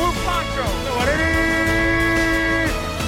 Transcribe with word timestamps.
Blue 0.00 0.12
Poncho. 0.26 0.66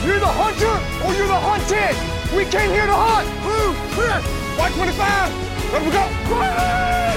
You're 0.06 0.20
the 0.20 0.34
hunter 0.42 0.76
or 1.04 1.10
you're 1.16 1.32
the 1.36 1.42
hunted. 1.48 1.94
We 2.36 2.44
came 2.44 2.70
here 2.76 2.86
to 2.86 2.98
hunt. 3.06 3.28
Blue, 3.44 3.70
clear. 3.94 4.18
White 4.58 4.74
25. 4.74 5.72
Let 5.72 5.82
me 5.84 5.90
go. 5.98 6.04
Riley! 6.36 7.16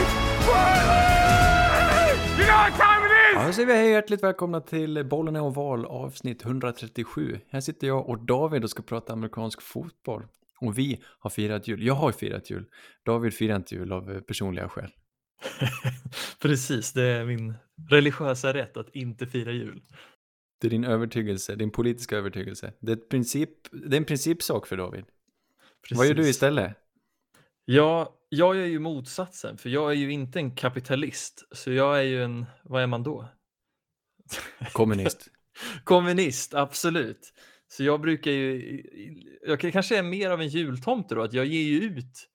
Riley! 0.49 2.11
You 2.37 2.45
know 2.49 2.57
what 2.63 2.73
time 2.83 3.01
it 3.05 3.11
is! 3.11 3.35
Ja, 3.35 3.47
då 3.47 3.53
säger 3.53 3.67
vi 3.67 3.73
hej 3.73 3.91
hjärtligt 3.91 4.23
välkomna 4.23 4.61
till 4.61 5.05
Bollen 5.05 5.35
är 5.35 5.41
oval 5.41 5.85
avsnitt 5.85 6.45
137. 6.45 7.39
Här 7.49 7.61
sitter 7.61 7.87
jag 7.87 8.09
och 8.09 8.25
David 8.25 8.63
och 8.63 8.69
ska 8.69 8.83
prata 8.83 9.13
amerikansk 9.13 9.61
fotboll. 9.61 10.23
Och 10.59 10.77
vi 10.77 11.01
har 11.19 11.29
firat 11.29 11.67
jul. 11.67 11.83
Jag 11.83 11.93
har 11.93 12.11
firat 12.11 12.49
jul. 12.49 12.65
David 13.05 13.33
firar 13.33 13.55
inte 13.55 13.75
jul 13.75 13.91
av 13.91 14.11
eh, 14.11 14.19
personliga 14.19 14.69
skäl. 14.69 14.91
Precis, 16.39 16.93
det 16.93 17.03
är 17.03 17.25
min 17.25 17.53
religiösa 17.89 18.53
rätt 18.53 18.77
att 18.77 18.95
inte 18.95 19.27
fira 19.27 19.51
jul. 19.51 19.81
Det 20.61 20.67
är 20.67 20.71
din 20.71 20.83
övertygelse, 20.83 21.55
din 21.55 21.71
politiska 21.71 22.17
övertygelse. 22.17 22.73
Det 22.79 22.91
är, 22.91 22.95
princip, 22.95 23.49
det 23.71 23.95
är 23.95 23.97
en 23.97 24.05
principsak 24.05 24.67
för 24.67 24.77
David. 24.77 25.05
Precis. 25.81 25.97
Vad 25.97 26.07
gör 26.07 26.13
du 26.13 26.29
istället? 26.29 26.77
Ja, 27.65 28.19
jag 28.29 28.57
är 28.57 28.65
ju 28.65 28.79
motsatsen, 28.79 29.57
för 29.57 29.69
jag 29.69 29.91
är 29.91 29.95
ju 29.95 30.11
inte 30.11 30.39
en 30.39 30.55
kapitalist. 30.55 31.47
Så 31.51 31.71
jag 31.71 31.99
är 31.99 32.03
ju 32.03 32.23
en, 32.23 32.45
vad 32.63 32.83
är 32.83 32.87
man 32.87 33.03
då? 33.03 33.29
Kommunist. 34.71 35.29
Kommunist, 35.83 36.53
absolut. 36.53 37.33
Så 37.67 37.83
jag 37.83 38.01
brukar 38.01 38.31
ju, 38.31 38.83
jag 39.47 39.59
kanske 39.59 39.97
är 39.97 40.03
mer 40.03 40.29
av 40.29 40.41
en 40.41 40.47
jultomte 40.47 41.15
då, 41.15 41.21
att 41.21 41.33
jag 41.33 41.45
ger 41.45 41.63
ju 41.63 41.81
ut 41.81 42.29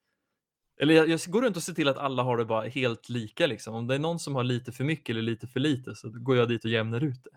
eller 0.81 0.95
jag, 0.95 1.09
jag 1.09 1.21
går 1.27 1.43
runt 1.43 1.57
och 1.57 1.63
ser 1.63 1.73
till 1.73 1.89
att 1.89 1.97
alla 1.97 2.23
har 2.23 2.37
det 2.37 2.45
bara 2.45 2.69
helt 2.69 3.09
lika 3.09 3.47
liksom. 3.47 3.75
Om 3.75 3.87
det 3.87 3.95
är 3.95 3.99
någon 3.99 4.19
som 4.19 4.35
har 4.35 4.45
lite 4.45 4.73
för 4.73 4.85
mycket 4.85 5.11
eller 5.11 5.23
lite 5.23 5.47
för 5.47 5.61
lite 5.61 5.95
så 5.95 6.11
går 6.11 6.37
jag 6.37 6.49
dit 6.49 6.65
och 6.65 6.71
jämnar 6.71 7.05
ut 7.05 7.25
det. 7.25 7.31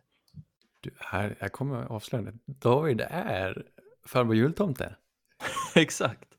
Du, 0.81 0.91
här, 0.99 1.35
här 1.39 1.49
kommer 1.49 1.83
avslöjandet. 1.85 2.35
David 2.45 3.01
är 3.09 3.63
farbror 4.05 4.35
jultomte. 4.35 4.95
Exakt. 5.75 6.29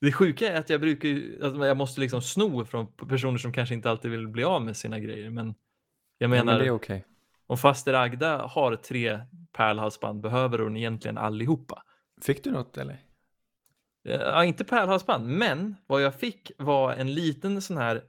Det 0.00 0.12
sjuka 0.12 0.52
är 0.52 0.58
att 0.58 0.70
jag 0.70 0.80
brukar 0.80 1.08
att 1.46 1.66
jag 1.66 1.76
måste 1.76 2.00
liksom 2.00 2.22
sno 2.22 2.64
från 2.64 2.86
personer 2.86 3.38
som 3.38 3.52
kanske 3.52 3.74
inte 3.74 3.90
alltid 3.90 4.10
vill 4.10 4.28
bli 4.28 4.44
av 4.44 4.62
med 4.62 4.76
sina 4.76 4.98
grejer. 4.98 5.30
Men 5.30 5.54
jag 6.18 6.30
menar, 6.30 6.52
Ja, 6.52 6.58
men 6.58 6.58
det 6.58 6.66
är 6.66 6.70
okej. 6.70 7.04
om 7.46 7.58
faster 7.58 7.94
Agda 7.94 8.46
har 8.46 8.76
tre 8.76 9.20
pärlhalsband 9.52 10.20
behöver 10.20 10.58
hon 10.58 10.76
egentligen 10.76 11.18
allihopa. 11.18 11.82
Fick 12.22 12.44
du 12.44 12.50
något 12.50 12.78
eller? 12.78 12.98
Ja, 14.02 14.44
inte 14.44 14.64
pärlhalsband, 14.64 15.28
men 15.28 15.76
vad 15.86 16.02
jag 16.02 16.14
fick 16.14 16.52
var 16.58 16.92
en 16.92 17.14
liten 17.14 17.62
sån 17.62 17.76
här 17.76 18.02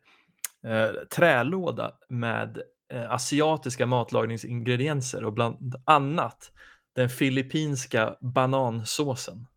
eh, 0.63 0.89
trälåda 1.15 1.91
med 2.09 2.61
eh, 2.93 3.11
asiatiska 3.11 3.85
matlagningsingredienser 3.85 5.23
och 5.23 5.33
bland 5.33 5.75
annat 5.85 6.51
den 6.95 7.09
filippinska 7.09 8.15
banansåsen. 8.21 9.47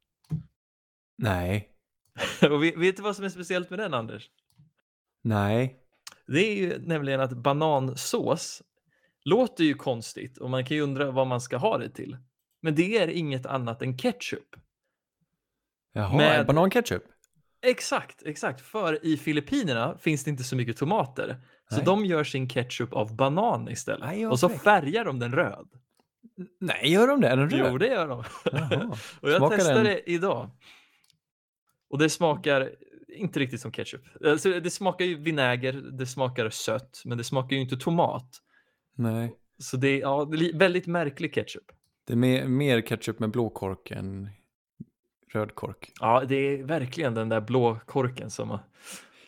Nej. 1.19 1.71
och 2.51 2.63
vet, 2.63 2.77
vet 2.77 2.97
du 2.97 3.03
vad 3.03 3.17
som 3.17 3.25
är 3.25 3.29
speciellt 3.29 3.71
med 3.71 3.79
den, 3.79 3.95
Anders? 3.95 4.31
Nej. 5.23 5.77
Det 6.27 6.41
är 6.41 6.55
ju 6.55 6.79
nämligen 6.79 7.21
att 7.21 7.33
banansås 7.33 8.63
låter 9.25 9.65
ju 9.65 9.75
konstigt 9.75 10.39
och 10.39 10.51
man 10.51 10.65
kan 10.65 10.77
ju 10.77 10.83
undra 10.83 11.11
vad 11.11 11.27
man 11.27 11.41
ska 11.41 11.57
ha 11.57 11.79
det 11.79 11.91
till. 11.91 12.17
Men 12.63 12.75
det 12.75 12.99
är 12.99 13.09
inget 13.09 13.47
annat 13.47 13.83
än 13.83 13.99
ketchup. 13.99 14.57
Jaha, 15.97 16.17
Med- 16.17 16.47
bananketchup? 16.47 17.03
Exakt, 17.63 18.23
exakt. 18.27 18.61
För 18.61 19.07
i 19.07 19.17
Filippinerna 19.17 19.99
finns 19.99 20.25
det 20.25 20.31
inte 20.31 20.45
så 20.45 20.57
mycket 20.57 20.77
tomater. 20.77 21.37
Så 21.71 21.77
Nej. 21.77 21.85
de 21.85 22.05
gör 22.05 22.25
sin 22.25 22.49
ketchup 22.49 22.93
av 22.93 23.17
banan 23.17 23.69
istället. 23.69 24.01
Nej, 24.07 24.27
och 24.27 24.39
så 24.41 24.49
färgar 24.49 25.05
de 25.05 25.19
den 25.19 25.33
röd. 25.35 25.69
Nej, 26.61 26.93
gör 26.93 27.09
de 27.09 27.21
det? 27.21 27.29
Är 27.29 27.37
den 27.37 27.51
röd? 27.51 27.67
Jo, 27.73 27.79
det 27.79 27.87
gör 27.87 28.09
de. 28.09 28.19
Och 29.21 29.31
jag 29.31 29.37
Smakar 29.37 29.57
testade 29.57 29.75
den- 29.79 29.85
det 29.85 30.11
idag. 30.11 30.51
Och 31.91 31.99
det 31.99 32.11
smakar 32.11 32.71
inte 33.09 33.41
riktigt 33.41 33.61
som 33.61 33.73
ketchup. 33.73 34.03
Alltså, 34.25 34.61
det 34.61 34.71
smakar 34.71 35.05
ju 35.05 35.15
vinäger, 35.23 35.73
det 35.73 36.07
smakar 36.07 36.51
sött, 36.51 37.03
men 37.05 37.19
det 37.19 37.25
smakar 37.25 37.57
ju 37.57 37.63
inte 37.63 37.77
tomat. 37.77 38.29
Nej. 38.97 39.37
Så 39.59 39.77
det 39.77 39.89
är, 39.89 40.01
ja, 40.01 40.25
väldigt 40.55 40.87
märklig 40.87 41.35
ketchup. 41.35 41.65
Det 42.07 42.13
är 42.13 42.17
mer, 42.17 42.45
mer 42.49 42.81
ketchup 42.81 43.19
med 43.19 43.31
blå 43.31 43.51
kork 43.51 43.91
än 43.91 44.31
röd 45.37 45.55
kork. 45.55 45.93
Ja, 46.01 46.25
det 46.29 46.35
är 46.37 46.63
verkligen 46.63 47.15
den 47.15 47.29
där 47.29 47.41
blå 47.41 47.79
korken 47.87 48.31
som 48.31 48.49
man, 48.49 48.59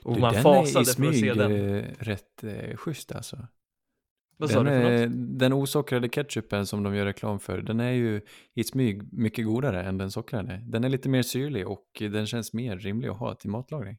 och 0.05 0.15
Du, 0.15 0.21
man 0.21 0.33
den 0.35 0.43
fasade 0.43 0.69
är 0.69 0.71
i 0.71 0.73
för 0.73 0.81
att 0.81 0.87
se 0.87 0.93
smyg 0.93 1.37
den. 1.37 1.53
eh, 1.53 1.85
rätt 1.99 2.45
eh, 2.45 2.77
schysst 2.77 3.13
alltså. 3.13 3.47
Vad 4.37 4.51
sa 4.51 4.63
Den, 4.63 4.65
du 4.65 4.71
för 4.87 4.91
är, 4.91 5.07
något? 5.07 5.39
den 5.39 5.53
osockrade 5.53 6.09
ketchupen 6.09 6.67
som 6.67 6.83
de 6.83 6.95
gör 6.95 7.05
reklam 7.05 7.41
för, 7.41 7.59
den 7.63 7.81
är 7.81 7.91
ju 7.93 8.21
i 8.55 8.65
smyg 8.65 9.13
mycket 9.13 9.45
godare 9.45 9.83
än 9.83 9.99
den 9.99 10.11
sockrade. 10.11 10.61
Den 10.67 10.85
är 10.85 10.89
lite 10.89 11.09
mer 11.09 11.23
syrlig 11.23 11.69
och 11.69 11.87
den 12.01 12.27
känns 12.27 12.53
mer 12.53 12.79
rimlig 12.79 13.09
att 13.09 13.17
ha 13.19 13.35
till 13.35 13.51
matlagning. 13.51 13.99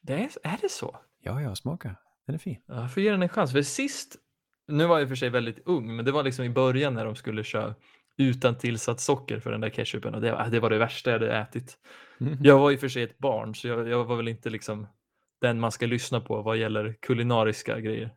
Det 0.00 0.12
är, 0.12 0.28
är 0.42 0.58
det 0.60 0.68
så? 0.68 0.96
Ja, 1.22 1.42
ja, 1.42 1.54
smaka. 1.54 1.96
Den 2.26 2.34
är 2.34 2.38
fin. 2.38 2.56
Ja, 2.66 2.80
Jag 2.80 2.94
får 2.94 3.02
ge 3.02 3.10
den 3.10 3.22
en 3.22 3.28
chans. 3.28 3.52
För 3.52 3.62
sist, 3.62 4.16
nu 4.68 4.86
var 4.86 4.94
jag 4.96 5.02
i 5.02 5.04
och 5.04 5.08
för 5.08 5.16
sig 5.16 5.30
väldigt 5.30 5.58
ung, 5.66 5.96
men 5.96 6.04
det 6.04 6.12
var 6.12 6.22
liksom 6.22 6.44
i 6.44 6.50
början 6.50 6.94
när 6.94 7.04
de 7.04 7.14
skulle 7.16 7.44
köra 7.44 7.74
utan 8.16 8.58
tillsatt 8.58 9.00
socker 9.00 9.40
för 9.40 9.50
den 9.50 9.60
där 9.60 9.70
ketchupen 9.70 10.14
och 10.14 10.20
det, 10.20 10.32
var- 10.32 10.48
det 10.50 10.60
var 10.60 10.70
det 10.70 10.78
värsta 10.78 11.10
jag 11.10 11.18
hade 11.18 11.36
ätit. 11.36 11.78
Mm. 12.20 12.38
Jag 12.42 12.58
var 12.58 12.70
i 12.70 12.76
och 12.76 12.80
för 12.80 12.88
sig 12.88 13.02
ett 13.02 13.18
barn 13.18 13.54
så 13.54 13.68
jag, 13.68 13.88
jag 13.88 14.04
var 14.04 14.16
väl 14.16 14.28
inte 14.28 14.50
liksom 14.50 14.86
den 15.40 15.60
man 15.60 15.72
ska 15.72 15.86
lyssna 15.86 16.20
på 16.20 16.42
vad 16.42 16.56
gäller 16.56 16.96
kulinariska 17.00 17.80
grejer. 17.80 18.10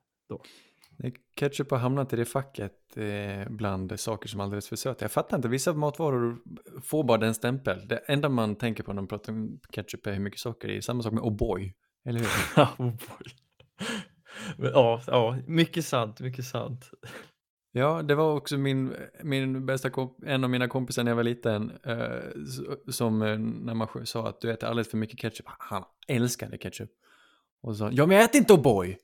Nej, 0.99 1.13
Ketchup 1.39 1.71
har 1.71 1.77
hamnat 1.77 2.13
i 2.13 2.15
det 2.15 2.25
facket 2.25 2.97
eh, 2.97 3.49
bland 3.49 3.99
saker 3.99 4.29
som 4.29 4.39
är 4.39 4.43
alldeles 4.43 4.69
för 4.69 4.75
söta. 4.75 5.03
Jag 5.05 5.11
fattar 5.11 5.37
inte, 5.37 5.47
vissa 5.47 5.73
matvaror 5.73 6.37
får 6.83 7.03
bara 7.03 7.17
den 7.17 7.33
stämpel. 7.35 7.87
Det 7.87 7.97
enda 7.97 8.29
man 8.29 8.55
tänker 8.55 8.83
på 8.83 8.93
när 8.93 9.01
man 9.01 9.07
pratar 9.07 9.33
om 9.33 9.59
ketchup 9.71 10.07
är 10.07 10.13
hur 10.13 10.19
mycket 10.19 10.39
socker 10.39 10.67
det 10.67 10.77
är. 10.77 10.81
Samma 10.81 11.03
sak 11.03 11.13
med 11.13 11.23
O'boy, 11.23 11.73
eller 12.05 12.19
hur? 12.19 12.27
oh 12.63 12.89
boy. 12.91 13.27
Men, 14.57 14.71
ja, 14.71 15.01
ja, 15.07 15.37
mycket 15.47 15.85
sant, 15.85 16.19
mycket 16.19 16.45
sant. 16.45 16.91
Ja, 17.77 18.01
det 18.01 18.15
var 18.15 18.33
också 18.35 18.57
min, 18.57 18.93
min 19.23 19.65
bästa 19.65 19.89
komp- 19.89 20.25
en 20.25 20.43
av 20.43 20.49
mina 20.49 20.67
kompisar 20.67 21.03
när 21.03 21.11
jag 21.11 21.15
var 21.15 21.23
liten 21.23 21.71
eh, 21.83 22.07
som 22.91 23.21
eh, 23.21 23.37
när 23.39 23.73
man 23.73 24.05
sa 24.05 24.27
att 24.29 24.41
du 24.41 24.51
äter 24.51 24.67
alldeles 24.67 24.89
för 24.89 24.97
mycket 24.97 25.19
ketchup. 25.19 25.45
Han 25.47 25.83
älskade 26.07 26.57
ketchup. 26.57 26.89
Och 27.61 27.75
så 27.75 27.77
sa 27.77 27.91
ja 27.91 28.05
men 28.05 28.15
jag 28.17 28.25
äter 28.25 28.39
inte 28.39 28.53
O'boy! 28.53 28.95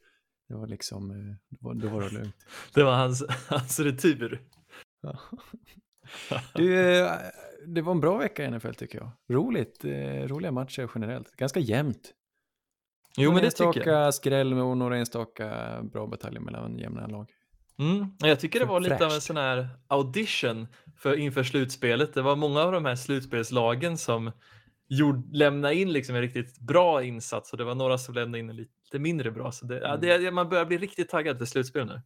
Det 0.47 0.55
var 0.55 0.67
liksom, 0.67 1.11
eh, 1.11 1.35
då 1.49 1.57
var, 1.67 1.73
då 1.73 1.87
var 1.87 2.01
det 2.01 2.09
lugnt. 2.09 2.35
Det 2.73 2.83
var 2.83 2.95
hans, 2.95 3.23
hans 3.49 3.79
retur. 3.79 4.41
Ja. 5.01 5.19
Du, 6.55 6.97
eh, 6.99 7.11
det 7.67 7.81
var 7.81 7.91
en 7.91 7.99
bra 7.99 8.17
vecka 8.17 8.45
i 8.45 8.51
NFL 8.51 8.73
tycker 8.73 8.97
jag. 8.97 9.11
Roligt, 9.29 9.85
roliga 10.29 10.51
matcher 10.51 10.89
generellt. 10.95 11.35
Ganska 11.35 11.59
jämnt. 11.59 12.13
Jo, 13.17 13.29
men 13.31 13.35
Några 13.35 13.45
det 13.45 13.51
tycker 13.51 13.63
jag. 13.63 13.75
enstaka 13.77 14.11
skräll 14.11 14.53
och 14.53 14.77
några 14.77 14.97
enstaka 14.97 15.79
bra 15.83 16.07
bataljer 16.07 16.39
mellan 16.41 16.77
jämna 16.77 17.07
lag. 17.07 17.31
Mm. 17.79 18.07
Jag 18.19 18.39
tycker 18.39 18.59
det 18.59 18.65
var 18.65 18.79
lite 18.79 18.95
av 18.95 19.01
en 19.01 19.09
fräscht. 19.09 19.27
sån 19.27 19.37
här 19.37 19.69
audition 19.87 20.67
för 20.97 21.15
inför 21.15 21.43
slutspelet. 21.43 22.13
Det 22.13 22.21
var 22.21 22.35
många 22.35 22.61
av 22.61 22.71
de 22.71 22.85
här 22.85 22.95
slutspelslagen 22.95 23.97
som 23.97 24.31
gjord, 24.87 25.35
lämnade 25.35 25.75
in 25.75 25.93
liksom 25.93 26.15
en 26.15 26.21
riktigt 26.21 26.59
bra 26.59 27.03
insats 27.03 27.51
och 27.51 27.57
det 27.57 27.63
var 27.63 27.75
några 27.75 27.97
som 27.97 28.15
lämnade 28.15 28.39
in 28.39 28.49
en 28.49 28.55
lite 28.55 28.99
mindre 28.99 29.31
bra. 29.31 29.51
Så 29.51 29.65
det, 29.65 29.79
ja, 29.79 29.97
det, 29.97 30.31
man 30.31 30.49
börjar 30.49 30.65
bli 30.65 30.77
riktigt 30.77 31.09
taggad 31.09 31.37
för 31.37 31.45
slutspel 31.45 31.87
nu. 31.87 32.01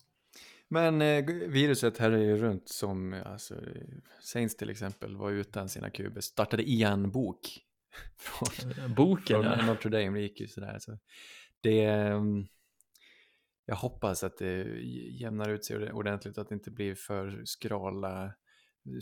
Men 0.69 1.01
eh, 1.01 1.25
viruset 1.47 1.97
här 1.97 2.11
är 2.11 2.17
ju 2.17 2.37
runt 2.37 2.69
som, 2.69 3.13
eh, 3.13 3.31
alltså, 3.31 3.53
eh, 3.53 3.81
Saints 4.21 4.57
till 4.57 4.69
exempel 4.69 5.15
var 5.15 5.31
utan 5.31 5.69
sina 5.69 5.89
kuber, 5.89 6.21
startade 6.21 6.69
Ian 6.69 7.11
Bok 7.11 7.59
från, 8.17 8.49
Boken, 8.95 9.43
från 9.43 9.59
ja. 9.59 9.65
Notre 9.65 9.89
Dame, 9.89 10.19
det 10.19 10.23
gick 10.23 10.39
ju 10.39 10.47
sådär. 10.47 10.77
Så 10.79 10.97
det, 11.61 11.83
ehm, 11.83 12.47
jag 13.69 13.75
hoppas 13.75 14.23
att 14.23 14.37
det 14.37 14.63
jämnar 15.11 15.49
ut 15.49 15.65
sig 15.65 15.91
ordentligt, 15.91 16.37
att 16.37 16.49
det 16.49 16.55
inte 16.55 16.71
blir 16.71 16.95
för 16.95 17.41
skrala 17.45 18.33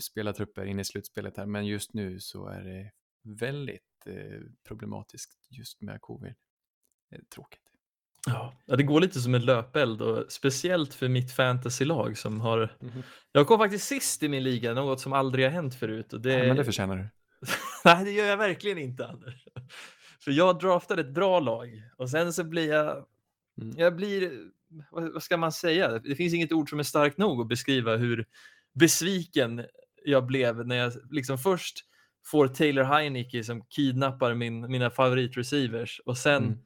spelartrupper 0.00 0.64
in 0.64 0.80
i 0.80 0.84
slutspelet 0.84 1.36
här, 1.36 1.46
men 1.46 1.66
just 1.66 1.94
nu 1.94 2.20
så 2.20 2.48
är 2.48 2.62
det 2.64 2.90
väldigt 3.40 4.06
eh, 4.06 4.40
problematiskt 4.68 5.38
just 5.48 5.80
med 5.80 6.00
covid. 6.00 6.34
Är 7.10 7.20
tråkigt. 7.34 7.60
Ja, 8.26 8.54
det 8.66 8.82
går 8.82 9.00
lite 9.00 9.20
som 9.20 9.34
en 9.34 9.44
löpeld 9.44 10.02
och 10.02 10.32
speciellt 10.32 10.94
för 10.94 11.08
mitt 11.08 11.32
fantasylag 11.32 12.18
som 12.18 12.40
har... 12.40 12.76
Mhm. 12.80 13.02
Jag 13.32 13.46
kom 13.46 13.58
faktiskt 13.58 13.86
sist 13.86 14.22
i 14.22 14.28
min 14.28 14.42
liga, 14.42 14.74
något 14.74 15.00
som 15.00 15.12
aldrig 15.12 15.44
har 15.44 15.52
hänt 15.52 15.74
förut. 15.74 16.12
Och 16.12 16.20
det... 16.20 16.32
Ja, 16.32 16.46
men 16.46 16.56
det 16.56 16.64
förtjänar 16.64 16.96
du. 16.96 17.08
Nej, 17.84 18.04
det 18.04 18.10
gör 18.10 18.26
jag 18.26 18.36
verkligen 18.36 18.78
inte, 18.78 19.06
Anders. 19.06 19.48
För 20.20 20.30
jag 20.30 20.58
draftade 20.58 21.02
ett 21.02 21.14
bra 21.14 21.40
lag 21.40 21.82
och 21.96 22.10
sen 22.10 22.32
så 22.32 22.44
blir 22.44 22.68
jag... 22.68 23.06
Mm. 23.62 23.74
Jag 23.78 23.96
blir... 23.96 24.50
Vad 24.90 25.12
vad 25.12 25.22
ska 25.22 25.36
man 25.36 25.52
säga? 25.52 25.98
Det 25.98 26.14
finns 26.14 26.34
inget 26.34 26.52
ord 26.52 26.70
som 26.70 26.78
är 26.78 26.82
starkt 26.82 27.18
nog 27.18 27.40
att 27.40 27.48
beskriva 27.48 27.96
hur 27.96 28.26
besviken 28.74 29.64
jag 30.04 30.26
blev 30.26 30.66
när 30.66 30.76
jag 30.76 30.92
liksom 31.10 31.38
först 31.38 31.78
får 32.26 32.48
Taylor 32.48 32.82
Heineke 32.82 33.44
som 33.44 33.64
kidnappar 33.64 34.34
min, 34.34 34.70
mina 34.70 34.90
favoritreceivers 34.90 36.00
och 36.06 36.18
sen 36.18 36.44
Mm. 36.44 36.58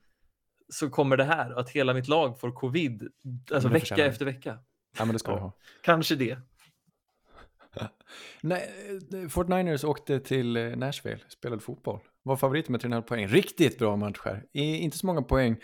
så 0.69 0.91
kommer 0.91 1.17
det 1.17 1.25
här 1.25 1.51
att 1.59 1.71
hela 1.71 1.95
mitt 1.95 2.09
lag 2.09 2.41
får 2.41 2.53
covid 2.53 3.09
alltså 3.53 3.69
det 3.69 3.75
vecka 3.75 3.87
förtjänar 3.87 4.11
efter 4.11 4.25
vecka. 4.25 4.59
Ja, 4.99 5.05
men 5.05 5.13
det 5.13 5.19
ska 5.19 5.33
ha. 5.39 5.53
Kanske 5.83 6.17
det. 6.17 6.39
Nej, 8.41 8.71
eh, 9.13 9.29
Fort 9.29 9.49
Niners 9.49 9.85
åkte 9.85 10.21
till 10.21 10.57
eh, 10.57 10.77
Nashville, 10.77 11.21
spelade 11.29 11.63
fotboll. 11.63 12.01
Var 12.23 12.37
favoriter 12.37 12.73
med 12.73 12.81
3,5 12.81 13.03
poäng. 13.03 13.27
Riktigt 13.27 13.79
bra 13.79 13.97
match 13.97 14.19
här. 14.25 14.45
Inte 14.53 14.99
så 14.99 15.07
många 15.07 15.23
poäng. 15.23 15.57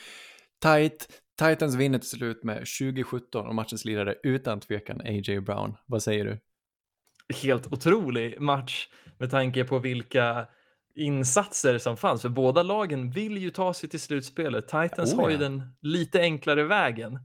Tight. 0.62 1.08
Titans 1.38 1.74
vinner 1.74 1.98
till 1.98 2.08
slut 2.08 2.44
med 2.44 2.62
20-17 2.62 3.36
och 3.36 3.54
matchens 3.54 3.84
lirare 3.84 4.14
utan 4.22 4.60
tvekan 4.60 5.00
A.J. 5.00 5.40
Brown. 5.40 5.76
Vad 5.86 6.02
säger 6.02 6.24
du? 6.24 6.38
Helt 7.42 7.72
otrolig 7.72 8.40
match 8.40 8.88
med 9.18 9.30
tanke 9.30 9.64
på 9.64 9.78
vilka 9.78 10.46
insatser 10.94 11.78
som 11.78 11.96
fanns. 11.96 12.22
För 12.22 12.28
båda 12.28 12.62
lagen 12.62 13.10
vill 13.10 13.38
ju 13.38 13.50
ta 13.50 13.74
sig 13.74 13.88
till 13.88 14.00
slutspelet. 14.00 14.64
Titans 14.64 15.14
Oh, 15.14 15.20
har 15.20 15.28
ju 15.28 15.34
ja. 15.34 15.40
den 15.40 15.62
lite 15.80 16.20
enklare 16.20 16.64
vägen. 16.64 17.18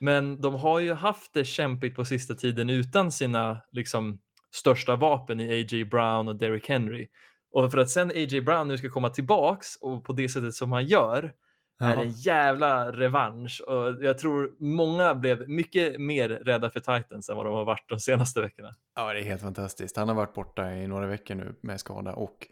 Men 0.00 0.40
de 0.40 0.54
har 0.54 0.80
ju 0.80 0.92
haft 0.92 1.34
det 1.34 1.44
kämpigt 1.44 1.96
på 1.96 2.04
sista 2.04 2.34
tiden 2.34 2.70
utan 2.70 3.12
sina 3.12 3.60
liksom, 3.72 4.20
största 4.54 4.96
vapen 4.96 5.40
i 5.40 5.60
A.J. 5.60 5.84
Brown 5.84 6.28
och 6.28 6.36
Derrick 6.36 6.68
Henry. 6.68 7.08
Och 7.52 7.70
för 7.70 7.78
att 7.78 7.90
sen 7.90 8.10
A.J. 8.10 8.40
Brown 8.40 8.68
nu 8.68 8.78
ska 8.78 8.90
komma 8.90 9.10
tillbaks 9.10 9.76
och 9.76 10.04
på 10.04 10.12
det 10.12 10.28
sättet 10.28 10.54
som 10.54 10.72
han 10.72 10.86
gör 10.86 11.32
är 11.80 11.96
en 11.96 12.10
jävla 12.10 12.92
revansch. 12.92 13.60
Och 13.66 14.04
jag 14.04 14.18
tror 14.18 14.50
många 14.58 15.14
blev 15.14 15.48
mycket 15.48 16.00
mer 16.00 16.28
rädda 16.28 16.70
för 16.70 16.80
Titans 16.80 17.28
än 17.28 17.36
vad 17.36 17.46
de 17.46 17.54
har 17.54 17.64
varit 17.64 17.88
de 17.88 18.00
senaste 18.00 18.40
veckorna. 18.40 18.74
Ja, 18.96 19.12
det 19.12 19.20
är 19.20 19.24
helt 19.24 19.42
fantastiskt. 19.42 19.96
Han 19.96 20.08
har 20.08 20.14
varit 20.16 20.34
borta 20.34 20.72
i 20.72 20.86
några 20.86 21.06
veckor 21.06 21.34
nu 21.34 21.54
med 21.62 21.80
skada 21.80 22.12
och 22.14 22.46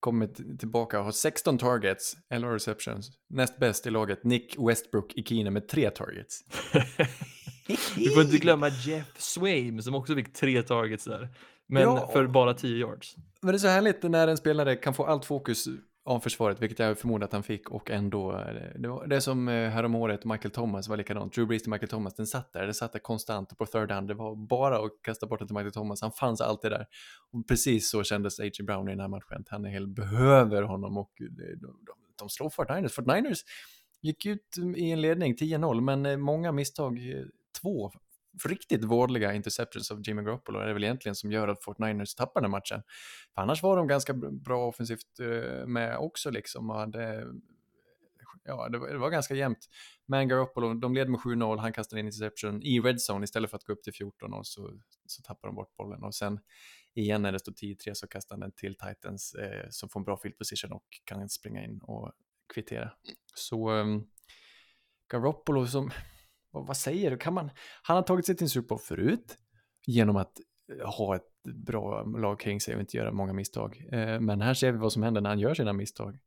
kommit 0.00 0.58
tillbaka 0.58 0.98
och 0.98 1.04
har 1.04 1.12
16 1.12 1.58
targets, 1.58 2.16
11 2.30 2.54
receptions. 2.54 3.10
Näst 3.30 3.58
bäst 3.58 3.86
i 3.86 3.90
laget, 3.90 4.24
Nick 4.24 4.56
Westbrook 4.58 5.12
i 5.14 5.22
Kina 5.22 5.50
med 5.50 5.68
tre 5.68 5.90
targets. 5.90 6.40
Vi 7.96 8.08
får 8.08 8.22
inte 8.22 8.36
glömma 8.38 8.68
Jeff 8.68 9.20
Swaim 9.20 9.82
som 9.82 9.94
också 9.94 10.14
fick 10.14 10.32
tre 10.32 10.62
targets 10.62 11.04
där. 11.04 11.28
Men 11.68 11.82
Ja. 11.82 12.10
för 12.12 12.26
bara 12.26 12.54
10 12.54 12.76
yards. 12.76 13.16
Men 13.42 13.52
det 13.52 13.56
är 13.56 13.58
så 13.58 13.68
härligt 13.68 14.02
när 14.02 14.28
en 14.28 14.36
spelare 14.36 14.76
kan 14.76 14.94
få 14.94 15.04
allt 15.04 15.24
fokus 15.24 15.64
av 16.08 16.20
försvaret, 16.20 16.62
vilket 16.62 16.78
jag 16.78 16.98
förmodar 16.98 17.26
att 17.26 17.32
han 17.32 17.42
fick 17.42 17.70
och 17.70 17.90
ändå, 17.90 18.32
eh, 18.32 18.80
det, 18.80 18.88
var, 18.88 19.06
det 19.06 19.16
är 19.16 19.20
som 19.20 19.48
eh, 19.48 19.70
häromåret 19.70 20.24
Michael 20.24 20.50
Thomas 20.50 20.88
var 20.88 20.96
likadant, 20.96 21.34
Drew 21.34 21.46
Brees 21.46 21.62
till 21.62 21.70
Michael 21.70 21.88
Thomas, 21.88 22.14
den 22.14 22.26
satt 22.26 22.52
där, 22.52 22.64
den 22.64 22.74
satt 22.74 22.92
där 22.92 22.98
konstant 22.98 23.58
på 23.58 23.66
third 23.66 23.90
hand, 23.90 24.08
det 24.08 24.14
var 24.14 24.36
bara 24.36 24.78
att 24.78 24.90
kasta 25.02 25.26
bort 25.26 25.38
den 25.38 25.48
till 25.48 25.54
Michael 25.56 25.72
Thomas, 25.72 26.02
han 26.02 26.12
fanns 26.12 26.40
alltid 26.40 26.70
där. 26.70 26.86
Och 27.32 27.48
precis 27.48 27.90
så 27.90 28.04
kändes 28.04 28.40
A.J. 28.40 28.64
Brown 28.64 28.88
i 28.88 28.90
den 28.90 29.00
här 29.00 29.08
matchen, 29.08 29.44
han 29.48 29.64
är 29.64 29.70
helt 29.70 29.88
behöver 29.88 30.62
honom 30.62 30.96
och 30.96 31.12
eh, 31.20 31.26
de, 31.36 31.66
de, 31.86 31.92
de 32.18 32.28
slår 32.28 32.50
Fort 32.50 32.68
Niners. 32.68 32.92
Fort 32.92 33.06
Niners 33.06 33.38
gick 34.02 34.26
ut 34.26 34.58
i 34.76 34.90
en 34.90 35.00
ledning 35.00 35.34
10-0, 35.34 35.80
men 35.80 36.20
många 36.20 36.52
misstag, 36.52 36.98
två 37.62 37.92
riktigt 38.44 38.84
vådliga 38.84 39.34
interceptions 39.34 39.90
av 39.90 40.02
Jimmy 40.02 40.22
Garoppolo 40.22 40.58
är 40.58 40.66
det 40.66 40.72
väl 40.72 40.84
egentligen 40.84 41.14
som 41.14 41.32
gör 41.32 41.48
att 41.48 41.64
Fort 41.64 41.78
Niners 41.78 42.14
tappar 42.14 42.40
den 42.40 42.50
matchen. 42.50 42.82
För 43.34 43.42
annars 43.42 43.62
var 43.62 43.76
de 43.76 43.88
ganska 43.88 44.14
bra 44.14 44.66
offensivt 44.66 45.20
eh, 45.20 45.66
med 45.66 45.98
också 45.98 46.30
liksom. 46.30 46.70
Och 46.70 46.76
hade, 46.76 47.26
ja, 48.44 48.68
det 48.68 48.78
var, 48.78 48.88
det 48.88 48.98
var 48.98 49.10
ganska 49.10 49.34
jämnt. 49.34 49.68
Men 50.06 50.28
Garoppolo, 50.28 50.74
de 50.74 50.94
led 50.94 51.08
med 51.08 51.20
7-0, 51.20 51.58
han 51.58 51.72
kastade 51.72 52.00
in 52.00 52.06
interception 52.06 52.62
i 52.62 52.80
red 52.80 52.98
zone 53.10 53.24
istället 53.24 53.50
för 53.50 53.56
att 53.56 53.64
gå 53.64 53.72
upp 53.72 53.82
till 53.82 53.92
14 53.92 54.32
och 54.32 54.46
så, 54.46 54.70
så 55.06 55.22
tappar 55.22 55.48
de 55.48 55.54
bort 55.54 55.76
bollen. 55.76 56.04
Och 56.04 56.14
sen 56.14 56.40
igen 56.94 57.22
när 57.22 57.32
det 57.32 57.38
står 57.38 57.52
10-3 57.52 57.94
så 57.94 58.06
kastar 58.06 58.34
han 58.34 58.40
den 58.40 58.52
till 58.52 58.74
Titans 58.74 59.34
eh, 59.34 59.66
som 59.70 59.88
får 59.88 60.00
en 60.00 60.04
bra 60.04 60.16
field 60.16 60.38
position 60.38 60.72
och 60.72 60.84
kan 61.04 61.28
springa 61.28 61.64
in 61.64 61.78
och 61.78 62.12
kvittera. 62.54 62.90
Så 63.34 63.70
um, 63.70 64.06
Garoppolo 65.08 65.66
som, 65.66 65.90
vad, 66.50 66.66
vad 66.66 66.76
säger 66.76 67.10
du, 67.10 67.16
kan 67.16 67.34
man, 67.34 67.50
han 67.82 67.96
har 67.96 68.02
tagit 68.02 68.26
sig 68.26 68.36
till 68.36 68.44
en 68.44 68.48
Super 68.48 68.68
Bowl 68.68 68.78
förut 68.78 69.36
genom 69.86 70.16
att 70.16 70.32
eh, 70.80 70.88
ha 70.90 71.16
ett 71.16 71.22
bra 71.54 72.02
lag 72.04 72.40
kring 72.40 72.60
sig 72.60 72.74
och 72.74 72.80
inte 72.80 72.96
göra 72.96 73.12
många 73.12 73.32
misstag. 73.32 73.84
Eh, 73.92 74.20
men 74.20 74.40
här 74.40 74.54
ser 74.54 74.72
vi 74.72 74.78
vad 74.78 74.92
som 74.92 75.02
händer 75.02 75.20
när 75.20 75.30
han 75.30 75.38
gör 75.38 75.54
sina 75.54 75.72
misstag. 75.72 76.18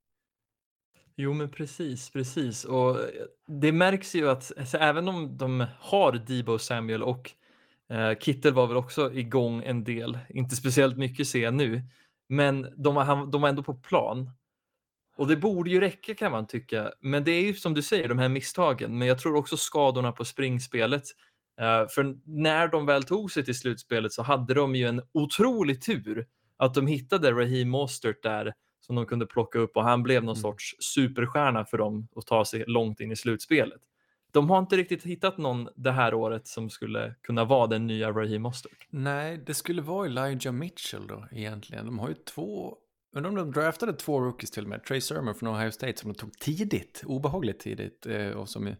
Jo, 1.16 1.34
men 1.34 1.50
precis, 1.52 2.10
precis. 2.10 2.66
Och 2.66 2.90
eh, 3.00 3.06
det 3.62 3.72
märks 3.72 4.16
ju 4.16 4.30
att 4.30 4.52
alltså, 4.58 4.78
även 4.78 5.08
om 5.08 5.38
de 5.38 5.66
har 5.80 6.12
Debo 6.14 6.60
Samuel 6.60 7.04
och 7.04 7.32
eh, 7.90 8.18
Kittel 8.20 8.54
var 8.54 8.68
väl 8.68 8.78
också 8.78 9.14
igång 9.14 9.64
en 9.64 9.84
del, 9.84 10.20
inte 10.30 10.56
speciellt 10.56 10.98
mycket 10.98 11.28
ser 11.28 11.44
jag 11.44 11.54
nu, 11.54 11.82
men 12.30 12.68
de 12.78 12.96
var, 12.96 13.04
han- 13.04 13.32
de 13.32 13.42
var 13.42 13.50
ändå 13.50 13.64
på 13.64 13.74
plan. 13.74 14.30
Och 15.18 15.28
det 15.28 15.36
borde 15.36 15.70
ju 15.70 15.80
räcka 15.80 16.16
kan 16.16 16.32
man 16.32 16.48
tycka. 16.48 16.92
Men 17.02 17.24
det 17.24 17.32
är 17.32 17.42
ju 17.42 17.54
som 17.54 17.74
du 17.74 17.82
säger, 17.82 18.08
de 18.10 18.20
här 18.20 18.30
misstagen. 18.30 18.98
Men 18.98 19.08
jag 19.08 19.20
tror 19.20 19.36
också 19.36 19.58
skadorna 19.58 20.12
på 20.12 20.26
springspelet. 20.26 21.04
Eh, 21.62 21.88
för 21.88 22.16
när 22.26 22.68
de 22.68 22.86
väl 22.86 23.04
tog 23.04 23.32
sig 23.32 23.46
till 23.46 23.56
slutspelet 23.60 24.14
så 24.14 24.22
hade 24.24 24.54
de 24.54 24.76
ju 24.76 24.88
en 24.88 25.02
otrolig 25.14 25.82
tur 25.82 26.28
att 26.58 26.74
de 26.74 26.88
hittade 26.88 27.32
Raheem 27.32 27.70
Mostert 27.70 28.24
där 28.24 28.54
som 28.86 28.96
de 28.96 29.06
kunde 29.06 29.26
plocka 29.26 29.60
upp 29.60 29.78
och 29.78 29.84
han 29.84 30.04
blev 30.04 30.24
någon 30.24 30.36
Mm. 30.36 30.42
sorts 30.42 30.76
superstjärna 30.80 31.66
för 31.66 31.78
dem 31.78 32.08
att 32.16 32.28
ta 32.28 32.46
sig 32.46 32.64
långt 32.68 33.00
in 33.00 33.12
i 33.12 33.16
slutspelet. 33.16 33.82
De 34.32 34.50
har 34.50 34.60
inte 34.60 34.78
riktigt 34.78 35.04
hittat 35.04 35.38
någon 35.38 35.70
det 35.76 35.92
här 35.92 36.14
året 36.14 36.48
som 36.48 36.70
skulle 36.70 37.16
kunna 37.22 37.46
vara 37.46 37.68
den 37.68 37.88
nya 37.88 38.12
Raheem 38.12 38.42
Mostert. 38.42 38.88
Nej, 38.90 39.38
det 39.46 39.54
skulle 39.54 39.82
vara 39.82 40.06
Elijah 40.06 40.54
Mitchell 40.54 41.08
då 41.08 41.28
egentligen. 41.32 41.86
De 41.86 42.00
har 42.00 42.08
ju 42.10 42.14
två, 42.16 42.78
undrar 43.12 43.30
om 43.30 43.36
de 43.36 43.52
draftade 43.52 43.94
två 43.94 44.22
rookies 44.22 44.52
till 44.52 44.64
och 44.64 44.70
med. 44.70 44.84
Trey 44.84 45.02
Sermon 45.02 45.36
från 45.36 45.56
Ohio 45.56 45.72
State 45.72 45.98
som 45.98 46.14
de 46.14 46.20
tog 46.20 46.40
tidigt, 46.40 47.04
obehagligt 47.06 47.60
tidigt 47.60 48.06
eh, 48.06 48.30
och 48.30 48.50
som 48.50 48.76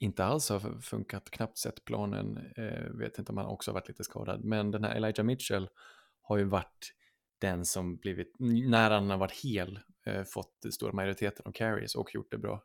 inte 0.00 0.24
alls 0.24 0.50
har 0.50 0.80
funkat, 0.80 1.30
knappt 1.30 1.58
sett 1.58 1.84
planen. 1.84 2.38
Eh, 2.56 2.90
vet 2.98 3.18
inte 3.18 3.32
om 3.32 3.38
han 3.38 3.46
också 3.46 3.70
har 3.70 3.74
varit 3.74 3.88
lite 3.88 4.04
skadad. 4.04 4.44
Men 4.44 4.70
den 4.70 4.84
här 4.84 4.96
Elijah 4.96 5.24
Mitchell 5.24 5.68
har 6.22 6.38
ju 6.38 6.44
varit 6.44 6.92
den 7.40 7.64
som 7.64 7.96
blivit, 7.96 8.36
när 8.70 8.90
han 8.90 9.10
har 9.10 9.18
varit 9.18 9.44
hel, 9.44 9.78
eh, 10.06 10.22
fått 10.22 10.62
den 10.62 10.72
stora 10.72 10.92
majoriteten 10.92 11.42
av 11.46 11.52
carries 11.52 11.94
och 11.94 12.14
gjort 12.14 12.30
det 12.30 12.38
bra. 12.38 12.62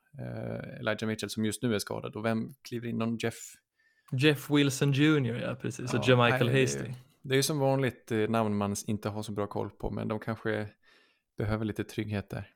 Elijah 0.80 1.08
Mitchell 1.08 1.30
som 1.30 1.46
just 1.46 1.64
nu 1.64 1.76
är 1.76 1.80
skadad 1.80 2.16
och 2.16 2.26
vem 2.26 2.54
kliver 2.62 2.88
in? 2.88 2.98
Någon 2.98 3.18
Jeff 3.18 3.54
Jeff 4.12 4.50
Wilson 4.50 4.92
Jr, 4.92 5.42
ja 5.42 5.56
precis, 5.56 5.94
och 5.94 6.00
Ja, 6.04 6.10
Jamichael 6.10 6.62
Hasty. 6.62 6.94
Det 7.28 7.34
är 7.34 7.36
ju 7.36 7.44
som 7.44 7.60
vanligt 7.60 8.12
eh, 8.12 8.30
namn 8.30 8.58
man 8.58 8.76
inte 8.88 9.10
har 9.10 9.24
så 9.24 9.32
bra 9.32 9.48
koll 9.48 9.70
på, 9.70 9.92
men 9.92 10.08
de 10.08 10.20
kanske 10.20 10.70
behöver 11.38 11.66
lite 11.66 11.84
trygghet 11.84 12.30
där. 12.30 12.50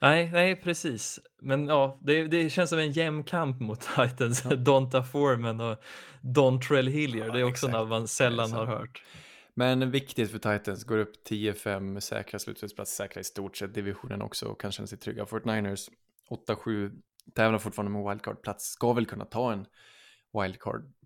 Nej, 0.00 0.30
nej, 0.32 0.56
precis. 0.56 1.20
Men 1.42 1.66
ja, 1.66 2.00
det, 2.02 2.26
det 2.28 2.50
känns 2.50 2.70
som 2.70 2.78
en 2.78 2.92
jämn 2.92 3.24
kamp 3.24 3.60
mot 3.60 3.80
Titans. 3.96 4.42
Donta 4.42 5.02
Foreman 5.02 5.60
och 5.60 5.78
Dontrell 6.20 6.86
Hillier. 6.86 7.26
Ja, 7.26 7.32
det 7.32 7.40
är 7.40 7.44
också 7.44 7.66
exakt. 7.66 7.72
något 7.72 7.88
man 7.88 8.08
sällan 8.08 8.52
har 8.52 8.66
hört. 8.66 9.02
Men 9.54 9.90
viktigt 9.90 10.30
för 10.30 10.38
Titans, 10.38 10.84
går 10.84 10.98
upp 10.98 11.26
10-5, 11.28 12.00
säkra 12.00 12.38
slutspelsplats, 12.38 12.96
säkra 12.96 13.20
i 13.20 13.24
stort 13.24 13.56
sett 13.56 13.74
divisionen 13.74 14.22
också 14.22 14.46
och 14.46 14.60
kan 14.60 14.72
känna 14.72 14.86
sig 14.86 14.98
trygga. 14.98 15.26
Fort 15.26 15.44
Niners 15.44 15.88
8-7, 16.48 16.92
tävlar 17.34 17.58
fortfarande 17.58 17.92
med 17.92 18.10
wildcard-plats, 18.10 18.64
ska 18.64 18.92
väl 18.92 19.06
kunna 19.06 19.24
ta 19.24 19.52
en 19.52 19.66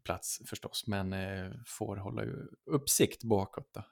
wildcard-plats 0.00 0.40
förstås, 0.46 0.86
men 0.86 1.12
eh, 1.12 1.50
får 1.66 1.96
hålla 1.96 2.22
uppsikt 2.66 3.24
bakåt 3.24 3.68
då. 3.74 3.82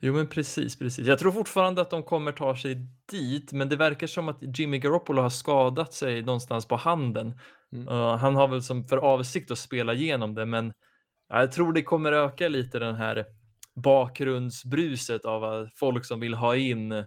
Jo, 0.00 0.14
men 0.14 0.26
precis, 0.26 0.78
precis. 0.78 1.06
Jag 1.06 1.18
tror 1.18 1.32
fortfarande 1.32 1.80
att 1.80 1.90
de 1.90 2.02
kommer 2.02 2.32
ta 2.32 2.56
sig 2.56 2.74
dit, 3.10 3.52
men 3.52 3.68
det 3.68 3.76
verkar 3.76 4.06
som 4.06 4.28
att 4.28 4.58
Jimmy 4.58 4.78
Garoppolo 4.78 5.22
har 5.22 5.30
skadat 5.30 5.94
sig 5.94 6.22
någonstans 6.22 6.66
på 6.66 6.76
handen. 6.76 7.38
Mm. 7.72 7.88
Uh, 7.88 8.16
han 8.16 8.36
har 8.36 8.48
väl 8.48 8.62
som 8.62 8.84
för 8.84 8.96
avsikt 8.96 9.50
att 9.50 9.58
spela 9.58 9.94
igenom 9.94 10.34
det, 10.34 10.46
men 10.46 10.72
jag 11.28 11.52
tror 11.52 11.72
det 11.72 11.82
kommer 11.82 12.12
öka 12.12 12.48
lite 12.48 12.78
den 12.78 12.94
här 12.94 13.24
bakgrundsbruset 13.74 15.24
av 15.24 15.60
uh, 15.60 15.68
folk 15.76 16.04
som 16.04 16.20
vill 16.20 16.34
ha 16.34 16.56
in 16.56 16.92
uh, 16.92 17.06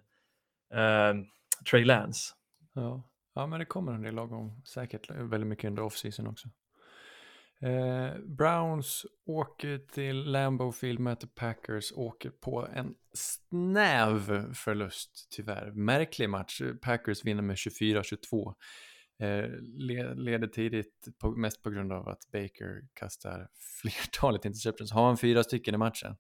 Trey 1.72 1.86
Lance. 1.86 2.34
Ja. 2.74 3.04
ja, 3.36 3.48
men 3.48 3.60
det 3.60 3.66
kommer 3.66 3.94
en 3.94 4.02
del 4.02 4.16
lagom, 4.16 4.62
säkert 4.66 5.10
väldigt 5.10 5.48
mycket 5.48 5.68
under 5.68 5.84
off-season 5.84 6.28
också. 6.28 6.50
Eh, 7.64 8.20
Browns 8.26 9.06
åker 9.26 9.78
till 9.78 10.24
Lambeau 10.32 10.72
Field, 10.72 11.00
möter 11.00 11.28
Packers, 11.28 11.92
åker 11.96 12.30
på 12.30 12.68
en 12.74 12.96
snäv 13.14 14.54
förlust 14.54 15.28
tyvärr. 15.32 15.72
Märklig 15.72 16.30
match. 16.30 16.62
Packers 16.82 17.26
vinner 17.26 17.42
med 17.42 17.56
24-22. 17.56 18.54
Eh, 19.20 19.50
le- 19.62 20.14
leder 20.14 20.48
tidigt, 20.48 21.08
på, 21.20 21.32
mest 21.32 21.64
på 21.64 21.70
grund 21.70 21.92
av 21.94 22.10
att 22.10 22.32
Baker 22.32 22.82
kastar 22.94 23.48
flertalet 23.82 24.46
interceptions. 24.46 24.92
Har 24.92 25.06
han 25.06 25.18
fyra 25.18 25.44
stycken 25.44 25.76
i 25.76 25.78
matchen? 25.78 26.16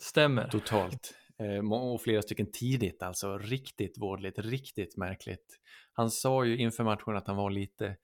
Stämmer. 0.00 0.48
totalt. 0.48 1.14
Eh, 1.38 1.72
och 1.72 2.02
flera 2.02 2.22
stycken 2.22 2.50
tidigt, 2.52 3.02
alltså 3.02 3.38
riktigt 3.38 3.98
vårdligt, 3.98 4.38
riktigt 4.38 4.96
märkligt. 4.96 5.58
Han 5.92 6.10
sa 6.10 6.44
ju 6.44 6.56
inför 6.56 6.84
matchen 6.84 7.16
att 7.16 7.26
han 7.26 7.36
var 7.36 7.50
lite, 7.50 7.96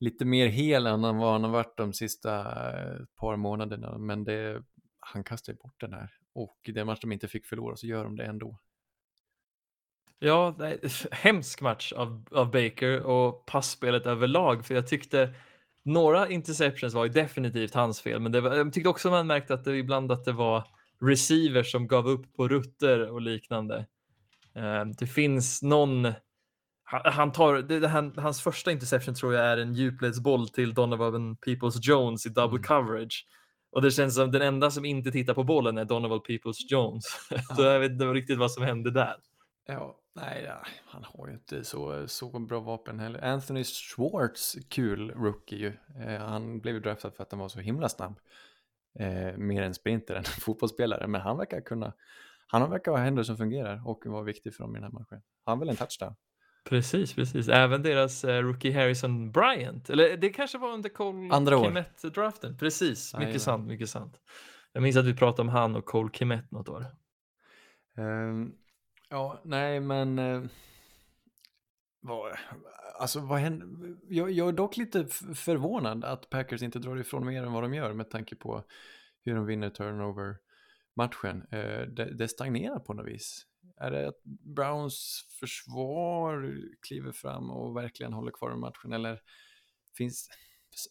lite 0.00 0.24
mer 0.24 0.46
hel 0.46 0.86
än 0.86 1.04
han, 1.04 1.16
vad 1.16 1.32
han 1.32 1.44
har 1.44 1.50
varit 1.50 1.76
de 1.76 1.92
sista 1.92 2.40
eh, 2.72 2.96
par 3.20 3.36
månaderna, 3.36 3.98
men 3.98 4.24
det, 4.24 4.62
han 5.00 5.24
kastar 5.24 5.52
ju 5.52 5.56
bort 5.56 5.80
den 5.80 5.92
här. 5.92 6.10
Och 6.34 6.58
i 6.68 6.72
den 6.72 6.86
match 6.86 7.00
de 7.00 7.12
inte 7.12 7.28
fick 7.28 7.46
förlora 7.46 7.76
så 7.76 7.86
gör 7.86 8.04
de 8.04 8.16
det 8.16 8.24
ändå. 8.24 8.58
Ja, 10.18 10.54
nej, 10.58 10.80
hemsk 11.10 11.60
match 11.60 11.92
av, 11.92 12.24
av 12.30 12.50
Baker 12.50 13.00
och 13.00 13.46
passspelet 13.46 14.06
överlag, 14.06 14.66
för 14.66 14.74
jag 14.74 14.86
tyckte 14.86 15.34
några 15.84 16.28
interceptions 16.28 16.94
var 16.94 17.04
ju 17.04 17.10
definitivt 17.10 17.74
hans 17.74 18.00
fel, 18.00 18.20
men 18.20 18.32
det 18.32 18.40
var, 18.40 18.56
jag 18.56 18.72
tyckte 18.72 18.88
också 18.88 19.10
man 19.10 19.26
märkte 19.26 19.54
att 19.54 19.64
det 19.64 19.76
ibland 19.76 20.12
att 20.12 20.24
det 20.24 20.32
var 20.32 20.68
receivers 21.00 21.72
som 21.72 21.86
gav 21.86 22.08
upp 22.08 22.34
på 22.36 22.48
rutter 22.48 23.10
och 23.10 23.20
liknande. 23.20 23.86
Ehm, 24.54 24.92
det 24.92 25.06
finns 25.06 25.62
någon, 25.62 26.12
han, 27.04 27.32
tar, 27.32 27.54
det, 27.54 27.88
han, 27.88 28.12
hans 28.16 28.42
första 28.42 28.72
interception 28.72 29.14
tror 29.14 29.34
jag 29.34 29.44
är 29.44 29.56
en 29.56 29.74
djupledsboll 29.74 30.48
till 30.48 30.74
Donovan 30.74 31.36
Peoples 31.36 31.86
Jones 31.86 32.26
i 32.26 32.28
double 32.28 32.58
mm. 32.58 32.62
coverage. 32.62 33.26
Och 33.72 33.82
det 33.82 33.90
känns 33.90 34.14
som 34.14 34.30
den 34.30 34.42
enda 34.42 34.70
som 34.70 34.84
inte 34.84 35.10
tittar 35.10 35.34
på 35.34 35.44
bollen 35.44 35.78
är 35.78 35.84
Donovan 35.84 36.20
Peoples 36.20 36.70
Jones. 36.70 37.04
så 37.56 37.62
jag 37.62 37.80
vet 37.80 37.92
inte 37.92 38.04
riktigt 38.04 38.38
vad 38.38 38.52
som 38.52 38.62
hände 38.62 38.90
där. 38.90 39.16
Ja, 39.66 40.00
nej, 40.14 40.44
ja, 40.46 40.66
han 40.86 41.04
har 41.04 41.28
ju 41.28 41.34
inte 41.34 41.64
så, 41.64 42.08
så 42.08 42.38
bra 42.38 42.60
vapen 42.60 43.00
heller. 43.00 43.24
Anthony 43.24 43.64
Schwartz, 43.64 44.56
kul 44.68 45.10
rookie 45.10 45.58
ju. 45.58 45.72
Eh, 46.02 46.20
han 46.20 46.60
blev 46.60 46.74
ju 46.74 46.80
draftad 46.80 47.10
för 47.10 47.22
att 47.22 47.32
han 47.32 47.40
var 47.40 47.48
så 47.48 47.60
himla 47.60 47.88
snabb. 47.88 48.18
Eh, 48.98 49.36
mer 49.36 49.62
en 49.62 49.74
sprinter 49.74 50.14
än 50.14 50.24
fotbollsspelare, 50.40 51.06
men 51.06 51.20
han 51.20 51.36
verkar 51.36 51.60
kunna, 51.60 51.92
han 52.46 52.70
verkar 52.70 52.92
ha 52.92 52.98
händer 52.98 53.22
som 53.22 53.36
fungerar 53.36 53.88
och 53.88 54.06
vara 54.06 54.22
viktig 54.22 54.54
för 54.54 54.62
dem 54.62 54.76
i 54.76 54.80
den 54.80 54.84
här 54.84 55.00
matchen. 55.00 55.22
Han 55.44 55.60
vill 55.60 55.68
en 55.68 55.76
touchdown. 55.76 56.14
Precis, 56.64 57.14
precis. 57.14 57.48
Även 57.48 57.82
deras 57.82 58.24
eh, 58.24 58.42
rookie 58.42 58.72
Harrison 58.72 59.32
Bryant, 59.32 59.90
eller 59.90 60.16
det 60.16 60.28
kanske 60.28 60.58
var 60.58 60.72
under 60.72 60.88
Cole 60.88 61.34
Andra 61.34 61.64
Kemet-draften. 61.64 62.58
Precis, 62.58 63.14
mycket 63.14 63.34
Aj, 63.34 63.40
sant, 63.40 63.66
mycket 63.66 63.90
sant. 63.90 64.20
Jag 64.72 64.82
minns 64.82 64.96
att 64.96 65.06
vi 65.06 65.14
pratade 65.14 65.42
om 65.42 65.48
han 65.48 65.76
och 65.76 65.84
Cole 65.84 66.10
Kemet 66.12 66.50
något 66.50 66.68
år. 66.68 66.86
Um, 67.96 68.54
Ja, 69.14 69.40
nej 69.44 69.80
men... 69.80 70.18
Eh, 70.18 70.42
vad, 72.00 72.32
alltså 72.98 73.20
vad 73.20 73.38
händer? 73.38 73.96
Jag, 74.08 74.30
jag 74.30 74.48
är 74.48 74.52
dock 74.52 74.76
lite 74.76 75.06
förvånad 75.34 76.04
att 76.04 76.30
Packers 76.30 76.62
inte 76.62 76.78
drar 76.78 76.96
ifrån 76.96 77.26
mer 77.26 77.42
än 77.42 77.52
vad 77.52 77.62
de 77.62 77.74
gör 77.74 77.92
med 77.92 78.10
tanke 78.10 78.36
på 78.36 78.64
hur 79.24 79.34
de 79.34 79.46
vinner 79.46 79.70
turnover-matchen. 79.70 81.46
Eh, 81.50 81.88
det, 81.88 82.14
det 82.14 82.28
stagnerar 82.28 82.78
på 82.78 82.94
något 82.94 83.06
vis. 83.06 83.46
Är 83.76 83.90
det 83.90 84.08
att 84.08 84.22
Browns 84.24 85.26
försvar 85.40 86.58
kliver 86.86 87.12
fram 87.12 87.50
och 87.50 87.76
verkligen 87.76 88.12
håller 88.12 88.30
kvar 88.30 88.52
i 88.52 88.56
matchen 88.56 88.92
eller 88.92 89.20
finns, 89.96 90.28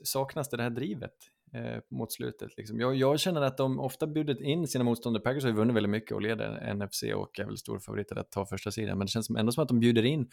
saknas 0.04 0.50
det 0.50 0.58
det 0.58 0.64
här 0.64 0.70
drivet 0.70 1.14
eh, 1.54 1.82
mot 1.90 2.14
slutet. 2.14 2.58
Liksom. 2.58 2.80
Jag, 2.80 2.96
jag, 2.96 3.20
känner 3.20 3.42
att 3.42 3.58
de 3.58 3.80
ofta 3.80 4.08
bjudit 4.08 4.42
in 4.42 4.68
sina 4.68 4.84
motståndare. 4.84 5.24
Packers 5.24 5.44
har 5.44 5.50
ju 5.50 5.56
vunnit 5.56 5.76
väldigt 5.76 5.90
mycket 5.90 6.12
och 6.12 6.22
leder 6.22 6.74
NFC 6.74 7.04
och 7.16 7.40
är 7.40 7.46
väl 7.46 7.58
stor 7.58 7.80
favorit 7.80 8.12
att 8.12 8.32
ta 8.32 8.46
första 8.46 8.72
sidan. 8.72 8.98
Men 8.98 9.06
det 9.06 9.12
känns 9.12 9.30
ändå 9.30 9.52
som 9.52 9.64
att 9.64 9.70
de 9.70 9.80
bjuder 9.80 10.06
in 10.06 10.30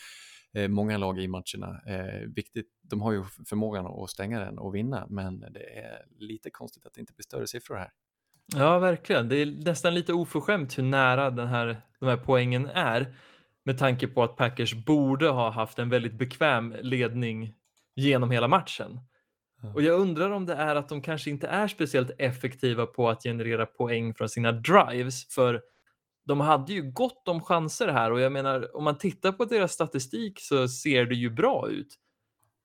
eh, 0.52 0.68
många 0.68 0.98
lag 0.98 1.18
i 1.18 1.28
matcherna. 1.28 1.82
Eh, 1.86 2.28
viktigt, 2.34 2.68
de 2.82 3.00
har 3.00 3.12
ju 3.12 3.24
förmågan 3.46 3.86
att 3.86 4.10
stänga 4.10 4.40
den 4.40 4.58
och 4.58 4.74
vinna, 4.74 5.06
men 5.10 5.40
det 5.40 5.78
är 5.78 6.06
lite 6.18 6.50
konstigt 6.50 6.86
att 6.86 6.94
det 6.94 7.00
inte 7.00 7.12
blir 7.12 7.24
större 7.24 7.46
siffror 7.46 7.76
här. 7.76 7.90
Ja, 8.56 8.78
verkligen. 8.78 9.28
Det 9.28 9.36
är 9.36 9.46
nästan 9.46 9.94
lite 9.94 10.12
oförskämt 10.12 10.78
hur 10.78 10.82
nära 10.82 11.30
den 11.30 11.48
här, 11.48 11.82
de 12.00 12.06
här 12.06 12.16
poängen 12.16 12.66
är 12.66 13.14
med 13.64 13.78
tanke 13.78 14.06
på 14.06 14.22
att 14.22 14.36
Packers 14.36 14.74
borde 14.74 15.28
ha 15.28 15.50
haft 15.50 15.78
en 15.78 15.88
väldigt 15.88 16.18
bekväm 16.18 16.74
ledning 16.80 17.54
genom 17.96 18.30
hela 18.30 18.48
matchen. 18.48 19.00
Och 19.74 19.82
jag 19.82 20.00
undrar 20.00 20.30
om 20.30 20.46
det 20.46 20.54
är 20.54 20.76
att 20.76 20.88
de 20.88 21.02
kanske 21.02 21.30
inte 21.30 21.46
är 21.46 21.68
speciellt 21.68 22.10
effektiva 22.18 22.86
på 22.86 23.08
att 23.08 23.22
generera 23.22 23.66
poäng 23.66 24.14
från 24.14 24.28
sina 24.28 24.52
drives, 24.52 25.34
för 25.34 25.62
de 26.24 26.40
hade 26.40 26.72
ju 26.72 26.82
gott 26.82 27.28
om 27.28 27.40
chanser 27.40 27.88
här 27.88 28.12
och 28.12 28.20
jag 28.20 28.32
menar 28.32 28.76
om 28.76 28.84
man 28.84 28.98
tittar 28.98 29.32
på 29.32 29.44
deras 29.44 29.72
statistik 29.72 30.40
så 30.40 30.68
ser 30.68 31.04
det 31.04 31.14
ju 31.14 31.30
bra 31.30 31.68
ut. 31.68 31.96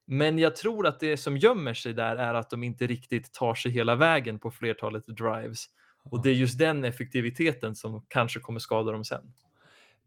Men 0.06 0.40
jag 0.40 0.56
tror 0.56 0.88
att 0.88 1.00
det 1.00 1.18
som 1.18 1.38
gömmer 1.38 1.74
sig 1.74 1.94
där 1.94 2.16
är 2.16 2.34
att 2.34 2.50
de 2.50 2.64
inte 2.64 2.88
riktigt 2.88 3.34
tar 3.34 3.56
sig 3.56 3.72
hela 3.72 3.96
vägen 3.96 4.40
på 4.40 4.52
flertalet 4.52 5.08
drives. 5.08 5.66
Och 6.04 6.24
det 6.24 6.30
är 6.30 6.34
just 6.34 6.60
den 6.60 6.84
effektiviteten 6.84 7.76
som 7.76 8.06
kanske 8.08 8.40
kommer 8.40 8.60
skada 8.60 8.92
dem 8.92 9.04
sen. 9.04 9.34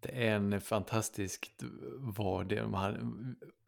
Det 0.01 0.27
är 0.27 0.35
en 0.35 0.61
fantastisk 0.61 1.51
vad 1.99 2.49
det 2.49 2.61
de 2.61 2.75
hade, 2.75 3.01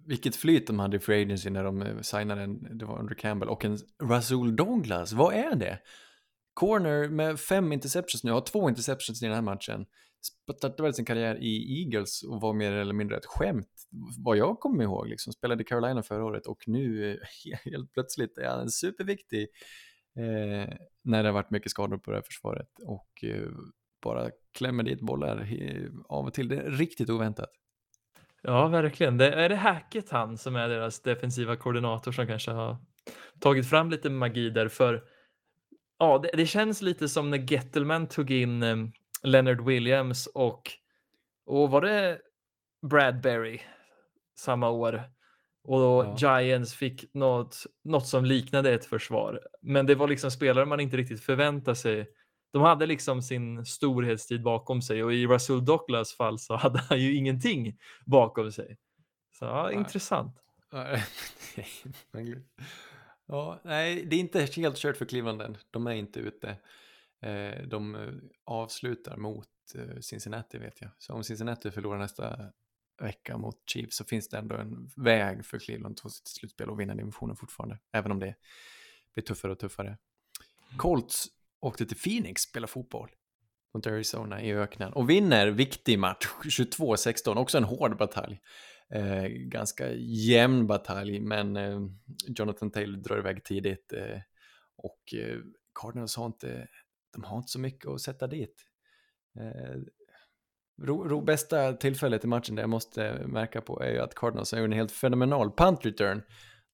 vilket 0.07 0.37
flyt 0.37 0.67
de 0.67 0.79
hade 0.79 0.97
i 0.97 1.01
Free 1.01 1.23
Agency 1.23 1.51
när 1.51 1.65
de 1.65 1.83
eh, 1.83 2.01
signade 2.01 2.43
en, 2.43 2.79
det 2.79 2.85
var 2.85 2.99
under 2.99 3.15
Campbell, 3.15 3.49
och 3.49 3.65
en 3.65 3.79
Rasul 4.03 4.57
Douglas, 4.57 5.13
vad 5.13 5.35
är 5.35 5.55
det? 5.55 5.79
Corner 6.55 7.09
med 7.09 7.41
fem 7.41 7.73
interceptions 7.73 8.25
nu, 8.25 8.31
har 8.33 8.41
två 8.41 8.69
interceptions 8.69 9.23
i 9.23 9.27
den 9.27 9.35
här 9.35 9.43
matchen. 9.43 9.87
Startade 10.23 10.83
väl 10.83 10.95
sin 10.95 11.05
karriär 11.05 11.39
i 11.41 11.83
Eagles 11.83 12.23
och 12.23 12.41
var 12.41 12.53
mer 12.53 12.73
eller 12.73 12.95
mindre 12.95 13.17
ett 13.17 13.27
skämt, 13.27 13.69
vad 14.25 14.37
jag 14.37 14.61
kommer 14.61 14.85
ihåg. 14.85 15.09
Liksom. 15.09 15.33
Spelade 15.33 15.63
i 15.63 15.67
Carolina 15.67 16.03
förra 16.03 16.25
året 16.25 16.47
och 16.47 16.63
nu 16.67 17.19
helt 17.65 17.93
plötsligt 17.93 18.39
är 18.39 18.49
han 18.49 18.71
superviktig 18.71 19.49
eh, 20.17 20.75
när 21.03 21.23
det 21.23 21.29
har 21.29 21.33
varit 21.33 21.51
mycket 21.51 21.71
skador 21.71 21.99
på 21.99 22.11
det 22.11 22.17
här 22.17 22.25
försvaret. 22.27 22.69
Och 22.87 23.25
eh, 23.25 23.49
bara 24.03 24.31
klämmer 24.59 24.83
dit 24.83 25.01
bollar 25.01 25.49
av 26.09 26.27
och 26.27 26.35
till. 26.35 26.49
Det 26.49 26.57
är 26.57 26.71
riktigt 26.71 27.11
oväntat. 27.11 27.51
Ja, 28.43 28.69
verkligen. 28.69 29.19
Det, 29.19 29.33
är 29.33 29.49
det 29.49 29.57
Hackett 29.57 30.11
han 30.11 30.39
som 30.39 30.57
är 30.57 30.69
deras 30.69 31.03
defensiva 31.03 31.57
koordinator 31.57 32.13
som 32.13 32.27
kanske 32.27 32.51
har 32.51 32.77
tagit 33.41 33.69
fram 33.69 33.91
lite 33.91 34.11
magi 34.11 34.51
där? 34.51 34.69
För 34.69 35.05
ja, 35.99 36.19
det, 36.19 36.31
det 36.35 36.47
känns 36.47 36.83
lite 36.83 37.09
som 37.09 37.31
när 37.31 37.53
Gettelman 37.53 38.07
tog 38.07 38.31
in 38.31 38.63
eh, 38.63 38.77
Leonard 39.23 39.61
Williams 39.61 40.27
och, 40.27 40.71
och 41.47 41.71
var 41.71 41.81
det 41.81 42.21
Bradbury 42.83 43.61
samma 44.39 44.71
år? 44.71 45.03
Och 45.65 45.81
ja. 45.81 46.17
Giants 46.19 46.75
fick 46.75 47.15
något, 47.15 47.57
något 47.85 48.07
som 48.07 48.25
liknade 48.25 48.75
ett 48.75 48.85
försvar. 48.85 49.41
Men 49.63 49.87
det 49.87 49.95
var 49.95 50.09
liksom 50.09 50.31
spelare 50.31 50.67
man 50.67 50.81
inte 50.81 50.97
riktigt 50.97 51.21
förväntade 51.21 51.77
sig 51.77 52.07
de 52.53 52.63
hade 52.63 52.87
liksom 52.87 53.23
sin 53.23 53.67
storhetstid 53.67 54.43
bakom 54.43 54.83
sig 54.83 55.05
och 55.05 55.15
i 55.15 55.27
Rasul 55.27 55.65
Douglas 55.65 56.13
fall 56.13 56.39
så 56.39 56.57
hade 56.57 56.79
han 56.79 57.01
ju 57.01 57.15
ingenting 57.15 57.79
bakom 58.07 58.53
sig. 58.53 58.77
Så 59.39 59.45
ja, 59.45 59.67
nej. 59.67 59.75
intressant. 59.75 60.37
ja, 63.27 63.61
nej, 63.65 64.05
det 64.07 64.17
är 64.17 64.21
inte 64.21 64.49
helt 64.57 64.77
kört 64.77 64.97
för 64.97 65.05
Cleveland 65.05 65.43
än. 65.43 65.57
De 65.71 65.87
är 65.87 65.95
inte 65.95 66.21
ute. 66.21 66.57
Eh, 67.21 67.63
de 67.67 67.95
eh, 67.95 68.13
avslutar 68.45 69.17
mot 69.17 69.49
eh, 69.75 70.01
Cincinnati 70.01 70.59
vet 70.59 70.81
jag. 70.81 70.91
Så 70.99 71.13
om 71.13 71.25
Cincinnati 71.25 71.71
förlorar 71.71 71.99
nästa 71.99 72.53
vecka 73.01 73.37
mot 73.37 73.57
Chiefs 73.67 73.97
så 73.97 74.05
finns 74.05 74.29
det 74.29 74.39
ändå 74.39 74.57
en 74.57 74.91
väg 74.97 75.47
för 75.47 75.59
Cleveland 75.59 75.93
att 75.93 76.03
ta 76.03 76.09
sitt 76.09 76.29
slutspel 76.29 76.71
och 76.71 76.81
vinna 76.81 76.95
divisionen 76.95 77.37
fortfarande. 77.37 77.79
Även 77.93 78.13
om 78.13 78.19
det 78.19 78.35
blir 79.15 79.25
tuffare 79.25 79.53
och 79.53 79.59
tuffare. 79.59 79.99
Colts 80.77 81.27
åkte 81.61 81.87
till 81.87 81.97
Phoenix 81.97 82.43
spela 82.43 82.67
fotboll 82.67 83.11
mot 83.75 83.87
Arizona 83.87 84.43
i 84.43 84.55
öknen 84.55 84.93
och 84.93 85.11
vinner 85.11 85.47
viktig 85.47 85.99
match 85.99 86.29
22-16, 86.45 87.37
också 87.37 87.59
en 87.59 87.65
hård 87.65 87.97
batalj. 87.97 88.41
Eh, 88.91 89.25
ganska 89.29 89.93
jämn 90.03 90.67
batalj, 90.67 91.21
men 91.21 91.57
eh, 91.57 91.81
Jonathan 92.27 92.71
Taylor 92.71 92.97
drar 92.97 93.19
iväg 93.19 93.45
tidigt 93.45 93.93
eh, 93.93 94.19
och 94.77 95.15
eh, 95.15 95.39
Cardinals 95.75 96.17
har 96.17 96.27
inte, 96.27 96.69
de 97.13 97.25
har 97.25 97.37
inte 97.37 97.51
så 97.51 97.61
mycket 97.61 97.87
att 97.87 98.01
sätta 98.01 98.27
dit. 98.27 98.67
Eh, 99.41 99.81
ro, 100.83 101.09
ro, 101.09 101.21
bästa 101.21 101.73
tillfället 101.73 102.25
i 102.25 102.27
matchen 102.27 102.55
det 102.55 102.63
jag 102.63 102.71
måste 102.71 103.27
märka 103.27 103.61
på 103.61 103.83
är 103.83 103.91
ju 103.93 103.99
att 103.99 104.15
Cardinals 104.15 104.53
har 104.53 104.59
gjort 104.59 104.67
en 104.67 104.73
helt 104.73 104.93
fenomenal 104.93 105.51
punt 105.51 105.87
return 105.87 106.23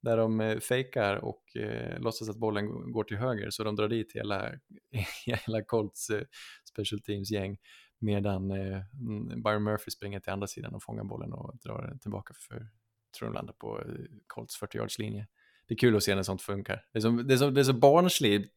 där 0.03 0.17
de 0.17 0.41
eh, 0.41 0.59
fejkar 0.59 1.17
och 1.17 1.57
eh, 1.57 2.01
låtsas 2.01 2.29
att 2.29 2.37
bollen 2.37 2.93
går 2.93 3.05
till 3.05 3.17
höger 3.17 3.51
så 3.51 3.65
de 3.65 3.77
drar 3.77 3.89
dit 3.89 4.13
hela, 4.15 4.53
hela 5.27 5.63
Colts 5.63 6.11
eh, 6.11 6.23
special 6.65 7.01
teams-gäng 7.01 7.59
medan 7.99 8.51
eh, 8.51 8.83
mm, 9.01 9.43
Byron 9.43 9.63
Murphy 9.63 9.91
springer 9.91 10.21
till 10.21 10.33
andra 10.33 10.47
sidan 10.47 10.75
och 10.75 10.83
fångar 10.83 11.05
bollen 11.05 11.33
och 11.33 11.59
drar 11.63 11.87
den 11.89 11.99
tillbaka 11.99 12.35
för, 12.49 12.69
tror 13.19 13.29
de 13.29 13.35
landar 13.35 13.55
på 13.55 13.81
eh, 13.81 13.87
Colts 14.27 14.57
40 14.57 14.79
yards 14.79 14.99
linje. 14.99 15.27
Det 15.69 15.75
är 15.75 15.79
kul 15.79 15.97
att 15.97 16.03
se 16.03 16.15
när 16.15 16.23
sånt 16.23 16.43
funkar. 16.43 16.85
Det 16.93 16.99
är 16.99 17.01
så, 17.01 17.11
det 17.11 17.35
är 17.35 17.39
så, 17.39 17.51
det 17.51 17.61
är 17.61 17.65
så 17.65 17.73
barnslig, 17.73 18.49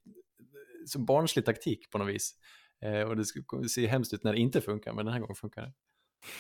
så 0.86 1.00
barnslig 1.00 1.46
taktik 1.46 1.92
på 1.92 1.98
något 1.98 2.08
vis. 2.08 2.36
Eh, 2.82 3.02
och 3.02 3.18
det 3.18 3.26
ser 3.70 3.88
hemskt 3.88 4.14
ut 4.14 4.24
när 4.24 4.34
det 4.34 4.40
inte 4.40 4.62
funkar, 4.62 4.94
men 4.94 5.06
den 5.06 5.14
här 5.14 5.20
gången 5.20 5.36
funkar 5.36 5.62
det. 5.62 5.74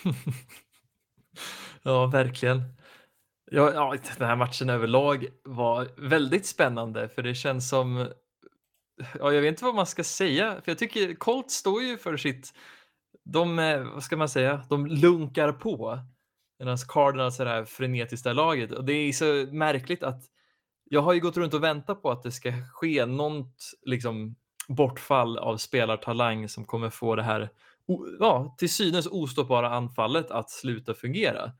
ja, 1.83 2.05
verkligen. 2.05 2.63
Ja, 3.51 3.73
ja, 3.73 3.95
den 4.17 4.27
här 4.27 4.35
matchen 4.35 4.69
överlag 4.69 5.27
var 5.43 5.87
väldigt 5.97 6.45
spännande 6.45 7.09
för 7.09 7.23
det 7.23 7.35
känns 7.35 7.69
som, 7.69 8.07
ja, 9.19 9.31
jag 9.31 9.41
vet 9.41 9.49
inte 9.49 9.65
vad 9.65 9.75
man 9.75 9.85
ska 9.85 10.03
säga, 10.03 10.61
för 10.61 10.71
jag 10.71 10.77
tycker 10.77 11.15
Colt 11.15 11.51
står 11.51 11.81
ju 11.81 11.97
för 11.97 12.17
sitt, 12.17 12.53
de, 13.25 13.59
eh, 13.59 13.83
vad 13.83 14.03
ska 14.03 14.17
man 14.17 14.29
säga, 14.29 14.65
de 14.69 14.87
lunkar 14.87 15.51
på 15.51 15.99
medan 16.59 16.77
Cardinals 16.77 17.39
är 17.39 17.45
det 17.45 17.51
här 17.51 17.65
frenetiska 17.65 18.33
laget 18.33 18.71
och 18.71 18.85
det 18.85 18.93
är 18.93 19.11
så 19.11 19.47
märkligt 19.51 20.03
att 20.03 20.23
jag 20.89 21.01
har 21.01 21.13
ju 21.13 21.19
gått 21.19 21.37
runt 21.37 21.53
och 21.53 21.63
väntat 21.63 22.01
på 22.01 22.11
att 22.11 22.23
det 22.23 22.31
ska 22.31 22.51
ske 22.73 23.05
något 23.05 23.71
liksom 23.81 24.35
bortfall 24.67 25.37
av 25.37 25.57
spelartalang 25.57 26.49
som 26.49 26.65
kommer 26.65 26.89
få 26.89 27.15
det 27.15 27.23
här 27.23 27.49
ja, 28.19 28.55
till 28.57 28.69
synes 28.69 29.07
ostoppbara 29.07 29.69
anfallet 29.69 30.31
att 30.31 30.49
sluta 30.49 30.93
fungera. 30.93 31.51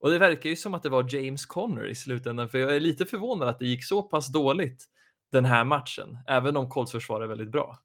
Och 0.00 0.10
det 0.10 0.18
verkar 0.18 0.50
ju 0.50 0.56
som 0.56 0.74
att 0.74 0.82
det 0.82 0.88
var 0.88 1.14
James 1.14 1.46
Conner 1.46 1.86
i 1.86 1.94
slutändan, 1.94 2.48
för 2.48 2.58
jag 2.58 2.76
är 2.76 2.80
lite 2.80 3.06
förvånad 3.06 3.48
att 3.48 3.58
det 3.58 3.66
gick 3.66 3.84
så 3.84 4.02
pass 4.02 4.32
dåligt 4.32 4.84
den 5.30 5.44
här 5.44 5.64
matchen, 5.64 6.18
även 6.26 6.56
om 6.56 6.70
Colts 6.70 6.92
försvar 6.92 7.20
är 7.20 7.26
väldigt 7.26 7.50
bra. 7.50 7.78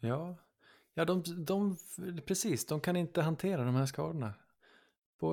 Ja, 0.00 0.36
ja 0.94 1.04
de, 1.04 1.22
de, 1.44 1.76
precis, 2.26 2.66
de 2.66 2.80
kan 2.80 2.96
inte 2.96 3.22
hantera 3.22 3.64
de 3.64 3.74
här 3.74 3.86
skadorna. 3.86 4.34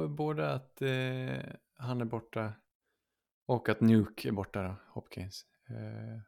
Både 0.10 0.54
att 0.54 0.82
eh, 0.82 1.54
han 1.78 2.02
är 2.02 2.06
borta 2.06 2.54
och 3.46 3.70
att 3.70 3.82
Nuke 3.82 4.28
är 4.28 4.32
borta, 4.32 4.64
då, 4.64 4.76
Hopkins. 4.94 5.46
Eh, 5.70 6.22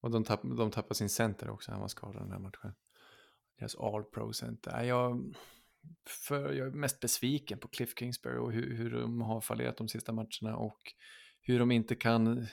och 0.00 0.10
de, 0.10 0.24
tapp, 0.24 0.40
de 0.42 0.70
tappar 0.70 0.94
sin 0.94 1.08
center 1.08 1.50
också, 1.50 1.70
han 1.70 1.80
var 1.80 1.88
skadad 1.88 2.22
den 2.22 2.32
här 2.32 2.38
matchen. 2.38 2.74
Deras 3.58 3.76
all 3.76 4.04
pro 4.04 4.32
center. 4.32 4.82
Jag, 4.82 5.34
för, 6.28 6.52
jag 6.52 6.66
är 6.66 6.70
mest 6.70 7.00
besviken 7.00 7.58
på 7.58 7.68
Cliff 7.68 7.94
Kingsbury 7.98 8.38
och 8.38 8.52
hur, 8.52 8.76
hur 8.76 8.90
de 8.90 9.20
har 9.20 9.40
fallerat 9.40 9.76
de 9.76 9.88
sista 9.88 10.12
matcherna 10.12 10.56
och 10.56 10.78
hur 11.40 11.58
de 11.58 11.70
inte 11.70 11.94
kan 11.94 12.46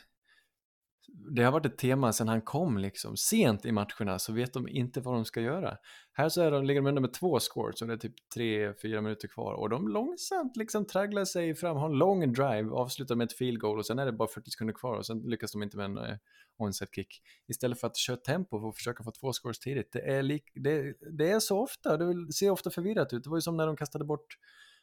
det 1.07 1.43
har 1.43 1.51
varit 1.51 1.65
ett 1.65 1.77
tema 1.77 2.13
sedan 2.13 2.27
han 2.27 2.41
kom 2.41 2.77
liksom. 2.77 3.17
Sent 3.17 3.65
i 3.65 3.71
matcherna 3.71 4.19
så 4.19 4.33
vet 4.33 4.53
de 4.53 4.67
inte 4.67 5.01
vad 5.01 5.13
de 5.13 5.25
ska 5.25 5.41
göra. 5.41 5.77
Här 6.13 6.29
så 6.29 6.41
är 6.41 6.51
de, 6.51 6.65
ligger 6.65 6.81
de 6.81 6.87
under 6.87 7.01
med 7.01 7.13
två 7.13 7.39
scores 7.39 7.81
och 7.81 7.87
det 7.87 7.93
är 7.93 7.97
typ 7.97 8.29
tre, 8.33 8.73
fyra 8.81 9.01
minuter 9.01 9.27
kvar 9.27 9.53
och 9.53 9.69
de 9.69 9.87
långsamt 9.87 10.57
liksom 10.57 10.85
tragglar 10.85 11.25
sig 11.25 11.55
fram, 11.55 11.77
har 11.77 11.89
en 11.89 11.97
lång 11.97 12.33
drive, 12.33 12.69
avslutar 12.69 13.15
med 13.15 13.25
ett 13.25 13.37
field 13.37 13.59
goal 13.59 13.79
och 13.79 13.85
sen 13.85 13.99
är 13.99 14.05
det 14.05 14.11
bara 14.11 14.27
40 14.27 14.51
sekunder 14.51 14.73
kvar 14.73 14.97
och 14.97 15.05
sen 15.05 15.19
lyckas 15.19 15.51
de 15.51 15.63
inte 15.63 15.77
med 15.77 15.85
en 15.85 15.97
eh, 15.97 16.17
onset 16.57 16.95
kick. 16.95 17.21
Istället 17.47 17.79
för 17.79 17.87
att 17.87 17.97
köra 17.97 18.17
tempo 18.17 18.57
och 18.57 18.75
försöka 18.75 19.03
få 19.03 19.11
två 19.11 19.33
scores 19.33 19.59
tidigt. 19.59 19.91
Det 19.91 20.01
är, 20.01 20.23
lik, 20.23 20.43
det, 20.55 20.93
det 21.17 21.31
är 21.31 21.39
så 21.39 21.59
ofta, 21.59 21.97
det 21.97 22.33
ser 22.33 22.49
ofta 22.49 22.69
förvirrat 22.69 23.13
ut. 23.13 23.23
Det 23.23 23.29
var 23.29 23.37
ju 23.37 23.41
som 23.41 23.57
när 23.57 23.67
de 23.67 23.77
kastade 23.77 24.05
bort 24.05 24.37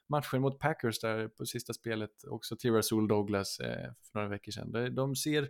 matchen 0.08 0.40
mot 0.40 0.58
Packers 0.58 1.00
där 1.00 1.28
på 1.28 1.46
sista 1.46 1.72
spelet, 1.72 2.10
också 2.28 2.56
till 2.56 2.72
Rasul 2.72 3.08
Douglas 3.08 3.60
eh, 3.60 3.92
för 4.02 4.18
några 4.18 4.28
veckor 4.28 4.52
sedan. 4.52 4.94
De 4.94 5.16
ser 5.16 5.48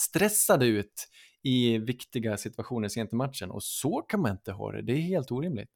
stressade 0.00 0.66
ut 0.66 1.08
i 1.42 1.78
viktiga 1.78 2.36
situationer 2.36 2.88
sent 2.88 3.12
i 3.12 3.16
matchen 3.16 3.50
och 3.50 3.62
så 3.62 4.02
kan 4.02 4.20
man 4.20 4.30
inte 4.30 4.52
ha 4.52 4.72
det. 4.72 4.82
Det 4.82 4.92
är 4.92 5.00
helt 5.00 5.30
orimligt. 5.30 5.70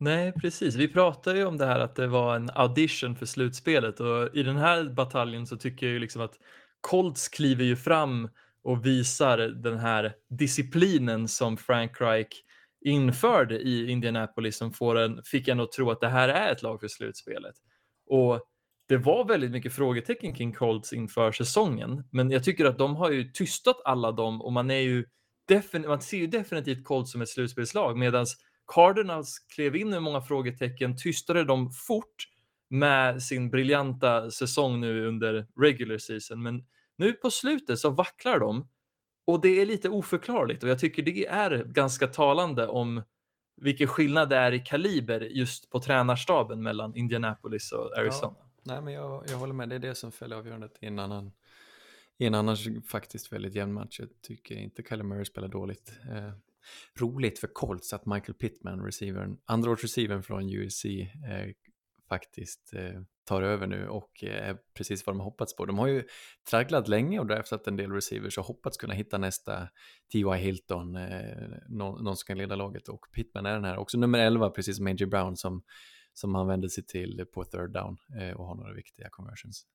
Nej, 0.00 0.32
precis. 0.32 0.74
Vi 0.74 0.88
pratade 0.88 1.38
ju 1.38 1.44
om 1.44 1.58
det 1.58 1.66
här 1.66 1.80
att 1.80 1.96
det 1.96 2.06
var 2.06 2.36
en 2.36 2.50
audition 2.54 3.16
för 3.16 3.26
slutspelet 3.26 4.00
och 4.00 4.36
i 4.36 4.42
den 4.42 4.56
här 4.56 4.84
bataljen 4.84 5.46
så 5.46 5.56
tycker 5.56 5.86
jag 5.86 5.92
ju 5.92 5.98
liksom 5.98 6.22
att 6.22 6.34
Colts 6.80 7.28
kliver 7.28 7.64
ju 7.64 7.76
fram 7.76 8.28
och 8.64 8.86
visar 8.86 9.38
den 9.38 9.78
här 9.78 10.14
disciplinen 10.38 11.28
som 11.28 11.56
Frank 11.56 12.00
Reich 12.00 12.42
införde 12.84 13.58
i 13.58 13.90
Indianapolis 13.90 14.56
som 14.56 14.72
får 14.72 14.98
en, 14.98 15.22
fick 15.24 15.48
en 15.48 15.60
att 15.60 15.72
tro 15.72 15.90
att 15.90 16.00
det 16.00 16.08
här 16.08 16.28
är 16.28 16.52
ett 16.52 16.62
lag 16.62 16.80
för 16.80 16.88
slutspelet. 16.88 17.54
Och 18.06 18.40
det 18.88 18.96
var 18.96 19.24
väldigt 19.24 19.50
mycket 19.50 19.72
frågetecken 19.72 20.34
kring 20.34 20.52
Colts 20.52 20.92
inför 20.92 21.32
säsongen, 21.32 22.04
men 22.10 22.30
jag 22.30 22.44
tycker 22.44 22.64
att 22.64 22.78
de 22.78 22.96
har 22.96 23.10
ju 23.10 23.32
tystat 23.32 23.76
alla 23.84 24.12
dem 24.12 24.42
och 24.42 24.52
man 24.52 24.70
är 24.70 24.80
ju 24.80 25.04
man 25.86 26.00
ser 26.00 26.16
ju 26.16 26.26
definitivt 26.26 26.84
Colts 26.84 27.12
som 27.12 27.22
ett 27.22 27.28
slutspelslag 27.28 27.98
medan 27.98 28.26
Cardinals 28.74 29.38
klev 29.38 29.76
in 29.76 29.90
med 29.90 30.02
många 30.02 30.20
frågetecken, 30.20 30.96
tystade 30.96 31.44
dem 31.44 31.70
fort 31.70 32.28
med 32.70 33.22
sin 33.22 33.50
briljanta 33.50 34.30
säsong 34.30 34.80
nu 34.80 35.06
under 35.06 35.46
regular 35.60 35.98
season. 35.98 36.42
Men 36.42 36.64
nu 36.96 37.12
på 37.12 37.30
slutet 37.30 37.78
så 37.78 37.90
vacklar 37.90 38.38
de 38.38 38.68
och 39.26 39.40
det 39.40 39.60
är 39.60 39.66
lite 39.66 39.88
oförklarligt 39.88 40.62
och 40.62 40.68
jag 40.68 40.78
tycker 40.78 41.02
det 41.02 41.26
är 41.26 41.64
ganska 41.64 42.06
talande 42.06 42.66
om 42.66 43.02
vilken 43.56 43.88
skillnad 43.88 44.28
det 44.28 44.36
är 44.36 44.52
i 44.52 44.58
kaliber 44.58 45.20
just 45.20 45.70
på 45.70 45.80
tränarstaben 45.80 46.62
mellan 46.62 46.96
Indianapolis 46.96 47.72
och 47.72 47.98
Arizona. 47.98 48.41
Nej, 48.62 48.82
men 48.82 48.94
jag, 48.94 49.24
jag 49.28 49.36
håller 49.36 49.54
med. 49.54 49.68
Det 49.68 49.74
är 49.74 49.78
det 49.78 49.94
som 49.94 50.12
fäller 50.12 50.36
avgörandet 50.36 50.78
i 50.80 50.86
en 50.86 50.98
annan, 50.98 51.32
i 52.18 52.26
en 52.26 52.34
annars 52.34 52.68
faktiskt 52.88 53.32
väldigt 53.32 53.54
jämn 53.54 53.72
match. 53.72 54.00
Jag 54.00 54.08
tycker 54.22 54.54
inte 54.54 54.82
Kyler 54.88 55.04
Murray 55.04 55.24
spelar 55.24 55.48
dåligt. 55.48 55.92
Eh, 56.10 56.32
roligt 57.00 57.38
för 57.38 57.48
Colts 57.52 57.92
att 57.92 58.06
Michael 58.06 58.34
Pittman, 58.34 58.84
receivern, 58.84 59.38
andraårsreceivern 59.44 60.22
från 60.22 60.48
USC, 60.50 60.84
eh, 60.84 61.54
faktiskt 62.08 62.74
eh, 62.74 63.00
tar 63.24 63.42
över 63.42 63.66
nu 63.66 63.88
och 63.88 64.24
eh, 64.24 64.48
är 64.48 64.50
eh, 64.50 64.56
precis 64.74 65.06
vad 65.06 65.14
de 65.14 65.20
har 65.20 65.24
hoppats 65.24 65.56
på. 65.56 65.66
De 65.66 65.78
har 65.78 65.86
ju 65.86 66.04
tragglat 66.50 66.88
länge 66.88 67.20
och 67.20 67.26
draftat 67.26 67.66
en 67.66 67.76
del 67.76 67.92
receivers 67.92 68.38
och 68.38 68.44
hoppats 68.44 68.76
kunna 68.76 68.94
hitta 68.94 69.18
nästa 69.18 69.68
T.Y. 70.12 70.34
Hilton, 70.36 70.96
eh, 70.96 71.48
någon, 71.68 72.04
någon 72.04 72.16
som 72.16 72.26
kan 72.26 72.38
leda 72.38 72.56
laget 72.56 72.88
och 72.88 73.06
Pittman 73.12 73.46
är 73.46 73.54
den 73.54 73.64
här, 73.64 73.76
också 73.76 73.98
nummer 73.98 74.18
11, 74.18 74.50
precis 74.50 74.76
som 74.76 74.86
A.J. 74.86 75.06
Brown 75.06 75.36
som 75.36 75.62
som 76.14 76.34
han 76.34 76.46
vände 76.46 76.70
sig 76.70 76.84
till 76.84 77.26
på 77.34 77.44
third 77.44 77.70
down 77.70 77.96
eh, 78.20 78.30
och 78.30 78.46
har 78.46 78.54
några 78.54 78.72
viktiga 78.72 79.08
conversions. 79.10 79.66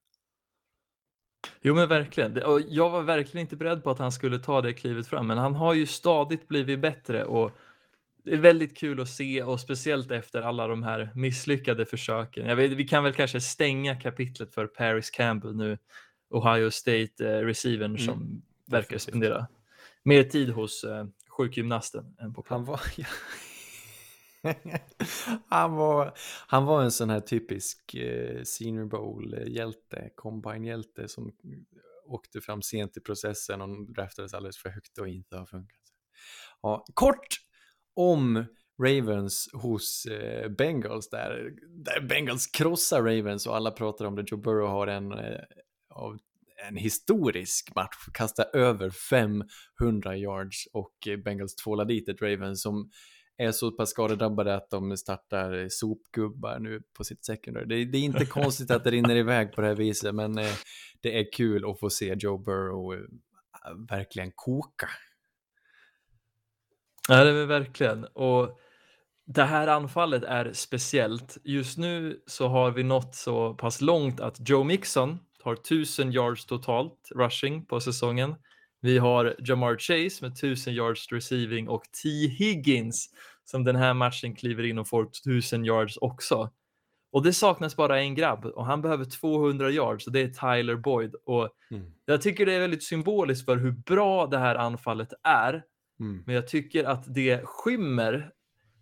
Jo 1.61 1.75
men 1.75 1.89
verkligen, 1.89 2.41
jag 2.67 2.89
var 2.89 3.01
verkligen 3.01 3.41
inte 3.41 3.55
beredd 3.55 3.83
på 3.83 3.89
att 3.89 3.99
han 3.99 4.11
skulle 4.11 4.39
ta 4.39 4.61
det 4.61 4.73
klivet 4.73 5.07
fram, 5.07 5.27
men 5.27 5.37
han 5.37 5.55
har 5.55 5.73
ju 5.73 5.85
stadigt 5.85 6.47
blivit 6.47 6.79
bättre 6.79 7.25
och 7.25 7.51
det 8.23 8.33
är 8.33 8.37
väldigt 8.37 8.77
kul 8.77 9.01
att 9.01 9.09
se 9.09 9.43
och 9.43 9.59
speciellt 9.59 10.11
efter 10.11 10.41
alla 10.41 10.67
de 10.67 10.83
här 10.83 11.11
misslyckade 11.15 11.85
försöken. 11.85 12.45
Jag 12.45 12.55
vet, 12.55 12.71
vi 12.71 12.87
kan 12.87 13.03
väl 13.03 13.13
kanske 13.13 13.41
stänga 13.41 13.95
kapitlet 13.95 14.53
för 14.53 14.67
Paris 14.67 15.09
Campbell 15.09 15.55
nu, 15.55 15.77
Ohio 16.29 16.71
State 16.71 17.11
eh, 17.19 17.45
receivern 17.45 17.91
mm. 17.91 18.05
som 18.05 18.41
verkar 18.65 18.97
spendera 18.97 19.47
mer 20.03 20.23
tid 20.23 20.49
hos 20.49 20.83
eh, 20.83 21.05
sjukgymnasten 21.29 22.15
än 22.19 22.33
på 22.33 22.41
plan. 22.41 22.59
Han 22.59 22.65
var, 22.65 22.81
ja, 22.95 23.05
han, 25.47 25.75
var, 25.75 26.13
han 26.47 26.65
var 26.65 26.83
en 26.83 26.91
sån 26.91 27.09
här 27.09 27.19
typisk 27.19 27.93
eh, 27.93 28.43
Senior 28.43 28.85
Bowl-hjälte, 28.85 30.09
combine-hjälte 30.15 31.07
som 31.07 31.31
åkte 32.05 32.41
fram 32.41 32.61
sent 32.61 32.97
i 32.97 32.99
processen 32.99 33.61
och 33.61 33.93
draftades 33.93 34.33
alldeles 34.33 34.57
för 34.57 34.69
högt 34.69 34.97
och 34.97 35.07
inte 35.07 35.37
har 35.37 35.45
funkat. 35.45 35.81
Ja, 36.61 36.85
kort 36.93 37.27
om 37.95 38.45
Ravens 38.83 39.49
hos 39.53 40.05
eh, 40.05 40.49
Bengals 40.49 41.09
där, 41.09 41.53
där 41.67 42.01
Bengals 42.01 42.47
krossar 42.47 43.01
Ravens 43.01 43.47
och 43.47 43.55
alla 43.55 43.71
pratar 43.71 44.05
om 44.05 44.15
det. 44.15 44.23
Joe 44.27 44.39
Burrow 44.39 44.67
har 44.67 44.87
en 44.87 45.11
eh, 45.11 45.39
av 45.89 46.17
en 46.67 46.77
historisk 46.77 47.75
match, 47.75 47.95
kastar 48.13 48.55
över 48.55 48.89
500 48.89 50.17
yards 50.17 50.67
och 50.73 51.07
Bengals 51.23 51.55
tvålar 51.55 51.85
dit 51.85 52.09
ett 52.09 52.21
Ravens 52.21 52.61
som 52.61 52.91
är 53.37 53.51
så 53.51 53.71
pass 53.71 53.89
skadedrabbade 53.89 54.55
att 54.55 54.69
de 54.69 54.97
startar 54.97 55.69
sopgubbar 55.69 56.59
nu 56.59 56.81
på 56.97 57.03
sitt 57.03 57.25
secondary. 57.25 57.65
Det, 57.65 57.91
det 57.91 57.97
är 57.97 58.01
inte 58.01 58.25
konstigt 58.39 58.71
att 58.71 58.83
det 58.83 58.91
rinner 58.91 59.15
iväg 59.15 59.51
på 59.53 59.61
det 59.61 59.67
här 59.67 59.75
viset, 59.75 60.15
men 60.15 60.37
eh, 60.37 60.53
det 61.01 61.19
är 61.19 61.31
kul 61.33 61.69
att 61.71 61.79
få 61.79 61.89
se 61.89 62.15
Joe 62.19 62.37
Burrow 62.37 62.93
eh, 62.93 62.99
verkligen 63.89 64.31
koka. 64.35 64.89
Ja, 67.09 67.23
det 67.23 67.29
är 67.29 67.45
verkligen. 67.45 68.05
Och 68.05 68.59
det 69.25 69.43
här 69.43 69.67
anfallet 69.67 70.23
är 70.23 70.51
speciellt. 70.53 71.37
Just 71.43 71.77
nu 71.77 72.23
så 72.27 72.47
har 72.47 72.71
vi 72.71 72.83
nått 72.83 73.15
så 73.15 73.53
pass 73.53 73.81
långt 73.81 74.19
att 74.19 74.49
Joe 74.49 74.63
Mixon 74.63 75.19
har 75.43 75.53
1000 75.53 76.11
yards 76.11 76.45
totalt 76.45 77.09
rushing 77.15 77.65
på 77.65 77.79
säsongen. 77.79 78.35
Vi 78.81 78.97
har 78.97 79.35
Jamar 79.39 79.77
Chase 79.77 80.25
med 80.25 80.31
1000 80.31 80.73
yards 80.73 81.11
receiving 81.11 81.69
och 81.69 81.83
T. 82.03 82.09
Higgins 82.27 83.09
som 83.45 83.63
den 83.63 83.75
här 83.75 83.93
matchen 83.93 84.35
kliver 84.35 84.63
in 84.63 84.77
och 84.77 84.87
får 84.87 85.03
1000 85.03 85.65
yards 85.65 85.97
också. 85.97 86.51
Och 87.11 87.23
det 87.23 87.33
saknas 87.33 87.75
bara 87.75 87.99
en 87.99 88.15
grabb 88.15 88.45
och 88.45 88.65
han 88.65 88.81
behöver 88.81 89.05
200 89.05 89.69
yards 89.71 90.07
och 90.07 90.13
det 90.13 90.21
är 90.21 90.27
Tyler 90.55 90.75
Boyd. 90.75 91.15
Och 91.25 91.49
mm. 91.71 91.91
Jag 92.05 92.21
tycker 92.21 92.45
det 92.45 92.53
är 92.53 92.59
väldigt 92.59 92.83
symboliskt 92.83 93.45
för 93.45 93.57
hur 93.57 93.71
bra 93.71 94.27
det 94.27 94.37
här 94.37 94.55
anfallet 94.55 95.13
är. 95.23 95.63
Mm. 95.99 96.23
Men 96.25 96.35
jag 96.35 96.47
tycker 96.47 96.83
att 96.83 97.13
det 97.15 97.41
skymmer 97.45 98.31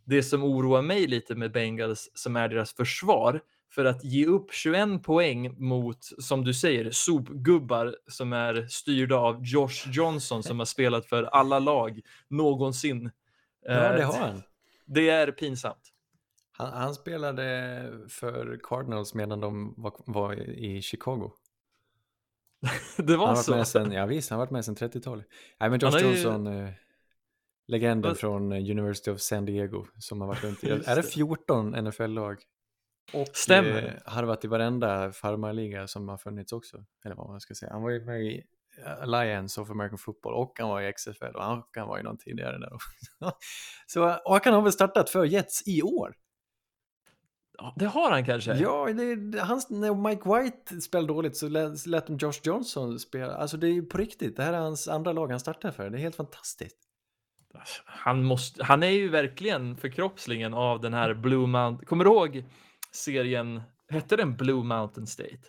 det 0.06 0.24
som 0.24 0.44
oroar 0.44 0.82
mig 0.82 1.08
lite 1.08 1.36
med 1.36 1.52
Bengals 1.52 2.12
som 2.14 2.36
är 2.36 2.50
deras 2.50 2.74
försvar 2.74 3.42
för 3.72 3.86
att 3.86 4.04
ge 4.04 4.26
upp 4.26 4.54
21 4.54 5.04
poäng 5.04 5.56
mot, 5.58 5.98
som 6.20 6.44
du 6.44 6.54
säger, 6.54 6.92
sopgubbar 6.92 7.96
som 8.08 8.34
är 8.34 8.68
styrda 8.68 9.16
av 9.16 9.42
Josh 9.44 9.90
Johnson 9.92 10.44
som 10.44 10.60
har 10.60 10.66
spelat 10.66 11.06
för 11.06 11.24
alla 11.24 11.60
lag 11.60 12.02
någonsin. 12.28 13.12
Ja, 13.62 13.74
det 13.74 14.04
har 14.04 14.20
han. 14.20 14.42
Det 14.86 15.10
är 15.10 15.32
pinsamt. 15.32 15.92
Han, 16.52 16.74
han 16.74 16.96
spelade 16.96 17.92
för 18.10 18.60
Cardinals 18.64 19.14
medan 19.14 19.40
de 19.40 19.74
var, 19.78 19.94
var 20.06 20.34
i 20.50 20.82
Chicago. 20.82 21.32
det 22.98 23.18
var 23.18 23.28
han 23.28 23.38
så? 23.38 23.56
Med 23.56 23.68
sen, 23.68 23.92
ja 23.92 24.06
visst, 24.06 24.30
han 24.30 24.40
har 24.40 24.46
varit 24.46 24.52
med 24.52 24.66
sedan 24.66 24.76
30-talet. 24.76 25.26
Nej 25.60 25.70
men 25.70 25.80
Josh 25.80 26.00
Johnson, 26.02 26.46
ju... 26.46 26.64
eh, 26.64 26.70
legenden 27.68 28.10
Vad? 28.10 28.18
från 28.18 28.52
University 28.52 29.12
of 29.12 29.20
San 29.22 29.46
Diego 29.46 29.86
som 30.00 30.22
har 30.22 30.28
varit 30.28 30.44
runt 30.44 30.64
i, 30.64 30.70
är 30.86 30.96
det 30.96 31.04
14 31.04 31.70
NFL-lag? 31.86 32.38
Och 33.14 33.28
Stämmer. 33.34 34.02
Eh, 34.06 34.14
harvat 34.14 34.46
i 34.46 34.48
varenda 34.48 35.12
farmarliga 35.12 35.88
som 35.88 36.10
har 36.10 36.18
funnits 36.18 36.54
också. 36.54 36.86
Eller 37.06 37.16
vad 37.16 37.30
man 37.30 37.40
ska 37.40 37.54
säga. 37.54 37.72
Han 37.72 37.82
var 37.82 37.90
ju 37.90 38.06
med 38.06 38.22
i 38.22 38.44
Alliance 39.02 39.62
of 39.62 39.70
American 39.70 39.98
Football 39.98 40.34
och 40.34 40.56
han 40.60 40.70
var 40.70 40.82
i 40.82 40.94
XFL 40.94 41.36
och 41.36 41.44
han, 41.44 41.64
han 41.76 41.88
var 41.88 41.98
ju 41.98 42.04
någon 42.04 42.18
tidigare 42.18 42.58
där 42.58 42.74
också. 42.74 42.90
Så, 43.88 44.20
och 44.26 44.46
han 44.46 44.54
har 44.54 44.62
väl 44.62 44.72
startat 44.72 45.10
för 45.10 45.26
Jets 45.26 45.68
i 45.68 45.82
år? 45.82 46.16
Det 47.76 47.86
har 47.86 48.12
han 48.12 48.26
kanske? 48.26 48.54
Ja, 48.54 48.86
det, 48.86 49.40
hans, 49.40 49.70
när 49.70 50.10
Mike 50.10 50.30
White 50.30 50.82
spelade 50.82 51.08
dåligt 51.08 51.38
så 51.38 51.48
lät, 51.48 51.86
lät 51.86 52.08
de 52.08 52.18
Josh 52.18 52.40
Johnson 52.44 53.00
spela. 53.00 53.36
Alltså 53.36 53.58
det 53.58 53.68
är 53.68 53.72
ju 53.72 53.86
på 53.86 53.98
riktigt. 53.98 54.36
Det 54.36 54.44
här 54.44 54.54
är 54.54 54.58
hans 54.58 54.88
andra 54.88 55.12
lag 55.12 55.32
han 55.32 55.40
startar 55.40 55.72
för. 55.72 55.90
Det 55.90 55.98
är 55.98 56.02
helt 56.02 56.16
fantastiskt. 56.16 56.78
Han, 57.86 58.24
måste, 58.24 58.64
han 58.64 58.84
är 58.84 58.90
ju 58.90 59.10
verkligen 59.10 59.78
förkroppslingen 59.78 60.54
av 60.54 60.82
den 60.82 60.94
här 60.94 61.14
Blue 61.14 61.48
Mountain. 61.48 61.86
Kommer 61.86 62.04
du 62.04 62.12
ihåg 62.12 62.44
serien? 62.96 63.62
Hette 63.90 64.16
den 64.16 64.36
Blue 64.36 64.64
Mountain 64.64 65.08
State? 65.08 65.40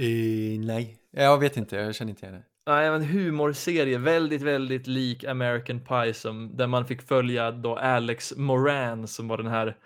Eh, 0.00 0.60
nej, 0.60 0.96
jag 1.10 1.38
vet 1.38 1.56
inte. 1.56 1.76
Jag 1.76 1.94
känner 1.94 2.10
inte 2.10 2.26
igen 2.26 2.40
det. 2.40 2.44
Nej, 2.72 2.86
en 2.86 3.04
humorserie, 3.04 3.98
väldigt, 3.98 4.42
väldigt 4.42 4.86
lik 4.86 5.24
American 5.24 5.80
Pie 5.80 6.14
som 6.14 6.56
där 6.56 6.66
man 6.66 6.86
fick 6.86 7.02
följa 7.02 7.50
då 7.50 7.76
Alex 7.76 8.34
Moran 8.36 9.08
som 9.08 9.28
var 9.28 9.36
den 9.36 9.46
här. 9.46 9.76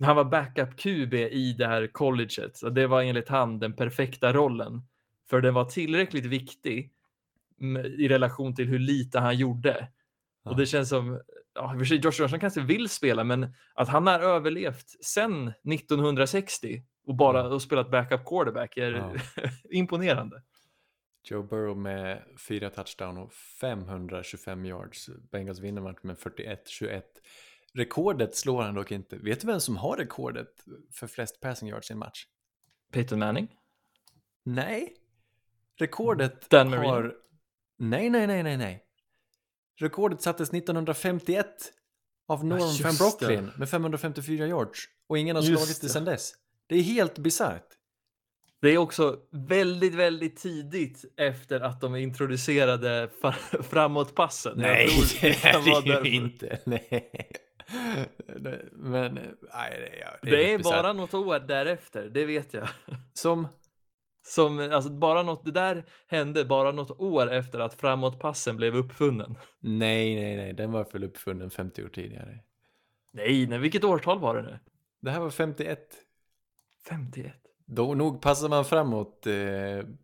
Han 0.00 0.16
var 0.16 0.24
backup 0.24 0.76
QB 0.76 1.14
i 1.14 1.54
det 1.58 1.66
här 1.66 1.86
colleget 1.86 2.62
och 2.62 2.72
det 2.72 2.86
var 2.86 3.02
enligt 3.02 3.28
han 3.28 3.58
den 3.58 3.72
perfekta 3.72 4.32
rollen 4.32 4.82
för 5.30 5.40
den 5.40 5.54
var 5.54 5.64
tillräckligt 5.64 6.24
viktig 6.24 6.92
i 7.98 8.08
relation 8.08 8.54
till 8.54 8.68
hur 8.68 8.78
lite 8.78 9.18
han 9.18 9.36
gjorde. 9.36 9.88
Ja. 10.44 10.50
Och 10.50 10.56
det 10.56 10.66
känns 10.66 10.88
som, 10.88 11.20
ja, 11.54 11.72
i 11.72 11.76
och 11.76 11.80
för 11.80 11.84
sig 11.84 11.96
Josh 11.98 12.20
Johnson 12.20 12.40
kanske 12.40 12.60
vill 12.60 12.88
spela, 12.88 13.24
men 13.24 13.54
att 13.74 13.88
han 13.88 14.06
har 14.06 14.20
överlevt 14.20 15.04
sedan 15.04 15.52
1960 15.72 16.82
och 17.06 17.14
bara 17.14 17.38
Ja. 17.38 17.46
och 17.48 17.62
spelat 17.62 17.90
backup 17.90 18.24
quarterback 18.26 18.76
är 18.76 18.92
Ja. 18.92 19.14
imponerande. 19.70 20.42
Joe 21.24 21.42
Burrow 21.42 21.76
med 21.78 22.22
fyra 22.48 22.70
touchdown 22.70 23.18
och 23.18 23.32
525 23.32 24.64
yards. 24.66 25.10
Bengals 25.32 25.58
vinner 25.58 25.82
matchen 25.82 26.00
med 26.02 26.16
41-21. 26.16 27.02
Rekordet 27.74 28.36
slår 28.36 28.62
han 28.62 28.74
dock 28.74 28.90
inte. 28.92 29.16
Vet 29.16 29.40
du 29.40 29.46
vem 29.46 29.60
som 29.60 29.76
har 29.76 29.96
rekordet 29.96 30.48
för 30.92 31.06
flest 31.06 31.40
passing 31.40 31.68
yards 31.68 31.90
i 31.90 31.92
en 31.92 31.98
match? 31.98 32.24
Peyton 32.92 33.18
Manning? 33.18 33.48
Nej. 34.44 34.94
Rekordet 35.78 36.50
Dan 36.50 36.70
Marino? 36.70 36.86
har... 36.88 37.14
Nej, 37.78 38.10
nej, 38.10 38.26
nej, 38.26 38.42
nej, 38.42 38.56
nej. 38.56 38.84
Rekordet 39.80 40.22
sattes 40.22 40.48
1951 40.52 41.46
av 42.28 42.44
Norm 42.44 42.58
just 42.60 42.80
van 42.80 42.92
det. 42.92 42.98
Brocklin 42.98 43.50
med 43.56 43.68
554 43.70 44.46
yards. 44.46 44.78
Och 45.08 45.18
ingen 45.18 45.36
har 45.36 45.42
Just 45.42 45.62
slagit 45.62 45.80
det 45.80 45.86
det. 45.86 45.92
sedan 45.92 46.04
dess. 46.04 46.32
Det 46.68 46.74
är 46.76 46.82
helt 46.82 47.18
bisarrt. 47.18 47.66
Det 48.62 48.68
är 48.68 48.78
också 48.78 49.16
väldigt, 49.48 49.94
väldigt 49.94 50.36
tidigt 50.36 51.04
efter 51.16 51.60
att 51.60 51.80
de 51.80 51.96
introducerade 51.96 53.10
framåtpassen. 53.62 54.54
Tror 54.54 54.64
det 55.20 55.32
kan 55.34 55.64
vara 55.64 55.80
därför. 55.80 56.06
inte. 56.06 56.58
Nej. 56.66 57.10
Det- 58.26 58.68
Men, 58.72 59.14
nej, 59.14 59.80
det, 59.80 59.98
ja, 60.00 60.08
Det 60.22 60.52
är 60.52 60.58
bara 60.58 60.92
något 60.92 61.14
år 61.14 61.38
därefter, 61.38 62.10
det 62.14 62.24
vet 62.24 62.54
jag. 62.54 62.68
Som, 63.12 63.48
Som, 64.22 64.58
alltså 64.72 64.90
bara 64.90 65.22
något, 65.22 65.44
det 65.44 65.50
där 65.50 65.84
hände 66.06 66.44
bara 66.44 66.72
något 66.72 66.90
år 67.00 67.32
efter 67.32 67.58
att 67.58 67.74
framåtpassen 67.74 68.56
blev 68.56 68.76
uppfunnen. 68.76 69.38
nej, 69.60 70.14
nej, 70.14 70.36
nej, 70.36 70.52
den 70.52 70.72
var 70.72 70.86
väl 70.92 71.04
uppfunnen 71.04 71.50
50 71.50 71.84
år 71.84 71.88
tidigare. 71.88 72.38
Nej, 73.12 73.46
nej, 73.46 73.58
vilket 73.58 73.84
årtal 73.84 74.18
var 74.18 74.34
det 74.36 74.42
nu? 74.42 74.58
Det 75.00 75.10
här 75.10 75.20
var 75.20 75.30
51. 75.30 75.78
51. 76.88 77.32
Då 77.66 77.94
nog 77.94 78.20
passar 78.22 78.48
man 78.48 78.64
framåt 78.64 79.26
eh, 79.26 79.32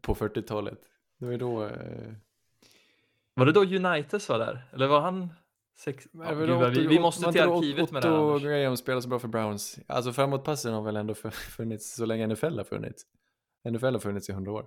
på 0.01 0.15
40-talet. 0.15 0.79
Det 1.19 1.27
var 1.27 1.37
då... 1.37 1.65
Eh, 1.65 2.13
Var 3.35 3.47
det 3.47 3.53
då 3.53 3.65
Unitas 3.65 4.29
var 4.29 4.39
där? 4.39 4.69
Eller 4.73 4.87
var 4.87 5.01
han... 5.01 5.33
Sex... 5.79 6.07
Ja, 6.13 6.35
gud, 6.35 6.51
vad 6.51 6.71
vi, 6.71 6.77
Otto- 6.77 6.89
vi 6.89 6.99
måste 7.01 7.33
till 7.33 7.41
arkivet 7.43 7.91
med 7.91 8.03
det 8.03 8.09
Otto 8.11 8.17
här. 8.19 8.31
Anders. 8.35 8.43
Graham 8.43 8.77
spelar 8.77 9.01
så 9.01 9.09
bra 9.09 9.19
för 9.19 9.29
Browns. 9.29 9.79
Alltså 9.87 10.13
framåtpassen 10.13 10.73
har 10.73 10.83
väl 10.83 10.97
ändå 10.97 11.15
funnits 11.31 11.95
så 11.95 12.07
länge 12.07 12.27
NFL 12.27 12.57
har 12.59 12.65
funnits. 12.65 13.03
NFL 13.73 13.85
har 13.93 13.99
funnits 13.99 14.29
i 14.29 14.33
100 14.33 14.53
år. 14.53 14.67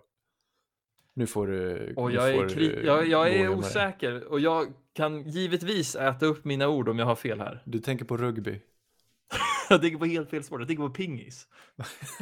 Nu 1.14 1.28
får 1.28 1.48
du... 1.48 1.94
Och 1.98 2.12
jag 2.12 2.30
är, 2.30 2.50
kri- 2.50 2.86
jag, 2.86 3.08
jag 3.08 3.30
är 3.34 3.50
osäker 3.50 4.24
och 4.32 4.40
jag 4.40 4.68
kan 4.94 5.30
givetvis 5.30 5.96
äta 5.96 6.26
upp 6.26 6.46
mina 6.46 6.68
ord 6.68 6.90
om 6.90 7.00
jag 7.00 7.06
har 7.06 7.16
fel 7.16 7.40
här. 7.40 7.64
Du 7.66 7.80
tänker 7.80 8.06
på 8.06 8.18
rugby. 8.18 8.62
Jag 9.70 9.82
tänker 9.82 9.98
på 9.98 10.06
helt 10.06 10.30
fel 10.30 10.44
sport, 10.44 10.60
jag 10.62 10.68
tänker 10.68 10.84
på 10.84 10.90
pingis. 10.90 11.48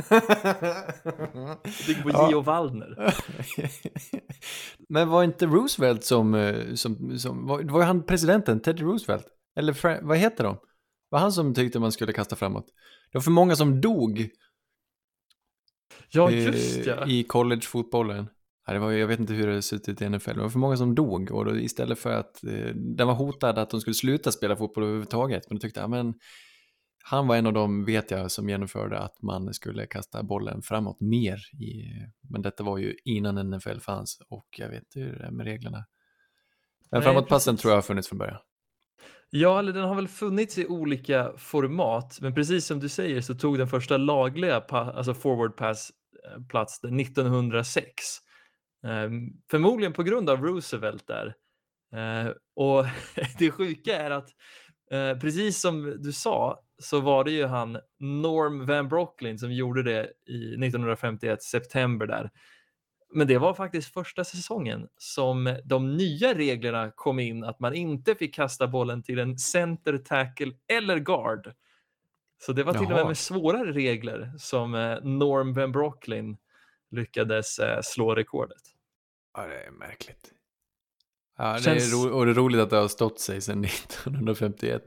Jag 0.09 1.63
tänker 1.63 2.03
på 2.03 2.09
Ja. 2.13 2.29
Gio 2.29 2.41
Waldner. 2.41 3.13
Men 4.89 5.09
var 5.09 5.23
inte 5.23 5.45
Roosevelt 5.45 6.03
som, 6.03 6.35
eh, 6.35 6.73
som, 6.73 7.19
som 7.19 7.47
var, 7.47 7.63
var 7.63 7.83
han 7.83 8.03
presidenten, 8.03 8.59
Teddy 8.59 8.83
Roosevelt? 8.83 9.25
Eller 9.55 10.01
vad 10.03 10.17
heter 10.17 10.43
de? 10.43 10.57
Var 11.09 11.19
han 11.19 11.31
som 11.31 11.53
tyckte 11.53 11.79
man 11.79 11.91
skulle 11.91 12.13
kasta 12.13 12.35
framåt? 12.35 12.65
Det 13.11 13.17
var 13.17 13.21
för 13.21 13.31
många 13.31 13.55
som 13.55 13.81
dog 13.81 14.29
Ja, 16.09 16.31
eh, 16.31 16.45
just 16.45 16.85
ja. 16.85 17.07
i 17.07 17.23
collegefotbollen. 17.23 18.29
Ja, 18.67 18.73
det 18.73 18.79
var, 18.79 18.91
ju- 18.91 18.99
jag 18.99 19.07
vet 19.07 19.19
inte 19.19 19.33
hur 19.33 19.47
det 19.47 19.61
sett 19.61 19.89
ut 19.89 20.01
i 20.01 20.09
NFL, 20.09 20.33
det 20.33 20.41
var 20.41 20.49
för 20.49 20.59
många 20.59 20.77
som 20.77 20.95
dog 20.95 21.31
och 21.31 21.45
då, 21.45 21.57
istället 21.57 21.99
för 21.99 22.13
att 22.13 22.43
eh, 22.43 22.75
den 22.75 23.07
var 23.07 23.13
hotad 23.13 23.57
att 23.57 23.69
de 23.69 23.81
skulle 23.81 23.93
sluta 23.93 24.31
spela 24.31 24.55
fotboll 24.55 24.83
överhuvudtaget. 24.83 25.43
Men 25.49 25.57
då 25.57 25.61
tyckte 25.61 25.79
jag, 25.79 25.89
men 25.89 26.13
han 27.03 27.27
var 27.27 27.35
en 27.35 27.45
av 27.47 27.53
dem, 27.53 27.85
vet 27.85 28.11
jag, 28.11 28.31
som 28.31 28.49
genomförde 28.49 28.99
att 28.99 29.21
man 29.21 29.53
skulle 29.53 29.85
kasta 29.85 30.23
bollen 30.23 30.61
framåt 30.61 31.01
mer. 31.01 31.39
I, 31.61 31.83
men 32.29 32.41
detta 32.41 32.63
var 32.63 32.77
ju 32.77 32.95
innan 33.05 33.49
NFL 33.49 33.79
fanns 33.79 34.21
och 34.29 34.47
jag 34.57 34.69
vet 34.69 34.83
inte 34.83 34.99
hur 34.99 35.19
det 35.19 35.25
är 35.25 35.31
med 35.31 35.45
reglerna. 35.45 35.85
Men 36.91 37.01
framåtpassen 37.01 37.57
tror 37.57 37.71
jag 37.71 37.77
har 37.77 37.81
funnits 37.81 38.07
från 38.09 38.17
början. 38.17 38.37
Ja, 39.29 39.59
eller 39.59 39.73
den 39.73 39.83
har 39.83 39.95
väl 39.95 40.07
funnits 40.07 40.57
i 40.57 40.65
olika 40.67 41.31
format, 41.37 42.17
men 42.21 42.33
precis 42.33 42.65
som 42.65 42.79
du 42.79 42.89
säger 42.89 43.21
så 43.21 43.35
tog 43.35 43.57
den 43.57 43.67
första 43.67 43.97
lagliga 43.97 44.55
alltså 44.69 45.13
forward 45.13 45.55
pass 45.57 45.91
Eh, 46.25 46.41
plats 46.49 46.83
1906. 46.83 47.93
Ehm, 48.87 49.29
förmodligen 49.51 49.93
på 49.93 50.03
grund 50.03 50.29
av 50.29 50.41
Roosevelt 50.41 51.07
där. 51.07 51.35
Eh, 51.93 52.31
och 52.55 52.85
det 53.39 53.51
sjuka 53.51 53.97
är 53.97 54.11
att 54.11 54.29
eh, 54.91 55.19
precis 55.19 55.61
som 55.61 55.97
du 55.99 56.13
sa 56.13 56.63
så 56.79 56.99
var 56.99 57.23
det 57.23 57.31
ju 57.31 57.45
han 57.45 57.77
Norm 57.99 58.65
Van 58.65 58.87
Brocklin 58.87 59.39
som 59.39 59.53
gjorde 59.53 59.83
det 59.83 60.11
i 60.27 60.53
1951 60.53 61.43
september 61.43 62.07
där. 62.07 62.31
Men 63.13 63.27
det 63.27 63.37
var 63.37 63.53
faktiskt 63.53 63.93
första 63.93 64.23
säsongen 64.23 64.87
som 64.97 65.57
de 65.65 65.97
nya 65.97 66.33
reglerna 66.33 66.91
kom 66.95 67.19
in 67.19 67.43
att 67.43 67.59
man 67.59 67.73
inte 67.73 68.15
fick 68.15 68.35
kasta 68.35 68.67
bollen 68.67 69.03
till 69.03 69.19
en 69.19 69.37
center, 69.37 69.97
tackle 69.97 70.53
eller 70.67 70.99
guard. 70.99 71.53
Så 72.39 72.53
det 72.53 72.63
var 72.63 72.73
till 72.73 72.81
och 72.83 72.89
med 72.89 72.97
Jaha. 72.99 73.07
med 73.07 73.17
svårare 73.17 73.71
regler 73.71 74.31
som 74.37 74.75
eh, 74.75 74.97
Norm 75.03 75.53
Van 75.53 75.71
Brocklin 75.71 76.37
lyckades 76.91 77.59
eh, 77.59 77.79
slå 77.83 78.15
rekordet. 78.15 78.61
Ja, 79.33 79.47
det 79.47 79.65
är 79.65 79.71
märkligt. 79.71 80.31
Ja, 81.37 81.53
det 81.53 81.61
Känns- 81.61 81.93
är 81.93 82.13
och 82.13 82.25
det 82.25 82.31
är 82.31 82.35
roligt 82.35 82.61
att 82.61 82.69
det 82.69 82.77
har 82.77 82.87
stått 82.87 83.19
sig 83.19 83.41
sedan 83.41 83.63
1951. 83.65 84.83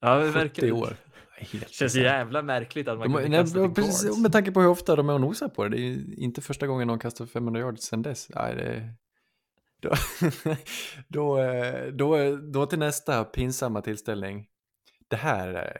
Ja, 0.00 0.14
det 0.16 0.26
70 0.32 0.38
verkar, 0.38 0.72
år. 0.72 0.96
Helt 1.36 1.70
känns 1.70 1.94
jävla 1.94 2.42
märkligt 2.42 2.88
att 2.88 2.98
man 2.98 3.12
De, 3.12 3.22
nej, 3.28 3.40
kasta 3.40 3.62
till 3.64 3.74
precis, 3.74 4.18
med 4.18 4.32
tanke 4.32 4.52
på 4.52 4.60
hur 4.60 4.68
ofta 4.68 4.96
de 4.96 5.08
är 5.08 5.12
och 5.12 5.20
nosar 5.20 5.48
på 5.48 5.64
det. 5.64 5.76
Det 5.76 5.82
är 5.82 6.18
inte 6.18 6.40
första 6.40 6.66
gången 6.66 6.86
någon 6.88 6.98
kastar 6.98 7.26
500 7.26 7.60
yards 7.60 7.82
sedan 7.82 8.02
dess. 8.02 8.28
Nej, 8.34 8.54
det, 8.54 8.94
då, 9.88 9.94
då, 11.08 11.38
eh, 11.38 11.86
då, 11.92 12.36
då 12.36 12.66
till 12.66 12.78
nästa 12.78 13.24
pinsamma 13.24 13.80
tillställning. 13.82 14.46
Det 15.08 15.16
här 15.16 15.76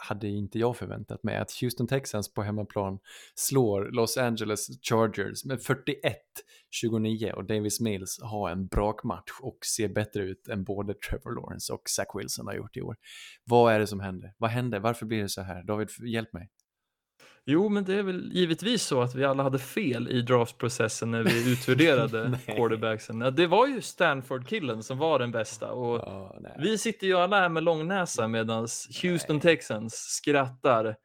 hade 0.00 0.28
inte 0.28 0.58
jag 0.58 0.76
förväntat 0.76 1.22
mig. 1.22 1.36
Att 1.36 1.52
Houston 1.60 1.86
Texans 1.86 2.34
på 2.34 2.42
hemmaplan 2.42 2.98
slår 3.34 3.90
Los 3.92 4.16
Angeles 4.16 4.66
Chargers 4.82 5.44
med 5.44 5.58
41-29 5.58 7.32
och 7.32 7.44
Davis 7.44 7.80
Mills 7.80 8.20
har 8.22 8.50
en 8.50 8.66
brakmatch 8.66 9.30
och 9.40 9.58
ser 9.76 9.88
bättre 9.88 10.22
ut 10.22 10.48
än 10.48 10.64
både 10.64 10.94
Trevor 10.94 11.34
Lawrence 11.34 11.72
och 11.72 11.82
Zach 11.88 12.08
Wilson 12.14 12.46
har 12.46 12.54
gjort 12.54 12.76
i 12.76 12.82
år. 12.82 12.96
Vad 13.44 13.74
är 13.74 13.78
det 13.78 13.86
som 13.86 14.00
händer? 14.00 14.34
Vad 14.38 14.50
hände? 14.50 14.78
Varför 14.78 15.06
blir 15.06 15.22
det 15.22 15.28
så 15.28 15.42
här? 15.42 15.62
David, 15.62 15.88
hjälp 16.06 16.32
mig. 16.32 16.48
Jo, 17.46 17.68
men 17.68 17.84
det 17.84 17.94
är 17.94 18.02
väl 18.02 18.30
givetvis 18.32 18.82
så 18.82 19.00
att 19.02 19.14
vi 19.14 19.24
alla 19.24 19.42
hade 19.42 19.58
fel 19.58 20.08
i 20.08 20.22
draftprocessen 20.22 21.10
när 21.10 21.22
vi 21.22 21.52
utvärderade 21.52 22.28
Nej. 22.28 22.56
quarterbacksen. 22.56 23.20
Ja, 23.20 23.30
Det 23.30 23.46
var 23.46 23.66
ju 23.66 23.80
Stanford-killen 23.80 24.82
som 24.82 24.98
var 24.98 25.18
den 25.18 25.30
bästa 25.30 25.72
och 25.72 26.32
nej. 26.42 26.56
vi 26.58 26.78
sitter 26.78 27.06
ju 27.06 27.14
alla 27.14 27.40
här 27.40 27.48
med 27.48 27.62
långnäsa 27.62 28.28
medan 28.28 28.68
Houston 29.02 29.40
Texans 29.40 29.94
skrattar 29.94 30.96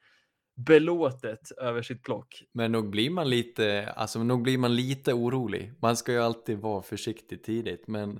belåtet 0.55 1.51
över 1.61 1.81
sitt 1.81 2.01
block. 2.01 2.43
Men 2.53 2.71
nog 2.71 2.89
blir 2.89 3.09
man 3.09 3.29
lite, 3.29 3.93
alltså 3.95 4.23
nog 4.23 4.41
blir 4.41 4.57
man 4.57 4.75
lite 4.75 5.13
orolig. 5.13 5.73
Man 5.81 5.97
ska 5.97 6.11
ju 6.11 6.19
alltid 6.19 6.57
vara 6.57 6.81
försiktig 6.81 7.43
tidigt, 7.43 7.87
men 7.87 8.19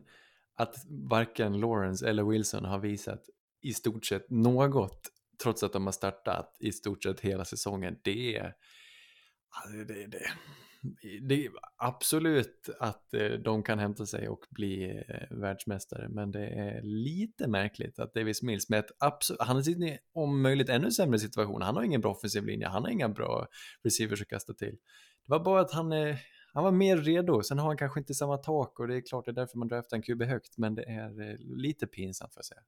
att 0.57 0.75
varken 1.09 1.59
Lawrence 1.59 2.09
eller 2.09 2.23
Wilson 2.23 2.65
har 2.65 2.79
visat 2.79 3.19
i 3.61 3.73
stort 3.73 4.05
sett 4.05 4.29
något, 4.29 5.01
trots 5.43 5.63
att 5.63 5.73
de 5.73 5.85
har 5.85 5.91
startat 5.91 6.57
i 6.59 6.71
stort 6.71 7.03
sett 7.03 7.19
hela 7.19 7.45
säsongen, 7.45 7.99
det 8.03 8.35
är, 8.37 8.53
det, 9.87 10.07
det, 10.07 10.21
det 11.21 11.45
är 11.45 11.51
absolut 11.77 12.69
att 12.79 13.13
eh, 13.13 13.29
de 13.29 13.63
kan 13.63 13.79
hämta 13.79 14.05
sig 14.05 14.29
och 14.29 14.45
bli 14.49 15.03
eh, 15.07 15.37
världsmästare, 15.37 16.09
men 16.09 16.31
det 16.31 16.47
är 16.47 16.81
lite 16.81 17.47
märkligt 17.47 17.99
att 17.99 18.13
Davis 18.13 18.41
Mills 18.41 18.69
med 18.69 18.79
ett 18.79 18.91
absolut, 18.99 19.41
han 19.41 19.63
sitter 19.63 19.83
i 19.83 19.97
om 20.13 20.41
möjligt 20.41 20.69
ännu 20.69 20.91
sämre 20.91 21.19
situation. 21.19 21.61
Han 21.61 21.75
har 21.75 21.83
ingen 21.83 22.01
bra 22.01 22.11
offensiv 22.11 22.45
linje, 22.45 22.67
han 22.67 22.83
har 22.83 22.89
inga 22.89 23.09
bra 23.09 23.47
receivers 23.83 24.21
att 24.21 24.27
kasta 24.27 24.53
till. 24.53 24.77
Det 25.25 25.31
var 25.31 25.39
bara 25.39 25.61
att 25.61 25.71
han, 25.71 25.91
eh, 25.91 26.15
han 26.53 26.63
var 26.63 26.71
mer 26.71 26.97
redo, 26.97 27.43
sen 27.43 27.59
har 27.59 27.67
han 27.67 27.77
kanske 27.77 27.99
inte 27.99 28.13
samma 28.13 28.37
tak 28.37 28.79
och 28.79 28.87
det 28.87 28.95
är 28.95 29.01
klart 29.01 29.25
det 29.25 29.31
är 29.31 29.33
därför 29.33 29.57
man 29.57 29.67
draftar 29.67 29.97
en 29.97 30.03
QB 30.03 30.23
högt, 30.23 30.57
men 30.57 30.75
det 30.75 30.83
är 30.83 31.37
lite 31.37 31.87
pinsamt 31.87 32.33
för 32.33 32.39
att 32.39 32.45
säga. 32.45 32.61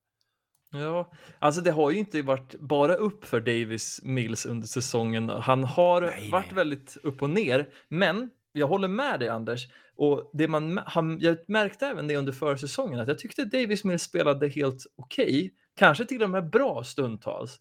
Ja, 0.72 1.12
alltså 1.40 1.62
det 1.62 1.72
har 1.72 1.92
ju 1.92 1.98
inte 1.98 2.22
varit 2.22 2.56
bara 2.60 2.96
upp 2.96 3.26
för 3.26 3.40
Davis 3.40 4.00
Mills 4.04 4.46
under 4.46 4.68
säsongen. 4.68 5.30
Han 5.30 5.64
har 5.64 6.02
nej, 6.02 6.30
varit 6.32 6.46
nej. 6.46 6.56
väldigt 6.56 6.98
upp 7.04 7.22
och 7.22 7.30
ner, 7.30 7.70
men 7.90 8.30
jag 8.52 8.68
håller 8.68 8.88
med 8.88 9.20
dig 9.20 9.30
Anders. 9.30 9.68
Och 9.96 10.32
det 10.34 10.48
man, 10.48 10.80
han, 10.86 11.20
jag 11.20 11.38
märkte 11.48 11.88
även 11.88 12.08
det 12.08 12.16
under 12.16 12.34
försäsongen 12.34 13.00
att 13.00 13.08
jag 13.08 13.20
tyckte 13.20 13.46
Davis 13.46 13.84
Mills 13.84 14.04
spelade 14.04 14.48
helt 14.48 14.86
okej, 14.96 15.26
okay, 15.26 15.50
kanske 15.78 16.06
till 16.06 16.24
och 16.24 16.30
med 16.30 16.50
bra 16.50 16.84
stundtals. 16.84 17.58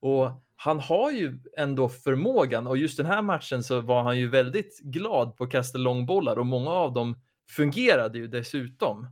Och 0.00 0.30
han 0.56 0.80
har 0.80 1.10
ju 1.10 1.38
ändå 1.58 1.88
förmågan 1.88 2.66
och 2.66 2.76
just 2.76 2.96
den 2.96 3.06
här 3.06 3.22
matchen 3.22 3.62
så 3.62 3.80
var 3.80 4.02
han 4.02 4.18
ju 4.18 4.28
väldigt 4.28 4.80
glad 4.80 5.36
på 5.36 5.44
att 5.44 5.50
kasta 5.50 5.78
långbollar 5.78 6.38
och 6.38 6.46
många 6.46 6.70
av 6.70 6.92
dem 6.92 7.20
fungerade 7.50 8.18
ju 8.18 8.26
dessutom. 8.26 9.06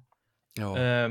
Ja. 0.55 0.79
Eh, 0.79 1.11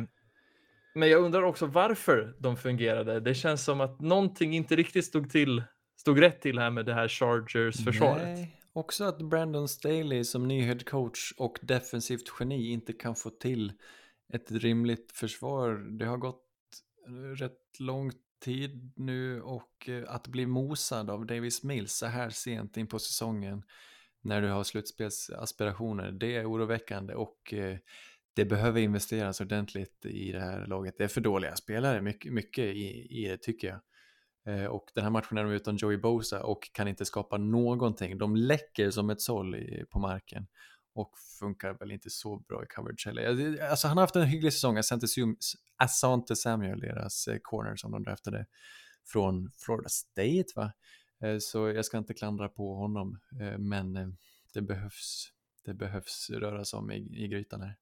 men 0.96 1.10
jag 1.10 1.24
undrar 1.24 1.42
också 1.42 1.66
varför 1.66 2.36
de 2.40 2.58
fungerade. 2.58 3.20
Det 3.20 3.36
känns 3.36 3.64
som 3.64 3.82
att 3.82 4.02
någonting 4.02 4.56
inte 4.56 4.76
riktigt 4.76 5.06
stod, 5.06 5.30
till, 5.30 5.64
stod 6.00 6.22
rätt 6.22 6.42
till 6.42 6.60
här 6.60 6.70
med 6.70 6.86
det 6.86 6.94
här 6.94 7.08
Chargers-försvaret. 7.08 8.24
Nej, 8.24 8.60
också 8.74 9.04
att 9.04 9.22
Brandon 9.22 9.68
Staley 9.68 10.24
som 10.24 10.48
ny 10.48 10.62
head 10.62 10.80
coach 10.86 11.34
och 11.38 11.60
defensivt 11.62 12.32
geni 12.40 12.72
inte 12.72 12.94
kan 12.94 13.16
få 13.16 13.30
till 13.30 13.74
ett 14.34 14.52
rimligt 14.52 15.12
försvar. 15.12 15.98
Det 16.00 16.06
har 16.06 16.18
gått 16.18 16.44
rätt 17.36 17.80
lång 17.80 18.12
tid 18.44 18.94
nu 18.96 19.42
och 19.42 19.90
eh, 19.90 20.04
att 20.08 20.28
bli 20.28 20.46
mosad 20.46 21.10
av 21.10 21.26
Davis 21.26 21.64
Mills 21.64 21.94
så 21.94 22.06
här 22.06 22.30
sent 22.30 22.78
in 22.78 22.88
på 22.88 23.00
säsongen 23.00 23.64
när 24.22 24.42
du 24.42 24.50
har 24.50 24.64
slutspelsaspirationer, 24.64 26.12
det 26.12 26.36
är 26.36 26.52
oroväckande 26.52 27.14
och 27.14 27.54
eh, 27.54 27.78
det 28.36 28.46
behöver 28.46 28.82
investeras 28.82 29.42
ordentligt 29.42 30.06
i 30.06 30.32
det 30.32 30.40
här 30.40 30.66
laget. 30.66 30.96
Det 30.98 31.04
är 31.04 31.08
för 31.08 31.22
dåliga 31.22 31.56
spelare, 31.56 32.02
mycket, 32.02 32.34
mycket 32.34 32.66
i, 32.66 33.08
i 33.10 33.28
det 33.28 33.38
tycker 33.38 33.68
jag. 33.68 33.80
Eh, 34.48 34.66
och 34.66 34.86
den 34.96 35.04
här 35.04 35.12
matchen 35.12 35.38
är 35.38 35.44
de 35.44 35.52
utan 35.52 35.78
Joey 35.78 35.98
Bosa 35.98 36.44
och 36.44 36.70
kan 36.74 36.88
inte 36.88 37.06
skapa 37.06 37.38
någonting. 37.38 38.18
De 38.18 38.36
läcker 38.36 38.92
som 38.92 39.10
ett 39.10 39.22
såll 39.22 39.56
i, 39.56 39.86
på 39.90 40.00
marken 40.00 40.48
och 40.94 41.12
funkar 41.40 41.74
väl 41.74 41.92
inte 41.92 42.10
så 42.10 42.38
bra 42.38 42.64
i 42.64 42.68
coverage 42.68 43.06
heller. 43.06 43.62
Alltså 43.70 43.88
han 43.88 43.98
har 43.98 44.04
haft 44.04 44.16
en 44.16 44.26
hygglig 44.26 44.54
säsong, 44.54 44.78
Asante 45.78 46.36
Samuel, 46.36 46.80
deras 46.80 47.28
eh, 47.28 47.38
corner 47.42 47.76
som 47.76 47.92
de 47.92 48.04
draftade 48.04 48.46
från 49.06 49.52
Florida 49.58 49.90
State 49.90 50.46
va? 50.56 50.72
Eh, 51.24 51.38
så 51.40 51.70
jag 51.70 51.86
ska 51.86 51.98
inte 51.98 52.14
klandra 52.14 52.50
på 52.50 52.76
honom, 52.76 53.20
eh, 53.42 53.58
men 53.58 53.96
eh, 53.96 54.08
det 54.54 54.62
behövs, 54.62 55.32
det 55.66 55.74
behövs 55.74 56.30
röra 56.30 56.66
sig 56.66 56.78
om 56.78 56.92
i, 56.92 57.24
i 57.24 57.28
grytan 57.28 57.62
här. 57.62 57.76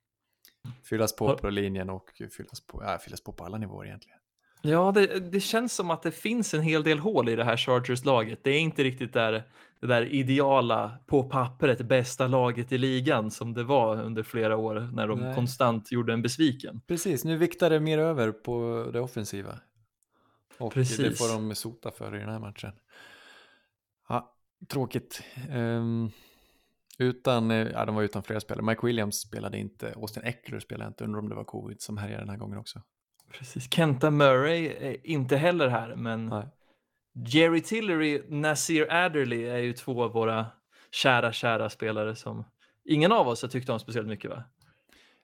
Fyllas 0.83 1.15
på 1.15 1.37
på 1.37 1.49
linjen 1.49 1.89
och 1.89 2.11
fyllas 2.37 2.61
på, 2.67 2.83
ja, 2.83 2.97
fyllas 2.97 3.21
på 3.21 3.31
på 3.31 3.45
alla 3.45 3.57
nivåer 3.57 3.85
egentligen. 3.85 4.19
Ja, 4.65 4.91
det, 4.91 5.19
det 5.19 5.39
känns 5.39 5.73
som 5.73 5.91
att 5.91 6.01
det 6.01 6.11
finns 6.11 6.53
en 6.53 6.61
hel 6.61 6.83
del 6.83 6.99
hål 6.99 7.29
i 7.29 7.35
det 7.35 7.43
här 7.43 7.57
Chargers-laget. 7.57 8.43
Det 8.43 8.51
är 8.51 8.59
inte 8.59 8.83
riktigt 8.83 9.13
där, 9.13 9.43
det 9.79 9.87
där 9.87 10.13
ideala, 10.13 10.97
på 11.05 11.23
pappret, 11.23 11.81
bästa 11.81 12.27
laget 12.27 12.71
i 12.71 12.77
ligan 12.77 13.31
som 13.31 13.53
det 13.53 13.63
var 13.63 14.01
under 14.01 14.23
flera 14.23 14.57
år 14.57 14.89
när 14.93 15.07
de 15.07 15.19
Nej. 15.19 15.35
konstant 15.35 15.91
gjorde 15.91 16.13
en 16.13 16.21
besviken. 16.21 16.81
Precis, 16.87 17.25
nu 17.25 17.37
viktar 17.37 17.69
det 17.69 17.79
mer 17.79 17.97
över 17.97 18.31
på 18.31 18.89
det 18.93 18.99
offensiva. 18.99 19.59
Och 20.57 20.73
Precis. 20.73 20.97
det 20.97 21.17
får 21.17 21.33
de 21.33 21.55
sota 21.55 21.91
för 21.91 22.15
i 22.15 22.19
den 22.19 22.29
här 22.29 22.39
matchen. 22.39 22.71
Ja, 24.09 24.35
tråkigt. 24.67 25.23
Um, 25.51 26.11
utan, 26.97 27.51
eh, 27.51 27.67
ja, 27.67 27.85
de 27.85 27.95
var 27.95 28.03
utan 28.03 28.23
flera 28.23 28.39
spelare. 28.39 28.65
Mike 28.65 28.85
Williams 28.85 29.21
spelade 29.21 29.57
inte, 29.57 29.93
Austin 29.95 30.23
Eckler 30.23 30.59
spelade 30.59 30.87
inte, 30.87 31.03
undrar 31.03 31.19
om 31.19 31.29
det 31.29 31.35
var 31.35 31.43
covid 31.43 31.81
som 31.81 31.97
härjade 31.97 32.21
den 32.21 32.29
här 32.29 32.37
gången 32.37 32.57
också. 32.57 32.81
Precis, 33.31 33.73
Kenta 33.73 34.11
Murray 34.11 34.65
är 34.65 35.07
inte 35.07 35.37
heller 35.37 35.67
här, 35.67 35.95
men 35.95 36.25
Nej. 36.25 36.47
Jerry 37.13 37.61
Tillery, 37.61 38.21
Nasir 38.29 38.87
Adderley 38.89 39.43
är 39.43 39.57
ju 39.57 39.73
två 39.73 40.03
av 40.03 40.11
våra 40.11 40.45
kära, 40.91 41.31
kära 41.31 41.69
spelare 41.69 42.15
som 42.15 42.45
ingen 42.83 43.11
av 43.11 43.27
oss 43.27 43.41
har 43.41 43.49
tyckt 43.49 43.69
om 43.69 43.79
speciellt 43.79 44.07
mycket 44.07 44.31
va? 44.31 44.43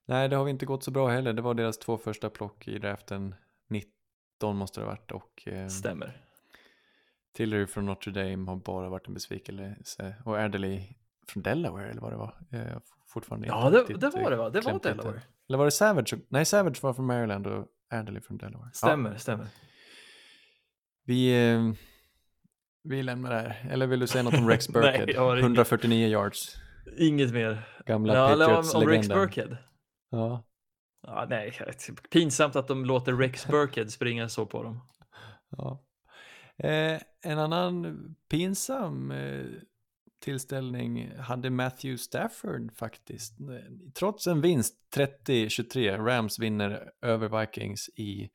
Nej, 0.05 0.29
det 0.29 0.35
har 0.35 0.43
vi 0.43 0.51
inte 0.51 0.65
gått 0.65 0.83
så 0.83 0.91
bra 0.91 1.07
heller. 1.07 1.33
Det 1.33 1.41
var 1.41 1.53
deras 1.53 1.77
två 1.77 1.97
första 1.97 2.29
plock 2.29 2.67
i 2.67 2.79
draften 2.79 3.35
19 3.67 4.57
måste 4.57 4.79
det 4.79 4.85
ha 4.85 4.91
varit 4.91 5.11
och 5.11 5.47
eh, 5.47 5.67
Stämmer. 5.67 6.21
Tillery 7.33 7.67
från 7.67 7.85
Notre 7.85 8.11
Dame 8.11 8.51
har 8.51 8.55
bara 8.55 8.89
varit 8.89 9.07
en 9.07 9.13
besvikelse 9.13 10.15
och 10.25 10.37
Adderley 10.37 10.81
från 11.29 11.43
Delaware 11.43 11.89
eller 11.89 12.01
vad 12.01 12.11
det 12.11 12.17
var. 12.17 12.37
Eh, 12.51 12.77
fortfarande 13.07 13.47
ja, 13.47 13.69
det, 13.69 13.93
det, 13.93 14.09
var 14.09 14.31
det 14.31 14.37
va? 14.37 14.49
Det 14.49 14.61
var 14.61 14.79
Delaware. 14.79 15.21
Eller 15.49 15.57
var 15.57 15.65
det 15.65 15.71
Savage? 15.71 16.13
Nej, 16.29 16.45
Savage 16.45 16.83
var 16.83 16.93
från 16.93 17.05
Maryland 17.05 17.47
och 17.47 17.67
Adderley 17.89 18.21
från 18.21 18.37
Delaware. 18.37 18.69
Stämmer, 18.73 19.11
ja. 19.11 19.17
stämmer. 19.17 19.47
Vi, 21.05 21.51
eh, 21.51 21.71
vi 22.83 23.03
lämnar 23.03 23.29
det 23.29 23.35
här. 23.35 23.67
Eller 23.71 23.87
vill 23.87 23.99
du 23.99 24.07
säga 24.07 24.23
något 24.23 24.33
om 24.33 24.49
Rex 24.49 24.67
Burkhead? 24.73 25.05
Nej, 25.05 25.39
149 25.39 26.07
yards. 26.07 26.55
Inget 26.97 27.33
mer. 27.33 27.67
Gamla 27.85 28.15
ja, 28.15 28.27
Patriots 28.27 28.73
om, 28.73 28.81
om 28.81 28.89
Rex 28.89 29.07
Burkhead. 29.07 29.57
Ja. 30.09 30.43
ja. 31.07 31.27
Nej, 31.29 31.53
pinsamt 32.11 32.55
att 32.55 32.67
de 32.67 32.85
låter 32.85 33.13
Rex 33.13 33.47
Burkhead 33.47 33.87
springa 33.87 34.29
så 34.29 34.45
på 34.45 34.63
dem. 34.63 34.79
Ja. 35.49 35.83
Eh, 36.57 37.01
en 37.21 37.39
annan 37.39 37.97
pinsam 38.29 39.11
eh, 39.11 39.45
tillställning 40.19 41.11
hade 41.19 41.49
Matthew 41.49 41.97
Stafford 41.97 42.77
faktiskt. 42.77 43.37
Trots 43.93 44.27
en 44.27 44.41
vinst 44.41 44.75
30-23, 44.95 46.05
Rams 46.05 46.39
vinner 46.39 46.91
över 47.01 47.39
Vikings 47.39 47.89
i 47.89 48.29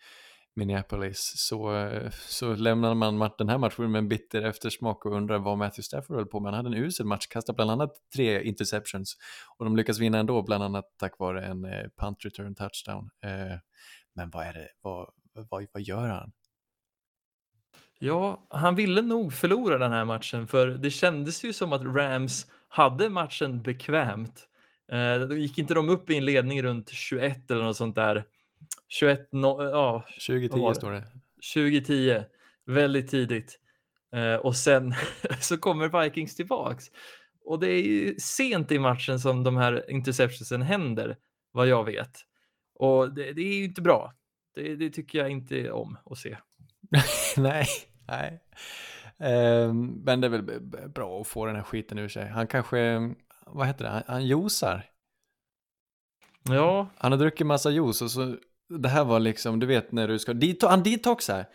Minneapolis, 0.57 1.33
så, 1.37 1.91
så 2.13 2.55
lämnar 2.55 2.95
man 2.95 3.31
den 3.39 3.49
här 3.49 3.59
matchen 3.59 3.93
med 3.93 3.99
en 3.99 4.09
bitter 4.09 4.43
eftersmak 4.43 5.07
och 5.07 5.13
undrar 5.13 5.39
vad 5.39 5.59
Matthew 5.59 5.83
Stafford 5.83 6.17
höll 6.17 6.27
på 6.27 6.41
med. 6.41 6.53
Han 6.55 6.65
hade 6.65 6.77
en 6.77 6.85
usel 6.85 7.07
match, 7.07 7.27
kastade 7.27 7.57
bland 7.57 7.71
annat 7.71 7.91
tre 8.15 8.43
interceptions 8.43 9.17
och 9.57 9.65
de 9.65 9.77
lyckas 9.77 9.99
vinna 9.99 10.19
ändå, 10.19 10.43
bland 10.43 10.65
annat 10.65 10.85
tack 10.99 11.19
vare 11.19 11.47
en 11.47 11.65
eh, 11.65 11.89
punt 11.97 12.25
return 12.25 12.55
touchdown. 12.55 13.11
Eh, 13.25 13.59
men 14.15 14.31
vad 14.31 14.47
är 14.47 14.53
det, 14.53 14.69
vad, 14.81 15.11
vad, 15.51 15.67
vad 15.73 15.83
gör 15.83 16.09
han? 16.09 16.33
Ja, 18.05 18.47
han 18.51 18.75
ville 18.75 19.03
nog 19.03 19.33
förlora 19.33 19.79
den 19.79 19.93
här 19.93 20.05
matchen 20.05 20.47
för 20.47 20.67
det 20.67 20.91
kändes 20.91 21.45
ju 21.45 21.53
som 21.53 21.73
att 21.73 21.83
Rams 21.83 22.47
hade 22.69 23.09
matchen 23.09 23.63
bekvämt. 23.63 24.49
Eh, 24.93 25.29
då 25.29 25.37
gick 25.37 25.59
inte 25.59 25.75
de 25.75 25.89
upp 25.89 26.11
i 26.11 26.17
en 26.17 26.25
ledning 26.25 26.63
runt 26.63 26.91
21 26.91 27.51
eller 27.51 27.63
något 27.63 27.77
sånt 27.77 27.95
där. 27.95 28.25
21, 28.89 29.33
no, 29.33 29.63
ja. 29.63 30.05
2010 30.27 30.75
står 30.75 30.91
det. 30.93 31.05
2010, 31.55 32.23
väldigt 32.67 33.11
tidigt. 33.11 33.61
Eh, 34.15 34.35
och 34.35 34.57
sen 34.57 34.95
så 35.41 35.59
kommer 35.59 36.03
Vikings 36.03 36.37
tillbaks. 36.37 36.85
Och 37.45 37.61
det 37.61 37.73
är 37.73 37.83
ju 37.83 38.15
sent 38.19 38.73
i 38.73 38.79
matchen 38.79 39.21
som 39.21 39.45
de 39.45 39.57
här 39.57 39.91
interceptionsen 39.91 40.63
händer, 40.63 41.17
vad 41.53 41.69
jag 41.69 41.85
vet. 41.85 42.21
Och 42.75 43.15
det, 43.15 43.33
det 43.33 43.43
är 43.43 43.55
ju 43.55 43.65
inte 43.65 43.83
bra. 43.83 44.15
Det, 44.55 44.77
det 44.77 44.91
tycker 44.91 45.19
jag 45.19 45.31
inte 45.31 45.71
om 45.71 45.99
att 46.05 46.19
se. 46.19 46.37
Nej, 47.37 47.67
nej. 48.07 48.41
Um, 49.19 50.03
men 50.05 50.21
det 50.21 50.27
är 50.27 50.29
väl 50.29 50.61
bra 50.89 51.21
att 51.21 51.27
få 51.27 51.47
den 51.47 51.57
här 51.57 51.63
skiten 51.63 51.99
ur 51.99 52.09
sig. 52.09 52.29
Han 52.29 52.47
kanske, 52.47 53.11
vad 53.47 53.67
heter 53.67 53.85
det, 53.85 53.91
han, 53.91 54.03
han 54.07 54.27
josar. 54.27 54.91
Ja. 56.49 56.91
Han 56.99 57.13
har 57.13 57.19
druckit 57.19 57.47
massa 57.47 57.71
juice 57.71 58.03
och 58.03 58.11
så, 58.11 58.37
det 58.69 58.89
här 58.89 59.05
var 59.05 59.21
liksom, 59.21 59.61
du 59.61 59.67
vet 59.67 59.93
när 59.93 60.09
du 60.09 60.19
ska, 60.19 60.35
han 60.69 60.83
detoxar. 60.83 61.47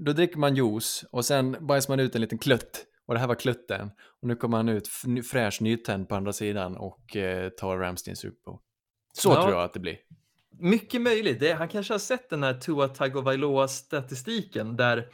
Då 0.00 0.12
dricker 0.12 0.38
man 0.38 0.56
juice 0.56 1.04
och 1.12 1.24
sen 1.24 1.56
bajsar 1.60 1.92
man 1.92 2.00
ut 2.00 2.14
en 2.14 2.20
liten 2.20 2.38
klutt. 2.38 2.86
Och 3.06 3.14
det 3.14 3.20
här 3.20 3.26
var 3.26 3.34
klutten. 3.34 3.90
Och 4.22 4.28
nu 4.28 4.36
kommer 4.36 4.56
han 4.56 4.68
ut 4.68 4.88
fräsch 5.30 5.62
nytänd 5.62 6.08
på 6.08 6.14
andra 6.14 6.32
sidan 6.32 6.76
och 6.76 7.16
eh, 7.16 7.48
tar 7.48 7.78
Ramstein 7.78 8.16
Super 8.16 8.40
Bowl. 8.44 8.58
Så 9.12 9.28
ja. 9.28 9.42
tror 9.42 9.54
jag 9.54 9.64
att 9.64 9.72
det 9.72 9.80
blir. 9.80 9.96
Mycket 10.60 11.02
möjligt. 11.02 11.40
Det, 11.40 11.52
han 11.52 11.68
kanske 11.68 11.94
har 11.94 11.98
sett 11.98 12.30
den 12.30 12.42
här 12.42 12.54
Tua 12.54 12.88
Tagovailoa-statistiken 12.88 14.76
där 14.76 15.06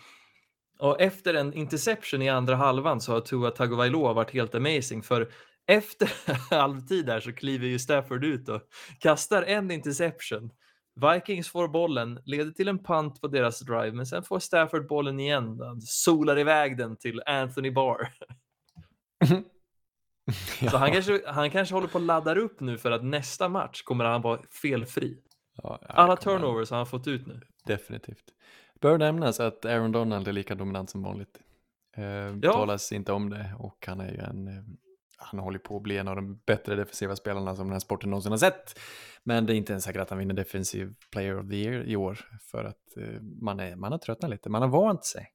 och 0.78 1.00
efter 1.00 1.34
en 1.34 1.54
interception 1.54 2.22
i 2.22 2.28
andra 2.28 2.56
halvan 2.56 3.00
så 3.00 3.12
har 3.12 3.20
Tua 3.20 3.50
Tagovailoa 3.50 4.12
varit 4.12 4.30
helt 4.30 4.54
amazing 4.54 5.02
för 5.02 5.30
efter 5.66 6.10
halvtid 6.50 7.06
där 7.06 7.20
så 7.20 7.32
kliver 7.32 7.66
ju 7.66 7.78
Stafford 7.78 8.24
ut 8.24 8.48
och 8.48 8.62
kastar 9.00 9.42
en 9.42 9.70
interception. 9.70 10.50
Vikings 11.00 11.48
får 11.48 11.68
bollen, 11.68 12.20
leder 12.24 12.50
till 12.50 12.68
en 12.68 12.84
punt 12.84 13.20
på 13.20 13.28
deras 13.28 13.60
drive, 13.60 13.92
men 13.92 14.06
sen 14.06 14.22
får 14.22 14.38
Stafford 14.38 14.88
bollen 14.88 15.20
igen. 15.20 15.60
Han 15.60 15.80
solar 15.80 16.38
iväg 16.38 16.78
den 16.78 16.96
till 16.96 17.22
Anthony 17.26 17.70
Barr. 17.70 18.12
Så 20.70 20.76
han 20.76 20.92
kanske, 20.92 21.22
han 21.26 21.50
kanske 21.50 21.74
håller 21.74 21.88
på 21.88 21.98
att 21.98 22.04
ladda 22.04 22.34
upp 22.34 22.60
nu 22.60 22.78
för 22.78 22.90
att 22.90 23.04
nästa 23.04 23.48
match 23.48 23.82
kommer 23.82 24.04
han 24.04 24.22
vara 24.22 24.40
felfri. 24.62 25.18
Ja, 25.62 25.80
Alla 25.88 26.16
turnovers 26.16 26.70
har 26.70 26.76
han 26.76 26.86
fått 26.86 27.06
ut 27.08 27.26
nu. 27.26 27.40
Definitivt. 27.66 28.24
Bör 28.80 28.98
nämnas 28.98 29.40
att 29.40 29.64
Aaron 29.64 29.92
Donald 29.92 30.28
är 30.28 30.32
lika 30.32 30.54
dominant 30.54 30.90
som 30.90 31.02
vanligt. 31.02 31.38
Eh, 31.96 32.04
Ja. 32.42 32.52
Talas 32.52 32.92
inte 32.92 33.12
om 33.12 33.30
det 33.30 33.54
och 33.58 33.84
han 33.86 34.00
är 34.00 34.12
ju 34.12 34.18
en, 34.18 34.48
eh, 34.48 34.64
han 35.18 35.40
håller 35.40 35.58
på 35.58 35.76
att 35.76 35.82
bli 35.82 35.96
en 35.98 36.08
av 36.08 36.16
de 36.16 36.40
bättre 36.46 36.76
defensiva 36.76 37.16
spelarna 37.16 37.56
som 37.56 37.64
den 37.66 37.72
här 37.72 37.80
sporten 37.80 38.10
någonsin 38.10 38.32
har 38.32 38.38
sett. 38.38 38.78
Men 39.24 39.46
det 39.46 39.54
är 39.54 39.56
inte 39.56 39.72
ens 39.72 39.84
säkert 39.84 40.02
att 40.02 40.10
han 40.10 40.18
vinner 40.18 40.34
defensive 40.34 40.94
player 41.12 41.38
of 41.38 41.48
the 41.48 41.56
year 41.56 41.84
i 41.84 41.96
år 41.96 42.18
för 42.50 42.64
att 42.64 42.96
eh, 42.96 43.20
man, 43.22 43.60
är, 43.60 43.76
man 43.76 43.92
har 43.92 43.98
tröttnat 43.98 44.30
lite, 44.30 44.48
man 44.50 44.62
har 44.62 44.68
vant 44.68 45.04
sig. 45.04 45.32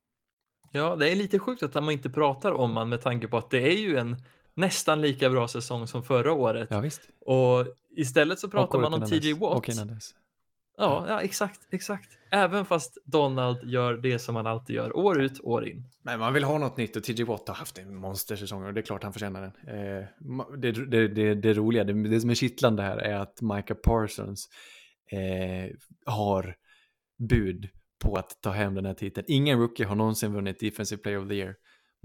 Ja, 0.72 0.96
det 0.96 1.12
är 1.12 1.16
lite 1.16 1.40
sjukt 1.40 1.64
att 1.64 1.74
man 1.74 1.92
inte 1.92 2.10
pratar 2.10 2.52
om 2.52 2.78
han 2.78 2.90
med 2.90 3.02
tanke 3.02 3.28
på 3.28 3.38
att 3.38 3.50
det 3.50 3.62
är 3.74 3.78
ju 3.78 3.98
en 3.98 4.18
nästan 4.62 5.02
lika 5.02 5.30
bra 5.30 5.48
säsong 5.48 5.88
som 5.88 6.04
förra 6.04 6.34
året. 6.34 6.68
Ja 6.72 6.80
visst. 6.80 7.02
Och 7.26 7.68
istället 7.98 8.40
så 8.40 8.50
pratar 8.50 8.80
man 8.80 8.94
om 8.94 9.06
TJ 9.06 9.20
dess. 9.20 9.42
Watt. 9.42 9.58
Och 9.58 9.70
innan 9.70 9.88
dess. 9.88 10.16
Ja, 10.78 11.06
ja, 11.08 11.22
exakt, 11.22 11.60
exakt. 11.72 12.10
Även 12.32 12.66
fast 12.66 12.98
Donald 13.06 13.64
gör 13.64 13.94
det 13.94 14.20
som 14.20 14.36
han 14.36 14.48
alltid 14.48 14.76
gör, 14.76 14.98
år 14.98 15.22
ut, 15.22 15.42
år 15.44 15.68
in. 15.68 15.84
Men 16.04 16.20
man 16.20 16.34
vill 16.34 16.44
ha 16.44 16.58
något 16.58 16.78
nytt 16.78 16.96
och 16.96 17.04
TJ 17.04 17.24
Watt 17.24 17.48
har 17.48 17.56
haft 17.56 17.78
en 17.78 17.96
monstersäsong 17.96 18.66
och 18.66 18.74
det 18.74 18.80
är 18.80 18.82
klart 18.82 19.04
han 19.04 19.14
förtjänar 19.14 19.42
den. 19.42 19.76
Eh, 19.76 20.08
det, 20.58 20.72
det, 20.72 21.08
det, 21.08 21.36
det 21.36 21.54
roliga, 21.54 21.84
det, 21.84 22.10
det 22.10 22.22
som 22.22 22.30
är 22.30 22.36
kittlande 22.36 22.84
här 22.84 22.98
är 22.98 23.16
att 23.16 23.42
Micah 23.42 23.78
Parsons 23.84 24.50
eh, 25.12 25.76
har 26.06 26.56
bud 27.30 27.70
på 28.04 28.16
att 28.16 28.42
ta 28.42 28.52
hem 28.52 28.76
den 28.76 28.86
här 28.86 28.94
titeln. 28.94 29.26
Ingen 29.30 29.60
rookie 29.60 29.86
har 29.86 29.96
någonsin 29.96 30.34
vunnit 30.34 30.60
Defensive 30.60 31.02
Player 31.02 31.20
of 31.24 31.30
the 31.30 31.36
Year. 31.36 31.56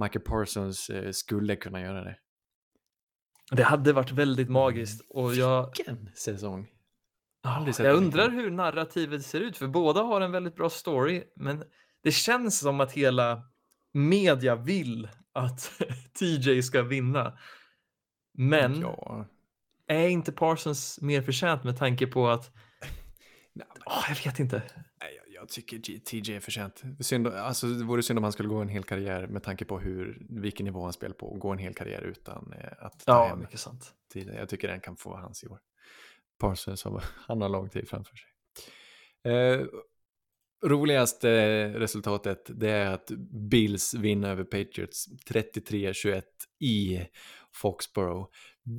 Micah 0.02 0.22
Parsons 0.22 0.90
eh, 0.90 1.10
skulle 1.10 1.56
kunna 1.56 1.80
göra 1.80 2.04
det. 2.04 2.16
Det 3.50 3.62
hade 3.62 3.92
varit 3.92 4.10
väldigt 4.12 4.48
magiskt 4.50 5.06
och 5.08 5.34
jag, 5.34 5.72
Vilken 5.76 6.10
säsong! 6.14 6.68
Jag 7.78 7.96
undrar 7.96 8.30
hur 8.30 8.50
narrativet 8.50 9.26
ser 9.26 9.40
ut, 9.40 9.56
för 9.56 9.66
båda 9.66 10.02
har 10.02 10.20
en 10.20 10.32
väldigt 10.32 10.56
bra 10.56 10.70
story, 10.70 11.24
men 11.36 11.64
det 12.02 12.12
känns 12.12 12.58
som 12.58 12.80
att 12.80 12.92
hela 12.92 13.42
media 13.92 14.54
vill 14.56 15.08
att 15.32 15.72
TJ 16.18 16.62
ska 16.62 16.82
vinna. 16.82 17.38
Men 18.38 18.80
Ja. 18.80 19.26
är 19.86 20.08
inte 20.08 20.32
Parsons 20.32 21.00
mer 21.00 21.22
förtjänt 21.22 21.64
med 21.64 21.78
tanke 21.78 22.06
på 22.06 22.28
att, 22.28 22.54
Nej, 22.80 23.66
men- 23.74 23.82
Åh, 23.86 24.04
jag 24.08 24.24
vet 24.24 24.38
inte. 24.40 24.62
Jag, 25.46 25.50
tycker 25.50 25.98
TJ 25.98 26.36
är 26.36 26.40
förtjänt. 26.40 26.82
Synd, 27.00 27.26
alltså, 27.26 27.66
det 27.66 27.84
vore 27.84 28.02
synd 28.02 28.18
om 28.18 28.22
han 28.22 28.32
skulle 28.32 28.48
gå 28.48 28.56
en 28.56 28.68
hel 28.68 28.84
karriär 28.84 29.26
med 29.26 29.42
tanke 29.42 29.64
på 29.64 29.78
hur, 29.78 30.26
vilken 30.28 30.64
nivå 30.64 30.82
han 30.82 30.92
spelar 30.92 31.14
på. 31.14 31.34
Gå 31.34 31.52
en 31.52 31.58
hel 31.58 31.74
karriär 31.74 32.02
utan 32.02 32.52
eh, 32.52 32.72
att 32.78 33.06
ta 33.06 33.12
Ja, 33.12 33.26
hem 33.28 33.40
mycket 33.40 33.60
sant. 33.60 33.94
tiden. 34.12 34.36
Jag 34.36 34.48
tycker 34.48 34.68
den 34.68 34.80
kan 34.80 34.96
få 34.96 35.16
hans 35.16 35.44
i 35.44 35.46
år. 35.46 35.58
Parsons, 36.38 36.84
han 37.26 37.42
har 37.42 37.48
lång 37.48 37.68
tid 37.68 37.88
framför 37.88 38.14
sig. 38.16 38.30
Eh, 39.32 39.66
roligaste 40.64 41.28
resultatet 41.78 42.50
det 42.60 42.70
är 42.70 42.90
att 42.90 43.10
Bills 43.50 43.94
vinner 43.94 44.30
över 44.30 44.44
Patriots 44.44 45.08
33-21 45.30 46.22
i 46.60 47.06
Foxborough. 47.54 48.28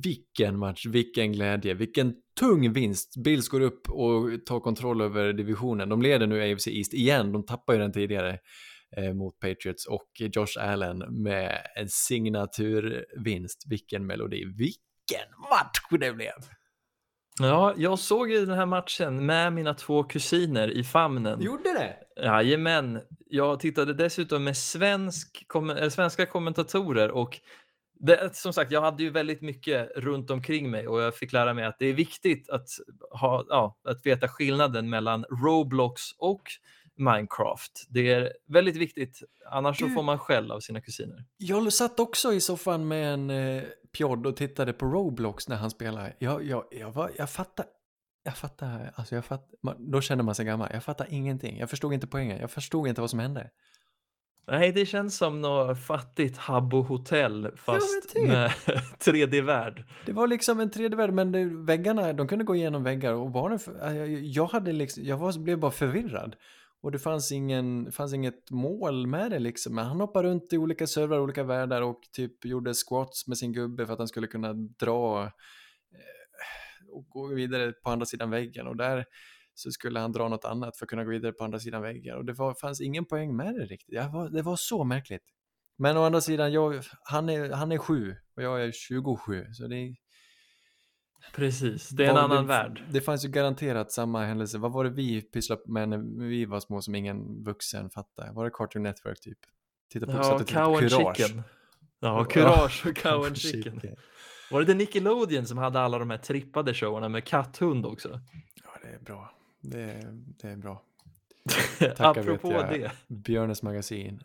Vilken 0.02 0.58
match, 0.58 0.86
vilken 0.86 1.32
glädje, 1.32 1.74
vilken 1.74 2.14
tung 2.38 2.72
vinst. 2.72 3.16
Bills 3.24 3.48
går 3.48 3.60
upp 3.60 3.90
och 3.90 4.46
tar 4.46 4.60
kontroll 4.60 5.00
över 5.00 5.32
divisionen. 5.32 5.88
De 5.88 6.02
leder 6.02 6.26
nu 6.26 6.52
AFC 6.52 6.66
East 6.66 6.94
igen, 6.94 7.32
de 7.32 7.46
tappar 7.46 7.72
ju 7.72 7.78
den 7.78 7.92
tidigare 7.92 8.38
eh, 8.96 9.14
mot 9.14 9.38
Patriots 9.38 9.86
och 9.86 10.08
Josh 10.18 10.58
Allen 10.58 11.22
med 11.22 11.58
en 11.76 11.88
signaturvinst. 11.88 13.64
Vilken 13.66 14.06
melodi, 14.06 14.44
vilken 14.44 15.40
match 15.50 16.00
det 16.00 16.12
blev! 16.12 16.32
Ja, 17.40 17.74
jag 17.76 17.98
såg 17.98 18.30
ju 18.30 18.46
den 18.46 18.58
här 18.58 18.66
matchen 18.66 19.26
med 19.26 19.52
mina 19.52 19.74
två 19.74 20.04
kusiner 20.04 20.70
i 20.70 20.84
famnen. 20.84 21.40
Gjorde 21.40 21.72
det? 21.72 21.96
Jajamän. 22.24 23.00
Jag 23.26 23.60
tittade 23.60 23.94
dessutom 23.94 24.44
med 24.44 24.56
svensk, 24.56 25.44
kom, 25.46 25.90
svenska 25.90 26.26
kommentatorer 26.26 27.10
och 27.10 27.40
det, 28.00 28.36
som 28.36 28.52
sagt, 28.52 28.72
jag 28.72 28.80
hade 28.80 29.02
ju 29.02 29.10
väldigt 29.10 29.42
mycket 29.42 29.90
runt 29.96 30.30
omkring 30.30 30.70
mig 30.70 30.88
och 30.88 31.00
jag 31.00 31.14
fick 31.14 31.32
lära 31.32 31.54
mig 31.54 31.64
att 31.64 31.78
det 31.78 31.86
är 31.86 31.94
viktigt 31.94 32.50
att, 32.50 32.68
ha, 33.10 33.44
ja, 33.48 33.78
att 33.84 34.06
veta 34.06 34.28
skillnaden 34.28 34.90
mellan 34.90 35.24
Roblox 35.24 36.02
och 36.18 36.42
Minecraft. 36.96 37.86
Det 37.88 38.12
är 38.12 38.32
väldigt 38.46 38.76
viktigt, 38.76 39.22
annars 39.50 39.78
så 39.78 39.84
Gud. 39.84 39.94
får 39.94 40.02
man 40.02 40.18
skäll 40.18 40.50
av 40.50 40.60
sina 40.60 40.80
kusiner. 40.80 41.24
Jag 41.36 41.72
satt 41.72 42.00
också 42.00 42.32
i 42.32 42.40
soffan 42.40 42.88
med 42.88 43.14
en 43.14 43.30
eh, 43.30 43.62
pjodd 43.92 44.26
och 44.26 44.36
tittade 44.36 44.72
på 44.72 44.86
Roblox 44.86 45.48
när 45.48 45.56
han 45.56 45.70
spelade. 45.70 46.16
Jag, 46.18 46.44
jag, 46.44 46.64
jag, 46.70 46.92
var, 46.92 47.10
jag 47.16 47.30
fattar. 47.30 47.66
Jag 48.22 48.36
fattar, 48.36 48.92
alltså 48.94 49.14
jag 49.14 49.24
fattar, 49.24 49.56
man, 49.62 49.90
då 49.90 50.00
känner 50.00 50.24
man 50.24 50.34
sig 50.34 50.44
gammal. 50.44 50.70
Jag 50.72 50.84
fattar 50.84 51.06
ingenting. 51.10 51.58
Jag 51.58 51.70
förstod 51.70 51.94
inte 51.94 52.06
poängen. 52.06 52.38
Jag 52.40 52.50
förstod 52.50 52.88
inte 52.88 53.00
vad 53.00 53.10
som 53.10 53.18
hände. 53.18 53.50
Nej, 54.50 54.72
det 54.72 54.86
känns 54.86 55.16
som 55.16 55.40
något 55.40 55.78
fattigt 55.78 56.36
Habbo 56.36 56.82
hotell 56.82 57.50
fast 57.56 58.14
typ. 58.14 58.28
med 58.28 58.50
3D-värld. 59.04 59.84
Det 60.06 60.12
var 60.12 60.26
liksom 60.26 60.60
en 60.60 60.70
tredje 60.70 60.96
värld, 60.96 61.12
men 61.12 61.32
det, 61.32 61.44
väggarna, 61.44 62.12
de 62.12 62.28
kunde 62.28 62.44
gå 62.44 62.56
igenom 62.56 62.82
väggar 62.84 63.12
och 63.12 63.60
för, 63.60 63.94
jag, 63.94 64.08
jag 64.08 64.46
hade 64.46 64.72
liksom, 64.72 65.04
jag 65.04 65.16
var, 65.16 65.38
blev 65.38 65.58
bara 65.58 65.70
förvirrad. 65.70 66.36
Och 66.80 66.92
det 66.92 66.98
fanns, 66.98 67.32
ingen, 67.32 67.92
fanns 67.92 68.14
inget 68.14 68.50
mål 68.50 69.06
med 69.06 69.30
det 69.30 69.38
liksom. 69.38 69.74
Men 69.74 69.84
han 69.84 70.00
hoppade 70.00 70.28
runt 70.28 70.52
i 70.52 70.58
olika 70.58 70.86
servrar, 70.86 71.20
olika 71.20 71.44
världar 71.44 71.82
och 71.82 72.00
typ 72.12 72.44
gjorde 72.44 72.74
squats 72.74 73.26
med 73.26 73.38
sin 73.38 73.52
gubbe 73.52 73.86
för 73.86 73.92
att 73.92 73.98
han 73.98 74.08
skulle 74.08 74.26
kunna 74.26 74.52
dra 74.52 75.22
eh, 75.22 76.88
och 76.92 77.08
gå 77.08 77.26
vidare 77.26 77.72
på 77.72 77.90
andra 77.90 78.06
sidan 78.06 78.30
väggen. 78.30 78.66
Och 78.66 78.76
där 78.76 79.04
så 79.58 79.70
skulle 79.70 80.00
han 80.00 80.12
dra 80.12 80.28
något 80.28 80.44
annat 80.44 80.76
för 80.76 80.84
att 80.84 80.90
kunna 80.90 81.04
gå 81.04 81.10
vidare 81.10 81.32
på 81.32 81.44
andra 81.44 81.58
sidan 81.60 81.82
väggen. 81.82 82.16
Och 82.16 82.24
det 82.24 82.32
var, 82.32 82.54
fanns 82.54 82.80
ingen 82.80 83.04
poäng 83.04 83.36
med 83.36 83.54
det 83.54 83.66
riktigt. 83.66 83.94
Jag 83.94 84.10
var, 84.10 84.28
det 84.28 84.42
var 84.42 84.56
så 84.56 84.84
märkligt. 84.84 85.22
Men 85.78 85.96
å 85.96 86.02
andra 86.02 86.20
sidan, 86.20 86.52
jag, 86.52 86.84
han, 87.02 87.28
är, 87.28 87.50
han 87.50 87.72
är 87.72 87.78
sju 87.78 88.16
och 88.36 88.42
jag 88.42 88.64
är 88.64 88.72
27. 88.72 89.46
Så 89.52 89.66
det 89.66 89.76
är, 89.76 89.94
Precis, 91.34 91.88
det 91.88 92.06
är 92.06 92.10
en 92.10 92.16
annan 92.16 92.42
det, 92.42 92.48
värld. 92.48 92.82
Det 92.90 93.00
fanns 93.00 93.24
ju 93.24 93.28
garanterat 93.28 93.92
samma 93.92 94.24
händelse. 94.24 94.58
Vad 94.58 94.72
var 94.72 94.84
det 94.84 94.90
vi 94.90 95.22
pysslade 95.22 95.62
med 95.66 95.88
när 95.88 96.26
vi 96.26 96.44
var 96.44 96.60
små 96.60 96.82
som 96.82 96.94
ingen 96.94 97.44
vuxen 97.44 97.90
fattade? 97.90 98.32
Var 98.32 98.44
det 98.44 98.50
Cartoon 98.50 98.82
Network 98.82 99.20
typ? 99.20 99.38
Titta 99.92 100.06
på, 100.06 100.12
Ja, 100.12 100.40
cow 100.46 100.76
and 100.76 100.90
Courage. 100.90 101.16
chicken. 101.16 101.42
Ja, 102.00 102.24
Courage 102.24 102.86
och 102.86 102.96
Cow 103.02 103.26
and 103.26 103.36
chicken. 103.36 103.80
Var 104.50 104.62
det 104.62 104.74
Nickelodeon 104.74 105.46
som 105.46 105.58
hade 105.58 105.80
alla 105.80 105.98
de 105.98 106.10
här 106.10 106.18
trippade 106.18 106.74
showerna 106.74 107.08
med 107.08 107.24
katthund 107.24 107.86
också? 107.86 108.20
Ja, 108.64 108.70
det 108.82 108.88
är 108.88 108.98
bra. 108.98 109.37
Det 109.60 109.82
är, 109.82 110.04
det 110.12 110.48
är 110.48 110.56
bra. 110.56 110.82
Tackar 111.78 112.20
Apropå 112.20 112.50
det. 112.50 112.92
Björnes 113.08 113.62
magasin. 113.62 114.22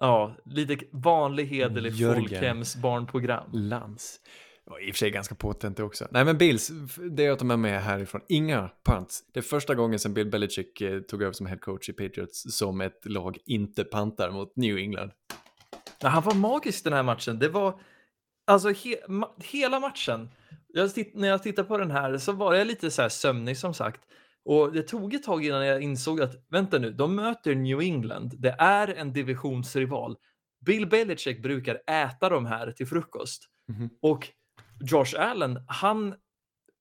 Ja, 0.00 0.34
lite 0.44 0.84
vanlig 0.90 1.46
hederlig 1.46 1.92
Jörgen. 1.92 2.22
folkhems 2.22 2.76
barnprogram. 2.76 3.50
Lans. 3.52 4.20
Ja, 4.66 4.80
i 4.80 4.90
och 4.90 4.94
för 4.94 4.98
sig 4.98 5.10
ganska 5.10 5.34
potent 5.34 5.80
också. 5.80 6.08
Nej 6.10 6.24
men 6.24 6.38
Bills, 6.38 6.70
det 7.10 7.22
jag 7.22 7.38
tar 7.38 7.46
med 7.46 7.58
mig 7.58 7.72
härifrån, 7.72 8.20
inga 8.28 8.70
punts. 8.84 9.24
Det 9.32 9.40
är 9.40 9.42
första 9.42 9.74
gången 9.74 9.98
sedan 9.98 10.14
Bill 10.14 10.30
Belichick 10.30 10.80
eh, 10.80 11.00
tog 11.00 11.22
över 11.22 11.32
som 11.32 11.46
head 11.46 11.58
coach 11.58 11.88
i 11.88 11.92
Patriots 11.92 12.56
som 12.56 12.80
ett 12.80 13.00
lag 13.04 13.38
inte 13.46 13.84
pantar 13.84 14.30
mot 14.30 14.56
New 14.56 14.78
England. 14.78 15.10
Ja, 16.00 16.08
han 16.08 16.22
var 16.22 16.34
magisk 16.34 16.84
den 16.84 16.92
här 16.92 17.02
matchen. 17.02 17.38
Det 17.38 17.48
var 17.48 17.80
alltså 18.44 18.68
he, 18.68 18.96
ma, 19.08 19.30
hela 19.38 19.80
matchen. 19.80 20.30
Jag 20.68 20.90
när 21.14 21.28
jag 21.28 21.42
tittade 21.42 21.68
på 21.68 21.78
den 21.78 21.90
här 21.90 22.18
så 22.18 22.32
var 22.32 22.54
jag 22.54 22.66
lite 22.66 22.90
så 22.90 23.02
här 23.02 23.08
sömnig 23.08 23.58
som 23.58 23.74
sagt. 23.74 24.00
Och 24.44 24.72
det 24.72 24.82
tog 24.82 25.14
ett 25.14 25.22
tag 25.22 25.44
innan 25.44 25.66
jag 25.66 25.82
insåg 25.82 26.20
att 26.20 26.34
vänta 26.48 26.78
nu, 26.78 26.90
de 26.90 27.14
möter 27.16 27.54
New 27.54 27.80
England. 27.80 28.34
Det 28.38 28.56
är 28.58 28.94
en 28.94 29.12
divisionsrival. 29.12 30.16
Bill 30.66 30.86
Belichick 30.86 31.42
brukar 31.42 31.78
äta 31.90 32.28
de 32.28 32.46
här 32.46 32.72
till 32.72 32.86
frukost. 32.86 33.44
Mhm. 33.68 33.90
Och 34.02 34.28
Josh 34.90 35.14
Allen, 35.18 35.58
han 35.68 36.14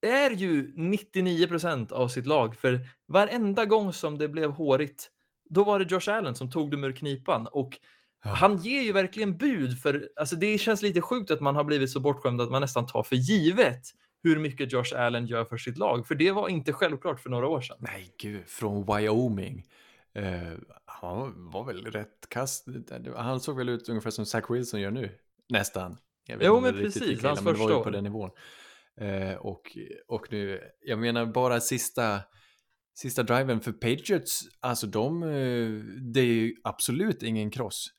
är 0.02 0.32
ju 0.32 0.74
99% 0.76 1.91
av 1.91 2.08
sitt 2.08 2.26
lag. 2.26 2.56
För 2.56 2.80
varenda 3.08 3.65
gång 3.65 3.93
som 3.93 4.17
det 4.17 4.28
blev 4.28 4.52
hårigt, 4.52 5.10
då 5.50 5.63
var 5.63 5.80
det 5.80 5.91
Josh 5.91 6.10
Allen 6.17 6.36
som 6.36 6.52
tog 6.52 6.71
dem 6.71 6.84
ur 6.84 6.91
knipan. 6.91 7.47
Och 7.47 7.78
Ja. 8.24 8.30
han 8.34 8.58
ger 8.58 8.82
ju 8.82 8.91
verkligen 8.91 9.38
bud 9.38 9.79
för, 9.79 10.10
alltså 10.15 10.36
det 10.36 10.58
känns 10.58 10.81
lite 10.81 11.02
sjukt 11.02 11.31
att 11.31 11.42
man 11.42 11.56
har 11.56 11.63
blivit 11.63 11.90
så 11.90 12.00
bortskämd 12.00 12.42
att 12.42 12.52
man 12.52 12.62
nästan 12.62 12.86
tar 12.88 13.04
för 13.04 13.15
givet 13.15 13.81
hur 14.24 14.40
mycket 14.40 14.74
Josh 14.74 14.96
Allen 14.96 15.26
gör 15.26 15.46
för 15.46 15.58
sitt 15.58 15.78
lag. 15.78 16.08
För 16.08 16.15
det 16.15 16.32
var 16.32 16.50
inte 16.50 16.74
självklart 16.74 17.19
för 17.19 17.30
några 17.30 17.48
år 17.48 17.62
sedan. 17.62 17.78
Nej, 17.80 18.15
gud, 18.17 18.48
från 18.48 18.86
Wyoming. 18.86 19.65
Eh, 20.13 20.54
han 20.86 21.50
var 21.52 21.65
väl 21.65 21.86
rätt 21.86 22.30
kast. 22.30 22.67
Han 23.15 23.40
såg 23.40 23.58
väl 23.58 23.69
ut 23.69 23.90
ungefär 23.90 24.10
som 24.10 24.26
Zach 24.26 24.46
Wilson 24.50 24.82
gör 24.82 24.92
nu. 24.92 25.12
Nästan. 25.50 25.98
Jag 26.28 26.38
vet 26.38 26.48
Jo, 26.48 26.60
men 26.60 26.74
precis, 26.74 27.24
hans 27.24 27.40
första 27.40 27.63
ju 27.63 27.69
på 27.69 27.80
år. 27.80 27.92
den 27.92 28.04
nivån. 28.04 28.30
Eh, 29.02 29.36
och, 29.36 29.78
och 30.08 30.28
nu, 30.32 30.62
jag 30.82 31.00
menar 31.00 31.26
bara 31.26 31.60
sista, 31.60 32.19
sista 32.94 33.24
driven 33.24 33.62
för 33.62 33.72
Patriots, 33.72 34.42
alltså 34.60 34.88
de, 34.88 35.24
eh, 35.24 35.30
det 36.13 36.19
är 36.19 36.26
ju 36.26 36.56
absolut 36.63 37.24
ingen 37.24 37.52
kross. 37.52 37.90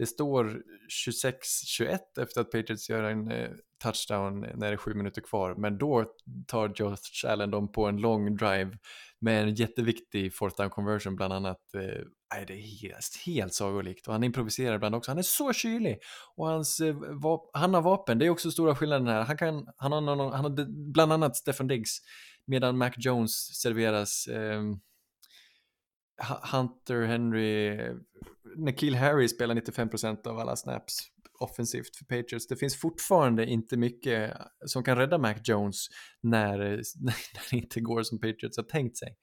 Det 0.00 0.06
står 0.06 0.62
26-21 1.04 1.98
efter 2.20 2.40
att 2.40 2.50
Patriots 2.50 2.90
gör 2.90 3.02
en 3.02 3.30
eh, 3.30 3.50
touchdown 3.82 4.40
när 4.40 4.66
det 4.66 4.72
är 4.72 4.76
sju 4.76 4.94
minuter 4.94 5.20
kvar, 5.20 5.54
men 5.54 5.78
då 5.78 6.04
tar 6.46 6.72
Josh 6.76 7.26
Allen 7.26 7.50
dem 7.50 7.72
på 7.72 7.86
en 7.86 7.96
lång 7.96 8.36
drive 8.36 8.78
med 9.20 9.42
en 9.42 9.54
jätteviktig 9.54 10.34
fourth 10.34 10.56
down 10.56 10.70
conversion 10.70 11.16
bland 11.16 11.32
annat. 11.32 11.74
Eh, 11.74 12.04
nej, 12.34 12.44
det 12.46 12.52
är 12.52 12.80
helt, 12.82 13.16
helt 13.26 13.54
sagolikt 13.54 14.06
och 14.06 14.12
han 14.12 14.24
improviserar 14.24 14.74
ibland 14.74 14.94
också. 14.94 15.10
Han 15.10 15.18
är 15.18 15.22
så 15.22 15.52
kylig 15.52 15.98
och 16.36 16.46
hans, 16.46 16.80
eh, 16.80 16.96
han 17.52 17.74
har 17.74 17.82
vapen, 17.82 18.18
det 18.18 18.26
är 18.26 18.30
också 18.30 18.50
stora 18.50 18.74
skillnaden 18.74 19.06
här. 19.06 19.22
Han, 19.22 19.36
kan, 19.36 19.66
han, 19.76 19.92
har, 19.92 20.00
någon, 20.00 20.32
han 20.32 20.44
har 20.44 20.66
bland 20.92 21.12
annat 21.12 21.36
Stefan 21.36 21.66
Diggs 21.66 21.98
medan 22.46 22.78
Mac 22.78 22.90
Jones 22.96 23.60
serveras 23.60 24.26
eh, 24.26 24.62
Hunter 26.52 27.02
Henry, 27.02 27.78
Nikhil 28.56 28.94
Harry 28.94 29.28
spelar 29.28 29.54
95% 29.54 30.26
av 30.26 30.38
alla 30.38 30.56
snaps 30.56 30.98
offensivt 31.40 31.96
för 31.96 32.04
Patriots. 32.04 32.46
Det 32.46 32.56
finns 32.56 32.76
fortfarande 32.76 33.46
inte 33.46 33.76
mycket 33.76 34.36
som 34.66 34.84
kan 34.84 34.96
rädda 34.96 35.18
Mac 35.18 35.34
Jones 35.44 35.86
när, 36.20 36.58
när 37.00 37.14
det 37.50 37.56
inte 37.56 37.80
går 37.80 38.02
som 38.02 38.20
Patriots 38.20 38.56
har 38.56 38.64
tänkt 38.64 38.96
sig. 38.96 39.16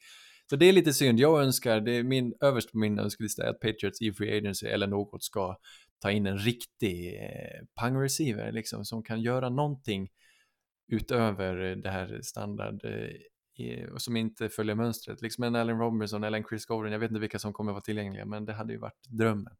Så 0.49 0.55
det 0.55 0.65
är 0.65 0.73
lite 0.73 0.93
synd. 0.93 1.19
Jag 1.19 1.43
önskar, 1.43 1.81
det 1.81 1.91
är 1.91 2.03
min, 2.03 2.33
överst 2.41 2.71
på 2.71 2.77
min 2.77 2.99
önskelista 2.99 3.49
att 3.49 3.59
Patriots 3.59 4.01
i 4.01 4.13
Free 4.13 4.37
Agency 4.37 4.67
eller 4.67 4.87
något 4.87 5.23
ska 5.23 5.57
ta 5.99 6.11
in 6.11 6.27
en 6.27 6.37
riktig 6.37 7.15
eh, 7.15 7.65
pang-receiver 7.81 8.51
liksom, 8.51 8.85
som 8.85 9.03
kan 9.03 9.21
göra 9.21 9.49
någonting 9.49 10.09
utöver 10.91 11.75
det 11.75 11.89
här 11.89 12.19
standard 12.23 12.85
eh, 12.85 13.09
som 13.97 14.15
inte 14.17 14.49
följer 14.49 14.75
mönstret. 14.75 15.21
Liksom 15.21 15.43
en 15.43 15.55
Allen 15.55 15.79
Robinson 15.79 16.23
eller 16.23 16.37
en 16.37 16.43
Chris 16.43 16.65
Godwin, 16.65 16.91
jag 16.91 16.99
vet 16.99 17.11
inte 17.11 17.21
vilka 17.21 17.39
som 17.39 17.53
kommer 17.53 17.71
vara 17.71 17.81
tillgängliga, 17.81 18.25
men 18.25 18.45
det 18.45 18.53
hade 18.53 18.73
ju 18.73 18.79
varit 18.79 19.03
drömmen. 19.09 19.53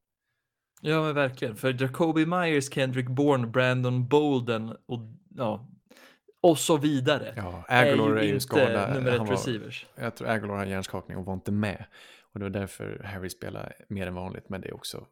Ja, 0.82 1.02
men 1.02 1.16
verkligen. 1.16 1.56
För 1.56 1.82
Jacoby 1.82 2.26
Myers, 2.26 2.74
Kendrick 2.74 3.08
Bourne, 3.08 3.48
Brandon 3.48 4.08
Bolden 4.08 4.76
och, 4.86 5.00
ja, 5.36 5.70
och 6.42 6.60
så 6.60 6.78
vidare. 6.78 7.34
Ja, 7.38 7.66
Aguilar 7.68 8.12
är 8.12 8.24
ju, 8.24 8.30
är 8.30 8.34
ju 8.34 8.40
skadad. 8.40 8.94
nummer 8.94 9.12
ett 9.12 9.32
receivers. 9.32 9.86
Jag 9.96 10.16
tror 10.16 10.28
Aguilar 10.28 10.56
har 10.56 10.66
hjärnskakning 10.66 11.18
och 11.18 11.26
var 11.26 11.34
inte 11.34 11.52
med. 11.52 11.86
Och 12.34 12.40
det 12.40 12.46
var 12.46 12.50
därför 12.50 13.04
Harry 13.04 13.30
spelar 13.30 13.74
mer 13.90 14.08
än 14.08 14.16
vanligt, 14.16 14.50
men 14.50 14.62
det 14.62 14.68
är 14.68 14.74
också 14.74 15.08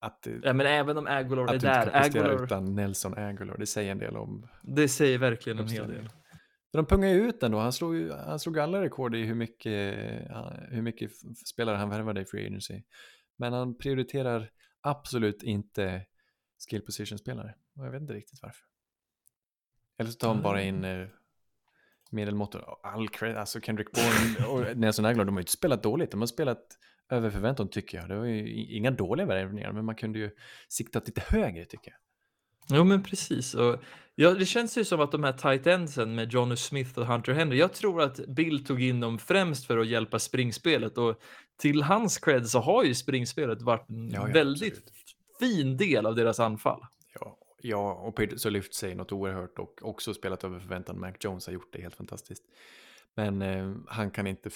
att, 0.00 0.26
ja, 0.42 0.52
men 0.52 0.66
även 0.66 0.98
om 0.98 1.06
Aguilar 1.06 1.54
är 1.54 1.58
där. 1.58 1.86
Att 1.86 1.92
du 1.92 1.98
inte 1.98 2.18
kan 2.18 2.26
Aguilar... 2.26 2.44
utan 2.44 2.74
Nelson 2.74 3.14
Aguilar, 3.18 3.56
det 3.58 3.66
säger 3.66 3.92
en 3.92 3.98
del 3.98 4.16
om... 4.16 4.48
Det 4.62 4.88
säger 4.88 5.18
verkligen 5.18 5.58
en 5.58 5.68
hel 5.68 5.88
del. 5.88 6.08
De 6.72 6.86
pungar 6.86 7.08
ju 7.08 7.28
ut 7.28 7.42
ändå, 7.42 7.58
han 7.58 7.72
slog, 7.72 7.94
ju, 7.94 8.12
han 8.12 8.38
slog 8.38 8.58
alla 8.58 8.82
rekord 8.82 9.14
i 9.14 9.22
hur 9.22 9.34
mycket, 9.34 9.94
hur 10.68 10.82
mycket 10.82 11.10
spelare 11.46 11.76
han 11.76 11.90
värvade 11.90 12.20
i 12.20 12.24
Free 12.24 12.46
Agency. 12.46 12.82
Men 13.36 13.52
han 13.52 13.78
prioriterar 13.78 14.50
absolut 14.80 15.42
inte 15.42 16.06
skill 16.70 16.82
position-spelare. 16.82 17.54
Och 17.76 17.86
jag 17.86 17.90
vet 17.90 18.00
inte 18.00 18.14
riktigt 18.14 18.42
varför. 18.42 18.64
Eller 19.98 20.10
så 20.10 20.18
tar 20.18 20.28
han 20.28 20.42
bara 20.42 20.62
in 20.62 20.84
eh, 20.84 21.08
medelmåttor. 22.10 22.64
All 22.82 23.08
cred, 23.08 23.36
alltså 23.36 23.60
Kendrick 23.60 23.92
Bourne 23.92 24.46
och 24.46 24.76
Nelson 24.76 25.04
Aguilar, 25.04 25.24
de 25.24 25.34
har 25.34 25.40
ju 25.40 25.42
inte 25.42 25.52
spelat 25.52 25.82
dåligt. 25.82 26.10
De 26.10 26.20
har 26.20 26.26
spelat 26.26 26.78
över 27.10 27.30
förväntan 27.30 27.68
tycker 27.68 27.98
jag. 27.98 28.08
Det 28.08 28.16
var 28.16 28.24
ju 28.24 28.66
inga 28.76 28.90
dåliga 28.90 29.26
värvningar, 29.26 29.72
men 29.72 29.84
man 29.84 29.94
kunde 29.94 30.18
ju 30.18 30.30
siktat 30.68 31.06
lite 31.06 31.20
högre 31.20 31.64
tycker 31.64 31.90
jag. 31.90 31.98
Jo 32.70 32.84
men 32.84 33.02
precis. 33.02 33.54
Och, 33.54 33.76
ja, 34.14 34.30
det 34.30 34.46
känns 34.46 34.78
ju 34.78 34.84
som 34.84 35.00
att 35.00 35.12
de 35.12 35.24
här 35.24 35.32
tight 35.32 35.66
endsen 35.66 36.14
med 36.14 36.32
Johnny 36.32 36.56
Smith 36.56 36.98
och 36.98 37.06
Hunter 37.06 37.32
Henry, 37.32 37.58
jag 37.58 37.72
tror 37.72 38.02
att 38.02 38.26
Bill 38.26 38.64
tog 38.64 38.82
in 38.82 39.00
dem 39.00 39.18
främst 39.18 39.66
för 39.66 39.78
att 39.78 39.86
hjälpa 39.86 40.18
springspelet 40.18 40.98
och 40.98 41.20
till 41.58 41.82
hans 41.82 42.18
cred 42.18 42.48
så 42.48 42.58
har 42.58 42.84
ju 42.84 42.94
springspelet 42.94 43.62
varit 43.62 43.88
en 43.88 44.10
ja, 44.10 44.26
ja, 44.26 44.32
väldigt 44.32 44.72
absolut. 44.72 45.16
fin 45.40 45.76
del 45.76 46.06
av 46.06 46.14
deras 46.14 46.40
anfall. 46.40 46.80
Ja, 47.14 47.38
ja 47.62 47.92
och 47.92 48.16
Patriots 48.16 48.44
har 48.44 48.50
lyft 48.50 48.74
sig 48.74 48.94
något 48.94 49.12
oerhört 49.12 49.58
och 49.58 49.80
också 49.82 50.14
spelat 50.14 50.44
över 50.44 50.58
förväntan. 50.58 51.00
Mac 51.00 51.12
Jones 51.20 51.46
har 51.46 51.52
gjort 51.52 51.72
det 51.72 51.82
helt 51.82 51.96
fantastiskt. 51.96 52.44
Men 53.14 53.42
eh, 53.42 53.72
han 53.86 54.10
kan 54.10 54.26
inte, 54.26 54.50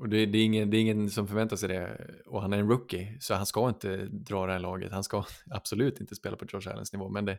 och 0.00 0.08
det, 0.08 0.26
det, 0.26 0.38
är 0.38 0.44
ingen, 0.44 0.70
det 0.70 0.76
är 0.76 0.80
ingen 0.80 1.10
som 1.10 1.28
förväntar 1.28 1.56
sig 1.56 1.68
det 1.68 2.10
och 2.26 2.42
han 2.42 2.52
är 2.52 2.58
en 2.58 2.68
rookie 2.68 3.16
så 3.20 3.34
han 3.34 3.46
ska 3.46 3.68
inte 3.68 4.06
dra 4.06 4.46
det 4.46 4.52
här 4.52 4.58
laget. 4.58 4.92
Han 4.92 5.04
ska 5.04 5.24
absolut 5.50 6.00
inte 6.00 6.14
spela 6.14 6.36
på 6.36 6.46
Josh 6.48 6.70
Allens 6.70 6.92
nivå 6.92 7.08
men 7.08 7.24
det, 7.24 7.38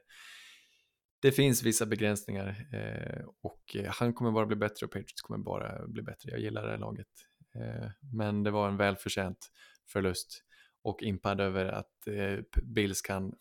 det 1.22 1.32
finns 1.32 1.64
vissa 1.64 1.86
begränsningar 1.86 2.68
eh, 2.74 3.26
och 3.41 3.76
eh, 3.76 3.91
han 3.93 4.14
kommer 4.14 4.32
bara 4.32 4.45
bli 4.45 4.55
bättre 4.55 4.86
och 4.86 4.91
Patriots 4.91 5.22
kommer 5.22 5.43
bara 5.43 5.88
bli 5.88 6.01
bättre. 6.01 6.32
Jag 6.32 6.39
gillar 6.39 6.64
det 6.66 6.72
här 6.72 6.78
laget. 6.78 7.07
Eh, 7.55 7.89
men 8.14 8.43
det 8.43 8.51
var 8.51 8.68
en 8.68 8.78
välförtjänt 8.78 9.51
förlust 9.88 10.43
och 10.84 11.03
impad 11.03 11.41
över 11.41 11.66
att 11.66 12.07
eh, 12.07 12.64
Bills 12.64 13.01
kan, 13.01 13.34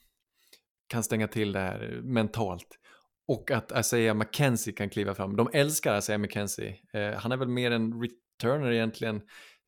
kan 0.86 1.02
stänga 1.02 1.28
till 1.28 1.52
det 1.52 1.60
här 1.60 2.00
mentalt. 2.02 2.78
Och 3.26 3.50
att 3.50 3.72
Isaiah 3.78 4.16
McKenzie 4.16 4.72
kan 4.72 4.90
kliva 4.90 5.14
fram. 5.14 5.36
De 5.36 5.50
älskar 5.52 5.98
Isaiah 5.98 6.20
McKenzie. 6.20 6.76
Eh, 6.92 7.12
han 7.12 7.32
är 7.32 7.36
väl 7.36 7.48
mer 7.48 7.70
en 7.70 8.00
returner 8.44 8.72
egentligen. 8.72 9.22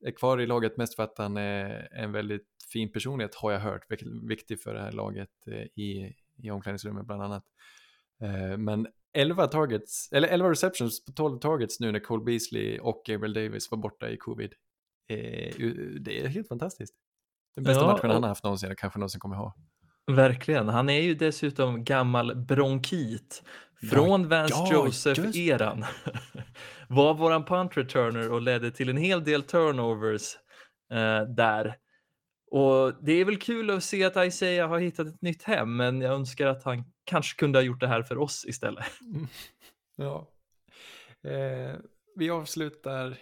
Är 0.07 0.11
kvar 0.11 0.41
i 0.41 0.47
laget 0.47 0.77
mest 0.77 0.97
för 0.97 1.03
att 1.03 1.19
han 1.19 1.37
är 1.37 1.89
en 1.93 2.13
väldigt 2.13 2.47
fin 2.73 2.93
personlighet 2.93 3.35
har 3.35 3.53
jag 3.53 3.61
hört. 3.61 3.83
Viktig 4.29 4.63
för 4.63 4.75
det 4.75 4.81
här 4.81 4.93
laget 4.93 5.49
i, 5.75 6.15
i 6.43 6.51
omklädningsrummet 6.51 7.07
bland 7.07 7.23
annat. 7.23 7.45
Men 8.59 8.87
11 9.15 9.47
targets, 9.47 10.13
eller 10.13 10.29
11 10.29 10.51
receptions 10.51 11.05
på 11.05 11.13
12 11.13 11.39
targets 11.39 11.81
nu 11.81 11.93
när 11.93 12.01
Cole 12.01 12.25
Beasley 12.25 12.79
och 12.79 13.03
Gabriel 13.07 13.35
Davis 13.35 13.71
var 13.71 13.79
borta 13.79 14.11
i 14.11 14.17
covid. 14.17 14.53
Eh, 15.09 15.55
det 16.01 16.21
är 16.21 16.29
helt 16.29 16.49
fantastiskt. 16.49 16.95
Den 17.55 17.65
bästa 17.65 17.81
ja, 17.81 17.93
matchen 17.93 18.11
han 18.11 18.23
har 18.23 18.29
haft 18.29 18.45
någonsin 18.45 18.71
och 18.71 18.79
kanske 18.79 18.99
någonsin 18.99 19.21
kommer 19.21 19.37
ha. 19.37 19.55
Verkligen. 20.07 20.69
Han 20.69 20.89
är 20.89 21.01
ju 21.01 21.15
dessutom 21.15 21.85
gammal 21.85 22.45
bronkit 22.45 23.43
från 23.91 24.23
ja, 24.23 24.29
Vance 24.29 24.73
Joseph-eran 24.73 25.85
var 26.93 27.15
våran 27.15 27.45
punt 27.45 27.77
returner 27.77 28.33
och 28.33 28.43
ledde 28.43 28.71
till 28.71 28.89
en 28.89 28.97
hel 28.97 29.25
del 29.25 29.43
turnovers 29.43 30.37
eh, 30.93 31.23
där. 31.23 31.77
Och 32.51 33.05
det 33.05 33.13
är 33.13 33.25
väl 33.25 33.39
kul 33.39 33.71
att 33.71 33.85
se 33.85 34.05
att 34.05 34.27
Isaiah 34.27 34.69
har 34.69 34.79
hittat 34.79 35.07
ett 35.07 35.23
nytt 35.23 35.43
hem, 35.43 35.77
men 35.77 36.01
jag 36.01 36.15
önskar 36.15 36.47
att 36.47 36.65
han 36.65 36.85
kanske 37.05 37.39
kunde 37.39 37.59
ha 37.59 37.65
gjort 37.65 37.81
det 37.81 37.89
här 37.89 38.03
för 38.03 38.19
oss 38.19 38.45
istället. 38.49 38.85
Mm. 39.01 39.27
Ja. 39.97 40.29
Eh, 41.31 41.77
vi 42.17 42.31
avslutar 42.31 43.19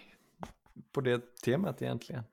på 0.91 1.01
det 1.01 1.41
temat 1.41 1.81
egentligen. 1.81 2.23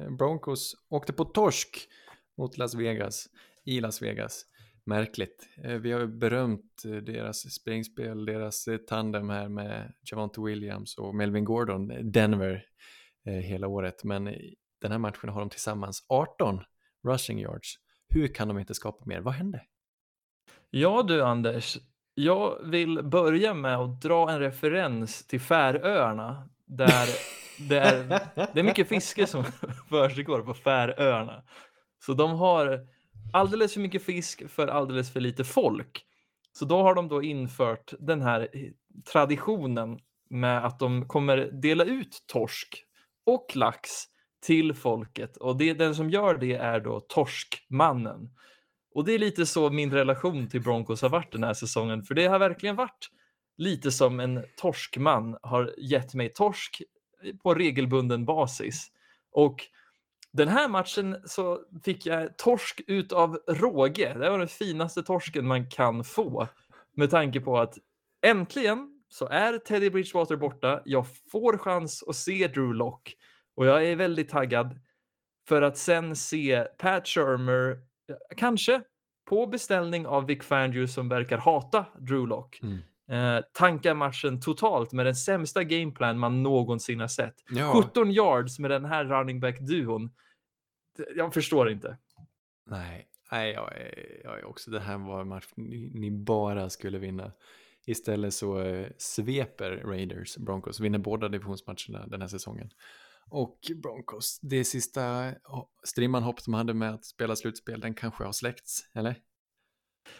Eh, 0.00 0.10
Broncos 0.10 0.74
åkte 0.88 1.12
på 1.12 1.24
torsk 1.24 1.88
mot 2.36 2.58
Las 2.58 2.74
Vegas, 2.74 3.28
i 3.64 3.80
Las 3.80 4.02
Vegas. 4.02 4.46
Märkligt. 4.88 5.48
Eh, 5.64 5.74
vi 5.74 5.92
har 5.92 6.00
ju 6.00 6.06
berömt 6.06 6.82
eh, 6.84 6.90
deras 6.90 7.54
springspel, 7.54 8.24
deras 8.24 8.68
eh, 8.68 8.76
tandem 8.76 9.30
här 9.30 9.48
med 9.48 9.92
Javante 10.10 10.40
Williams 10.40 10.98
och 10.98 11.14
Melvin 11.14 11.44
Gordon, 11.44 12.10
Denver, 12.12 12.64
hela 13.24 13.66
året. 13.66 14.04
Men 14.04 14.24
den 14.80 14.92
här 14.92 14.98
matchen 14.98 15.28
har 15.28 15.40
de 15.40 15.50
tillsammans 15.50 16.06
18 16.08 16.60
rushing 17.04 17.40
yards. 17.40 17.74
Hur 18.08 18.28
kan 18.28 18.48
de 18.48 18.58
inte 18.58 18.74
skapa 18.74 19.04
mer? 19.04 19.20
Vad 19.20 19.34
hände? 19.34 19.62
Ja 20.70 21.02
du 21.02 21.22
Anders, 21.22 21.78
jag 22.14 22.58
vill 22.64 23.02
börja 23.02 23.54
med 23.54 23.76
att 23.76 24.00
dra 24.00 24.30
en 24.30 24.40
referens 24.40 25.26
till 25.26 25.40
Färöarna 25.40 26.48
där 26.66 27.08
det 27.68 27.78
är, 27.78 28.20
det 28.54 28.60
är 28.60 28.64
mycket 28.64 28.88
fiske 28.88 29.26
som 29.26 29.44
försiggår 29.88 30.42
på 30.42 30.54
Färöarna. 30.54 31.42
Så 32.04 32.14
de 32.14 32.30
har 32.30 32.86
alldeles 33.32 33.74
för 33.74 33.80
mycket 33.80 34.02
fisk 34.02 34.50
för 34.50 34.66
alldeles 34.66 35.12
för 35.12 35.20
lite 35.20 35.44
folk. 35.44 36.04
Så 36.52 36.64
då 36.64 36.82
har 36.82 36.94
de 36.94 37.08
då 37.08 37.22
infört 37.22 37.92
den 37.98 38.22
här 38.22 38.48
eh, 38.52 38.70
traditionen 39.12 39.98
med 40.30 40.66
att 40.66 40.78
de 40.78 41.08
kommer 41.08 41.36
dela 41.36 41.84
ut 41.84 42.24
torsk 42.26 42.84
och 43.26 43.52
lax 43.54 43.90
till 44.46 44.74
folket 44.74 45.36
och 45.36 45.56
det, 45.56 45.74
den 45.74 45.94
som 45.94 46.10
gör 46.10 46.38
det 46.38 46.54
är 46.54 46.80
då 46.80 47.00
Torskmannen. 47.00 48.30
Och 48.94 49.04
det 49.04 49.12
är 49.12 49.18
lite 49.18 49.46
så 49.46 49.70
min 49.70 49.92
relation 49.92 50.48
till 50.48 50.62
Broncos 50.62 51.02
har 51.02 51.08
varit 51.08 51.32
den 51.32 51.44
här 51.44 51.54
säsongen, 51.54 52.02
för 52.02 52.14
det 52.14 52.26
har 52.26 52.38
verkligen 52.38 52.76
varit 52.76 53.10
lite 53.56 53.90
som 53.90 54.20
en 54.20 54.44
torskman 54.56 55.38
har 55.42 55.74
gett 55.78 56.14
mig 56.14 56.28
torsk 56.28 56.82
på 57.42 57.54
regelbunden 57.54 58.24
basis. 58.24 58.86
Och 59.32 59.66
den 60.38 60.48
här 60.48 60.68
matchen 60.68 61.16
så 61.24 61.60
fick 61.84 62.06
jag 62.06 62.38
torsk 62.38 62.80
utav 62.86 63.38
råge. 63.48 64.14
Det 64.14 64.30
var 64.30 64.38
den 64.38 64.48
finaste 64.48 65.02
torsken 65.02 65.46
man 65.46 65.70
kan 65.70 66.04
få 66.04 66.48
med 66.96 67.10
tanke 67.10 67.40
på 67.40 67.58
att 67.58 67.78
äntligen 68.22 69.00
så 69.08 69.28
är 69.28 69.58
Teddy 69.58 69.90
Bridgewater 69.90 70.36
borta. 70.36 70.82
Jag 70.84 71.06
får 71.32 71.58
chans 71.58 72.04
att 72.06 72.16
se 72.16 72.48
Drew 72.48 72.74
Lock 72.74 73.14
och 73.56 73.66
jag 73.66 73.86
är 73.86 73.96
väldigt 73.96 74.28
taggad 74.28 74.80
för 75.48 75.62
att 75.62 75.78
sen 75.78 76.16
se 76.16 76.64
Pat 76.78 77.08
Shermer, 77.08 77.78
kanske 78.36 78.82
på 79.28 79.46
beställning 79.46 80.06
av 80.06 80.26
Vic 80.26 80.42
Fangio 80.42 80.86
som 80.86 81.08
verkar 81.08 81.38
hata 81.38 81.86
Drew 81.98 82.26
Lock, 82.28 82.60
mm. 82.62 82.78
eh, 83.36 83.44
tankar 83.52 83.94
matchen 83.94 84.40
totalt 84.40 84.92
med 84.92 85.06
den 85.06 85.14
sämsta 85.14 85.64
gameplan 85.64 86.18
man 86.18 86.42
någonsin 86.42 87.00
har 87.00 87.08
sett. 87.08 87.34
Ja. 87.50 87.82
17 87.84 88.10
yards 88.10 88.58
med 88.58 88.70
den 88.70 88.84
här 88.84 89.04
running 89.04 89.40
back-duon. 89.40 90.10
Jag 91.16 91.34
förstår 91.34 91.70
inte. 91.70 91.96
Nej, 92.66 93.08
Nej, 93.30 93.52
jag 93.52 93.76
är, 93.76 94.20
jag 94.24 94.38
är 94.38 94.44
också, 94.44 94.70
det 94.70 94.80
här 94.80 94.98
var 94.98 95.20
en 95.20 95.28
match 95.28 95.46
ni, 95.56 95.90
ni 95.94 96.10
bara 96.10 96.70
skulle 96.70 96.98
vinna. 96.98 97.32
Istället 97.86 98.34
så 98.34 98.60
eh, 98.60 98.88
sveper 98.98 99.70
Raiders 99.70 100.36
Broncos, 100.36 100.80
vinner 100.80 100.98
båda 100.98 101.28
divisionsmatcherna 101.28 102.06
den 102.06 102.20
här 102.20 102.28
säsongen. 102.28 102.70
Och 103.30 103.58
Broncos, 103.82 104.38
det 104.42 104.64
sista 104.64 105.32
strimman 105.84 106.22
hopp 106.22 106.44
de 106.44 106.54
hade 106.54 106.74
med 106.74 106.94
att 106.94 107.04
spela 107.04 107.36
slutspel, 107.36 107.80
den 107.80 107.94
kanske 107.94 108.24
har 108.24 108.32
släckts, 108.32 108.80
eller? 108.94 109.14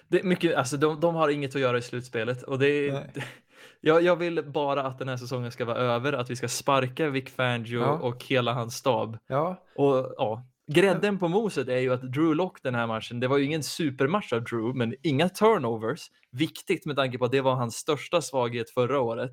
Det 0.08 0.20
är 0.20 0.24
mycket, 0.24 0.56
alltså 0.56 0.76
de, 0.76 1.00
de 1.00 1.14
har 1.14 1.28
inget 1.28 1.54
att 1.54 1.60
göra 1.60 1.78
i 1.78 1.82
slutspelet 1.82 2.42
och 2.42 2.58
det 2.58 3.06
jag, 3.80 4.02
jag 4.02 4.16
vill 4.16 4.44
bara 4.44 4.82
att 4.82 4.98
den 4.98 5.08
här 5.08 5.16
säsongen 5.16 5.52
ska 5.52 5.64
vara 5.64 5.78
över, 5.78 6.12
att 6.12 6.30
vi 6.30 6.36
ska 6.36 6.48
sparka 6.48 7.10
Vic 7.10 7.30
Fangio 7.30 7.80
ja. 7.80 7.92
och 7.92 8.24
hela 8.24 8.52
hans 8.52 8.74
stab. 8.74 9.18
Ja. 9.26 9.64
Och 9.76 10.14
ja, 10.16 10.46
grädden 10.68 11.18
på 11.18 11.28
moset 11.28 11.68
är 11.68 11.78
ju 11.78 11.92
att 11.92 12.12
Drew 12.12 12.34
Lock 12.34 12.62
den 12.62 12.74
här 12.74 12.86
matchen, 12.86 13.20
det 13.20 13.28
var 13.28 13.38
ju 13.38 13.44
ingen 13.44 13.62
supermatch 13.62 14.32
av 14.32 14.44
Drew, 14.44 14.76
men 14.76 14.94
inga 15.02 15.28
turnovers. 15.28 16.10
Viktigt 16.30 16.86
med 16.86 16.96
tanke 16.96 17.18
på 17.18 17.24
att 17.24 17.32
det 17.32 17.40
var 17.40 17.54
hans 17.54 17.76
största 17.76 18.22
svaghet 18.22 18.70
förra 18.70 19.00
året. 19.00 19.32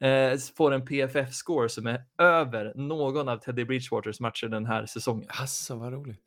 Eh, 0.00 0.38
får 0.56 0.72
en 0.72 0.86
PFF-score 0.86 1.68
som 1.68 1.86
är 1.86 2.04
över 2.18 2.72
någon 2.74 3.28
av 3.28 3.36
Teddy 3.36 3.64
Bridgewaters 3.64 4.20
matcher 4.20 4.46
den 4.46 4.66
här 4.66 4.86
säsongen. 4.86 5.26
Alltså 5.28 5.76
vad 5.76 5.92
roligt. 5.92 6.20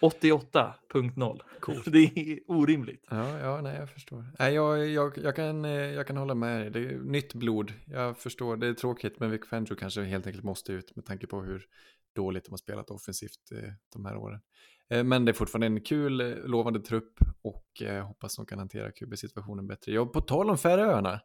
88.0. 0.00 1.40
Cool. 1.60 1.82
Det 1.86 1.98
är 1.98 2.38
orimligt. 2.46 3.06
Ja, 3.10 3.38
ja 3.38 3.60
nej, 3.60 3.76
jag 3.78 3.90
förstår. 3.90 4.24
Nej, 4.38 4.54
jag, 4.54 4.88
jag, 4.88 5.18
jag, 5.18 5.36
kan, 5.36 5.64
eh, 5.64 5.70
jag 5.70 6.06
kan 6.06 6.16
hålla 6.16 6.34
med 6.34 6.60
dig. 6.60 6.70
Det 6.70 6.94
är 6.94 6.98
nytt 6.98 7.34
blod. 7.34 7.72
Jag 7.86 8.18
förstår, 8.18 8.56
det 8.56 8.66
är 8.66 8.74
tråkigt, 8.74 9.20
men 9.20 9.30
Vic 9.30 9.46
Fangio 9.50 9.74
kanske 9.74 10.02
helt 10.02 10.26
enkelt 10.26 10.44
måste 10.44 10.72
ut 10.72 10.96
med 10.96 11.04
tanke 11.04 11.26
på 11.26 11.42
hur 11.42 11.66
dåligt 12.14 12.44
de 12.44 12.50
har 12.50 12.56
spelat 12.56 12.90
offensivt 12.90 13.52
eh, 13.52 13.72
de 13.92 14.04
här 14.04 14.16
åren. 14.16 14.40
Eh, 14.88 15.04
men 15.04 15.24
det 15.24 15.30
är 15.30 15.34
fortfarande 15.34 15.66
en 15.66 15.80
kul, 15.80 16.20
eh, 16.20 16.36
lovande 16.36 16.80
trupp 16.80 17.18
och 17.42 17.68
jag 17.80 18.04
hoppas 18.04 18.36
de 18.36 18.46
kan 18.46 18.58
hantera 18.58 18.92
QB-situationen 18.92 19.66
bättre. 19.66 19.92
Jag, 19.92 20.12
på 20.12 20.20
tal 20.20 20.50
om 20.50 20.58
Färöarna, 20.58 21.20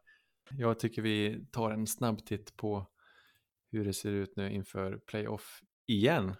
jag 0.51 0.79
tycker 0.79 1.01
vi 1.01 1.45
tar 1.51 1.71
en 1.71 1.87
snabb 1.87 2.25
titt 2.25 2.57
på 2.57 2.87
hur 3.71 3.85
det 3.85 3.93
ser 3.93 4.11
ut 4.11 4.35
nu 4.35 4.51
inför 4.51 4.97
playoff 4.97 5.61
igen. 5.87 6.35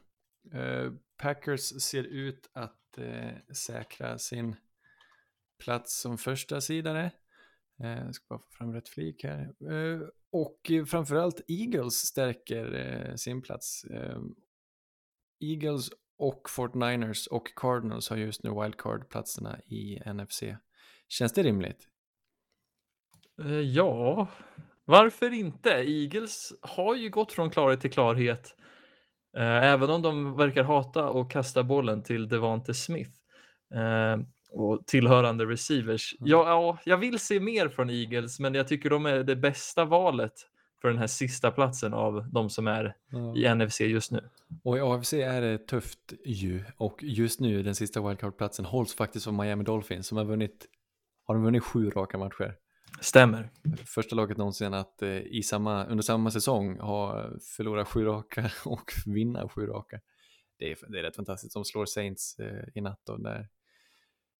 Packers 1.17 1.81
ser 1.81 2.03
ut 2.03 2.49
att 2.53 2.99
säkra 3.53 4.17
sin 4.17 4.55
plats 5.63 6.01
som 6.01 6.17
första 6.17 6.61
sidare. 6.61 7.11
Jag 7.77 8.15
ska 8.15 8.25
bara 8.29 8.39
få 8.39 8.51
fram 8.51 8.73
rätt 8.73 8.89
flik 8.89 9.23
här. 9.23 9.53
Och 10.31 10.71
eh, 10.71 10.85
framförallt 10.85 11.41
Eagles 11.47 11.95
stärker 11.95 12.73
eh, 12.73 13.15
sin 13.15 13.41
plats. 13.41 13.83
Eh, 13.83 14.19
Eagles 15.39 15.89
och 16.17 16.47
49ers 16.49 17.27
och 17.27 17.47
Cardinals 17.55 18.09
har 18.09 18.17
just 18.17 18.43
nu 18.43 18.49
wildcard-platserna 18.49 19.59
i 19.59 19.99
NFC. 20.13 20.43
Känns 21.07 21.33
det 21.33 21.43
rimligt? 21.43 21.87
Eh, 23.41 23.59
ja, 23.59 24.27
varför 24.85 25.33
inte? 25.33 25.69
Eagles 25.69 26.53
har 26.61 26.95
ju 26.95 27.09
gått 27.09 27.31
från 27.31 27.49
klarhet 27.49 27.81
till 27.81 27.91
klarhet 27.91 28.55
Eh, 29.37 29.63
även 29.63 29.89
om 29.89 30.01
de 30.01 30.37
verkar 30.37 30.63
hata 30.63 31.09
att 31.09 31.29
kasta 31.29 31.63
bollen 31.63 32.03
till 32.03 32.27
Devante 32.27 32.73
Smith 32.73 33.11
eh, 33.75 34.17
och 34.49 34.87
tillhörande 34.87 35.45
receivers. 35.45 36.15
Mm. 36.19 36.31
Ja, 36.31 36.49
ja, 36.49 36.77
jag 36.85 36.97
vill 36.97 37.19
se 37.19 37.39
mer 37.39 37.69
från 37.69 37.89
Eagles, 37.89 38.39
men 38.39 38.53
jag 38.53 38.67
tycker 38.67 38.89
de 38.89 39.05
är 39.05 39.23
det 39.23 39.35
bästa 39.35 39.85
valet 39.85 40.33
för 40.81 40.87
den 40.87 40.97
här 40.97 41.07
sista 41.07 41.51
platsen 41.51 41.93
av 41.93 42.29
de 42.31 42.49
som 42.49 42.67
är 42.67 42.95
mm. 43.13 43.35
i 43.35 43.55
NFC 43.55 43.81
just 43.81 44.11
nu. 44.11 44.29
Och 44.63 44.77
i 44.77 44.81
AFC 44.81 45.13
är 45.13 45.41
det 45.41 45.57
tufft 45.57 46.13
ju 46.25 46.63
och 46.77 47.03
just 47.03 47.39
nu 47.39 47.63
den 47.63 47.75
sista 47.75 48.01
wildcard-platsen 48.01 48.65
hålls 48.65 48.95
faktiskt 48.95 49.27
av 49.27 49.33
Miami 49.33 49.63
Dolphins 49.63 50.07
som 50.07 50.17
har 50.17 50.25
vunnit, 50.25 50.65
har 51.25 51.35
de 51.35 51.43
vunnit 51.43 51.63
sju 51.63 51.89
raka 51.89 52.17
matcher. 52.17 52.55
Stämmer. 53.01 53.49
Första 53.85 54.15
laget 54.15 54.37
någonsin 54.37 54.73
att 54.73 55.01
eh, 55.01 55.17
i 55.17 55.43
samma, 55.43 55.85
under 55.85 56.03
samma 56.03 56.31
säsong 56.31 56.79
ha 56.79 57.29
förlorat 57.55 57.87
sju 57.87 58.05
raka 58.05 58.51
och 58.65 58.91
vinna 59.05 59.49
sju 59.49 59.65
raka. 59.67 59.99
Det 60.59 60.71
är, 60.71 60.77
det 60.87 60.99
är 60.99 61.03
rätt 61.03 61.15
fantastiskt. 61.15 61.53
De 61.53 61.65
slår 61.65 61.85
Saints 61.85 62.39
eh, 62.39 62.63
i 62.75 62.81
natt 62.81 63.01
då, 63.05 63.17
där 63.17 63.47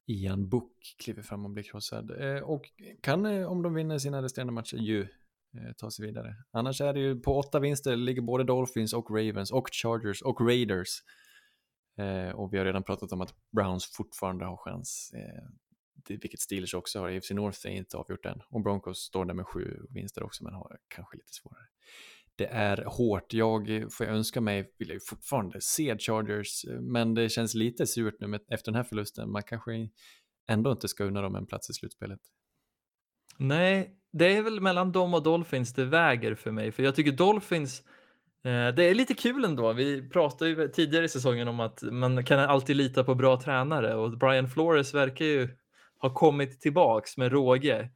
Ian 0.10 0.50
Book 0.50 0.96
kliver 0.98 1.22
fram 1.22 1.46
och 1.46 1.52
blir 1.52 1.64
krossad. 1.64 2.12
Eh, 2.22 2.44
och 2.44 2.72
kan, 3.02 3.26
eh, 3.26 3.52
om 3.52 3.62
de 3.62 3.74
vinner 3.74 3.98
sina 3.98 4.22
resterande 4.22 4.54
matcher, 4.54 4.78
ju 4.78 5.02
eh, 5.02 5.74
ta 5.78 5.92
sig 5.92 6.06
vidare. 6.06 6.36
Annars 6.52 6.82
är 6.82 6.94
det 6.94 7.00
ju 7.00 7.20
på 7.20 7.38
åtta 7.38 7.60
vinster 7.60 7.96
ligger 7.96 8.22
både 8.22 8.44
Dolphins 8.44 8.94
och 8.94 9.12
Ravens 9.12 9.52
och 9.52 9.70
Chargers 9.72 10.22
och 10.22 10.42
Raiders. 10.42 11.04
och 12.34 12.54
vi 12.54 12.58
har 12.58 12.66
redan 12.66 12.84
pratat 12.84 13.12
om 13.12 13.22
att 13.22 13.34
Browns 13.52 13.86
fortfarande 13.86 14.46
har 14.46 14.58
chans 14.58 15.14
vilket 16.08 16.40
Steelers 16.40 16.74
också 16.74 17.00
har. 17.00 17.18
AFC 17.18 17.32
North 17.32 17.68
är 17.68 17.72
inte 17.72 17.98
avgjort 17.98 18.26
än. 18.26 18.42
Och 18.50 18.62
Broncos 18.62 19.00
står 19.00 19.26
där 19.26 19.34
med 19.34 19.48
sju 19.48 19.86
vinster 19.90 20.24
också, 20.24 20.44
men 20.44 20.54
har 20.54 20.78
kanske 20.88 21.18
lite 21.18 21.34
svårare. 21.34 21.66
Det 22.40 22.46
är 22.46 22.84
hårt. 22.86 23.34
Jag 23.34 23.88
får 23.92 24.06
jag 24.06 24.16
önska 24.16 24.42
mig, 24.42 24.74
vill 24.78 24.88
jag 24.88 24.94
ju 24.94 25.00
fortfarande 25.00 25.62
se 25.62 25.98
Chargers, 25.98 26.66
men 26.82 27.14
det 27.14 27.30
känns 27.30 27.54
lite 27.54 27.88
surt 27.88 28.16
nu 28.20 28.28
med, 28.28 28.42
efter 28.50 28.72
den 28.72 28.76
här 28.76 28.84
förlusten. 28.84 29.32
Man 29.32 29.44
kanske 29.44 29.72
ändå 30.50 30.72
inte 30.72 30.88
ska 30.88 31.04
unna 31.04 31.22
dem 31.22 31.36
en 31.36 31.46
plats 31.46 31.70
i 31.70 31.74
slutspelet. 31.74 32.20
Nej, 33.38 33.96
det 34.14 34.38
är 34.38 34.42
väl 34.42 34.62
mellan 34.62 34.92
dem 34.92 35.14
och 35.14 35.24
Dolphins 35.24 35.74
det 35.74 35.86
väger 35.86 36.36
för 36.36 36.52
mig, 36.52 36.72
för 36.72 36.84
jag 36.84 36.96
tycker 36.96 37.12
Dolphins 37.12 37.80
eh, 38.44 38.76
det 38.76 38.84
är 38.84 38.96
lite 38.96 39.14
kul 39.14 39.46
ändå. 39.46 39.74
Vi 39.74 40.10
pratade 40.10 40.50
ju 40.50 40.68
tidigare 40.68 41.06
i 41.06 41.10
säsongen 41.10 41.48
om 41.48 41.60
att 41.60 41.82
man 41.82 42.26
kan 42.26 42.40
alltid 42.40 42.76
lita 42.76 43.04
på 43.04 43.16
bra 43.16 43.42
tränare 43.42 43.96
och 43.96 44.18
Brian 44.18 44.50
Flores 44.50 44.94
verkar 44.94 45.26
ju 45.26 45.50
ha 46.02 46.14
kommit 46.14 46.62
tillbaks 46.62 47.18
med 47.18 47.32
råge. 47.32 47.90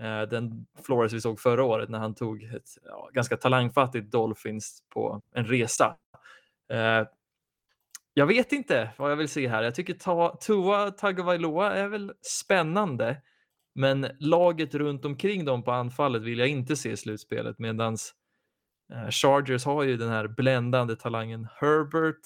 Eh, 0.00 0.22
den 0.22 0.66
Flores 0.82 1.12
vi 1.12 1.20
såg 1.20 1.40
förra 1.40 1.64
året 1.64 1.88
när 1.88 1.98
han 1.98 2.14
tog 2.14 2.42
ett 2.42 2.68
ja, 2.84 3.10
ganska 3.12 3.36
talangfattigt 3.36 4.10
Dolphins 4.10 4.82
på 4.88 5.22
en 5.34 5.46
resa. 5.46 5.96
Eh, 6.72 7.06
jag 8.14 8.26
vet 8.26 8.52
inte 8.52 8.90
vad 8.96 9.10
jag 9.10 9.16
vill 9.16 9.28
se 9.28 9.48
här. 9.48 9.62
Jag 9.62 9.74
tycker 9.74 9.94
ta, 9.94 10.36
Tua 10.40 10.90
Tagovailoa 10.90 11.74
är 11.74 11.88
väl 11.88 12.12
spännande, 12.22 13.22
men 13.74 14.08
laget 14.20 14.74
runt 14.74 15.04
omkring 15.04 15.44
dem 15.44 15.62
på 15.62 15.72
anfallet 15.72 16.22
vill 16.22 16.38
jag 16.38 16.48
inte 16.48 16.76
se 16.76 16.90
i 16.90 16.96
slutspelet 16.96 17.58
medans 17.58 18.14
eh, 18.92 19.10
Chargers 19.10 19.64
har 19.64 19.82
ju 19.82 19.96
den 19.96 20.08
här 20.08 20.28
bländande 20.28 20.96
talangen 20.96 21.48
Herbert, 21.60 22.20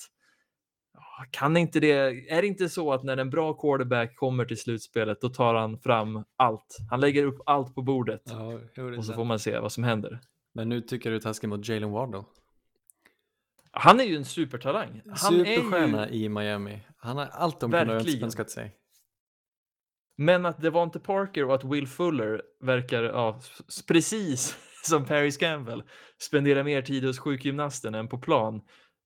kan 1.31 1.57
inte 1.57 1.81
det, 1.81 1.93
är 2.33 2.43
det 2.43 2.49
inte 2.49 2.69
så 2.69 2.93
att 2.93 3.03
när 3.03 3.17
en 3.17 3.31
bra 3.31 3.55
quarterback 3.55 4.17
kommer 4.17 4.45
till 4.45 4.59
slutspelet 4.59 5.21
då 5.21 5.29
tar 5.29 5.55
han 5.55 5.79
fram 5.79 6.25
allt. 6.37 6.79
Han 6.91 7.01
lägger 7.01 7.25
upp 7.25 7.41
allt 7.47 7.75
på 7.75 7.83
bordet 7.83 8.23
ja, 8.25 8.61
och 8.99 9.05
så 9.05 9.13
får 9.13 9.25
man 9.25 9.39
se 9.39 9.59
vad 9.59 9.73
som 9.73 9.85
händer. 9.85 10.21
Men 10.55 10.69
nu 10.69 10.81
tycker 10.81 11.11
du 11.11 11.21
taskig 11.21 11.49
mot 11.49 11.69
Jalen 11.69 11.91
Waddle. 11.91 12.25
Han 13.71 14.01
är 14.01 14.05
ju 14.05 14.17
en 14.17 14.25
supertalang. 14.25 15.03
Han 15.07 15.17
Superstjärna 15.17 16.11
ju... 16.11 16.25
i 16.25 16.29
Miami. 16.29 16.81
Han 16.97 17.17
har 17.17 17.27
allt 17.27 17.61
de 17.61 17.73
kunde 17.73 17.95
önskat 18.23 18.51
sig. 18.51 18.77
Men 20.17 20.47
att 20.47 20.63
det 20.63 20.71
var 20.71 20.83
inte 20.83 21.01
Parker 21.01 21.45
och 21.45 21.55
att 21.55 21.65
Will 21.65 21.87
Fuller 21.89 22.43
verkar, 22.61 23.03
ja, 23.03 23.41
precis 23.89 24.57
som 24.85 25.05
Paris 25.05 25.37
Campbell, 25.37 25.83
spendera 26.19 26.65
mer 26.65 26.83
tid 26.83 27.05
hos 27.05 27.19
sjukgymnasten 27.19 27.95
än 27.95 28.09
på 28.09 28.19
plan 28.19 28.61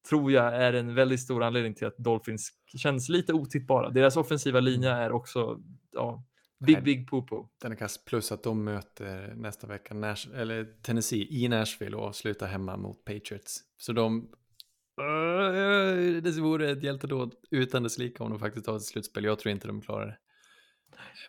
tror 0.08 0.32
jag 0.32 0.54
är 0.54 0.72
en 0.72 0.94
väldigt 0.94 1.20
stor 1.20 1.42
anledning 1.42 1.74
till 1.74 1.86
att 1.86 1.98
Dolphins 1.98 2.52
känns 2.76 3.08
lite 3.08 3.32
otippbara. 3.32 3.90
Deras 3.90 4.16
offensiva 4.16 4.60
linje 4.60 4.90
är 4.90 5.12
också 5.12 5.60
ja, 5.92 6.24
big, 6.66 6.84
big 6.84 7.10
popo. 7.10 7.48
Den 7.62 7.72
är 7.72 7.76
kass, 7.76 8.04
plus 8.04 8.32
att 8.32 8.42
de 8.42 8.64
möter 8.64 9.34
nästa 9.36 9.66
vecka 9.66 9.94
Nash, 9.94 10.28
eller 10.34 10.64
Tennessee 10.82 11.26
i 11.30 11.48
Nashville 11.48 11.96
och 11.96 12.14
slutar 12.14 12.46
hemma 12.46 12.76
mot 12.76 13.04
Patriots. 13.04 13.60
Så 13.76 13.92
de 13.92 14.28
det 16.22 16.40
vore 16.40 16.70
ett 16.70 16.82
hjältedåd 16.82 17.34
utan 17.50 17.82
dess 17.82 17.98
lika 17.98 18.24
om 18.24 18.30
de 18.30 18.38
faktiskt 18.38 18.66
tar 18.66 18.76
ett 18.76 18.82
slutspel. 18.82 19.24
Jag 19.24 19.38
tror 19.38 19.52
inte 19.52 19.66
de 19.66 19.80
klarar 19.80 20.06
det. 20.06 20.18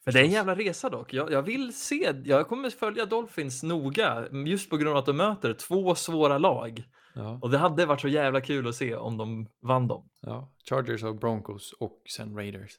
Men 0.05 0.13
det 0.13 0.19
är 0.19 0.23
en 0.23 0.31
jävla 0.31 0.55
resa 0.55 0.89
dock. 0.89 1.13
Jag, 1.13 1.31
jag, 1.31 1.41
vill 1.41 1.73
se, 1.73 2.13
jag 2.25 2.47
kommer 2.47 2.69
följa 2.69 3.05
Dolphins 3.05 3.63
noga 3.63 4.27
just 4.45 4.69
på 4.69 4.77
grund 4.77 4.91
av 4.91 4.97
att 4.97 5.05
de 5.05 5.17
möter 5.17 5.53
två 5.53 5.95
svåra 5.95 6.37
lag. 6.37 6.83
Ja. 7.17 7.39
Och 7.41 7.49
det 7.49 7.57
hade 7.57 7.85
varit 7.85 8.01
så 8.01 8.07
jävla 8.07 8.41
kul 8.41 8.67
att 8.67 8.75
se 8.75 8.95
om 8.95 9.17
de 9.17 9.47
vann 9.61 9.87
dem. 9.87 10.09
Ja, 10.21 10.51
Chargers 10.69 11.03
och 11.03 11.15
Broncos 11.15 11.73
och 11.79 12.01
sen 12.09 12.35
Raiders. 12.35 12.71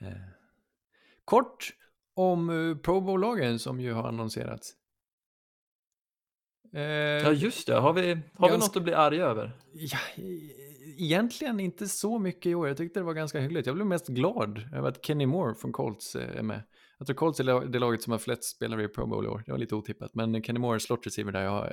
Eh. 0.00 0.12
Kort 1.24 1.72
om 2.14 2.50
uh, 2.50 2.76
Pro 2.76 3.00
Bowl-lagen 3.00 3.58
som 3.58 3.80
ju 3.80 3.92
har 3.92 4.08
annonserats. 4.08 4.74
Eh, 6.74 6.82
ja, 6.82 7.32
just 7.32 7.66
det. 7.66 7.74
Har 7.74 7.92
vi, 7.92 8.18
har 8.34 8.50
vi 8.50 8.58
något 8.58 8.76
att 8.76 8.82
bli 8.82 8.94
arga 8.94 9.24
över? 9.24 9.52
Ja, 9.72 9.98
egentligen 10.98 11.60
inte 11.60 11.88
så 11.88 12.18
mycket 12.18 12.46
i 12.46 12.54
år. 12.54 12.68
Jag 12.68 12.76
tyckte 12.76 13.00
det 13.00 13.04
var 13.04 13.14
ganska 13.14 13.40
hyggligt. 13.40 13.66
Jag 13.66 13.76
blev 13.76 13.86
mest 13.86 14.06
glad 14.06 14.74
över 14.74 14.88
att 14.88 15.04
Kenny 15.04 15.26
Moore 15.26 15.54
från 15.54 15.72
Colts 15.72 16.16
eh, 16.16 16.38
är 16.38 16.42
med. 16.42 16.62
Jag 16.98 17.06
tror 17.06 17.16
Colts 17.16 17.40
är 17.40 17.66
det 17.66 17.78
laget 17.78 18.02
som 18.02 18.10
har 18.10 18.18
flest 18.18 18.44
spelare 18.44 18.84
i 18.84 18.88
Pro 18.88 19.06
Bowl 19.06 19.24
i 19.24 19.28
år. 19.28 19.42
Det 19.46 19.52
var 19.52 19.58
lite 19.58 19.74
otippat. 19.74 20.14
Men 20.14 20.42
Kenny 20.42 20.58
Moore, 20.58 20.80
slot 20.80 21.06
receiver 21.06 21.32
där, 21.32 21.42
jag 21.42 21.72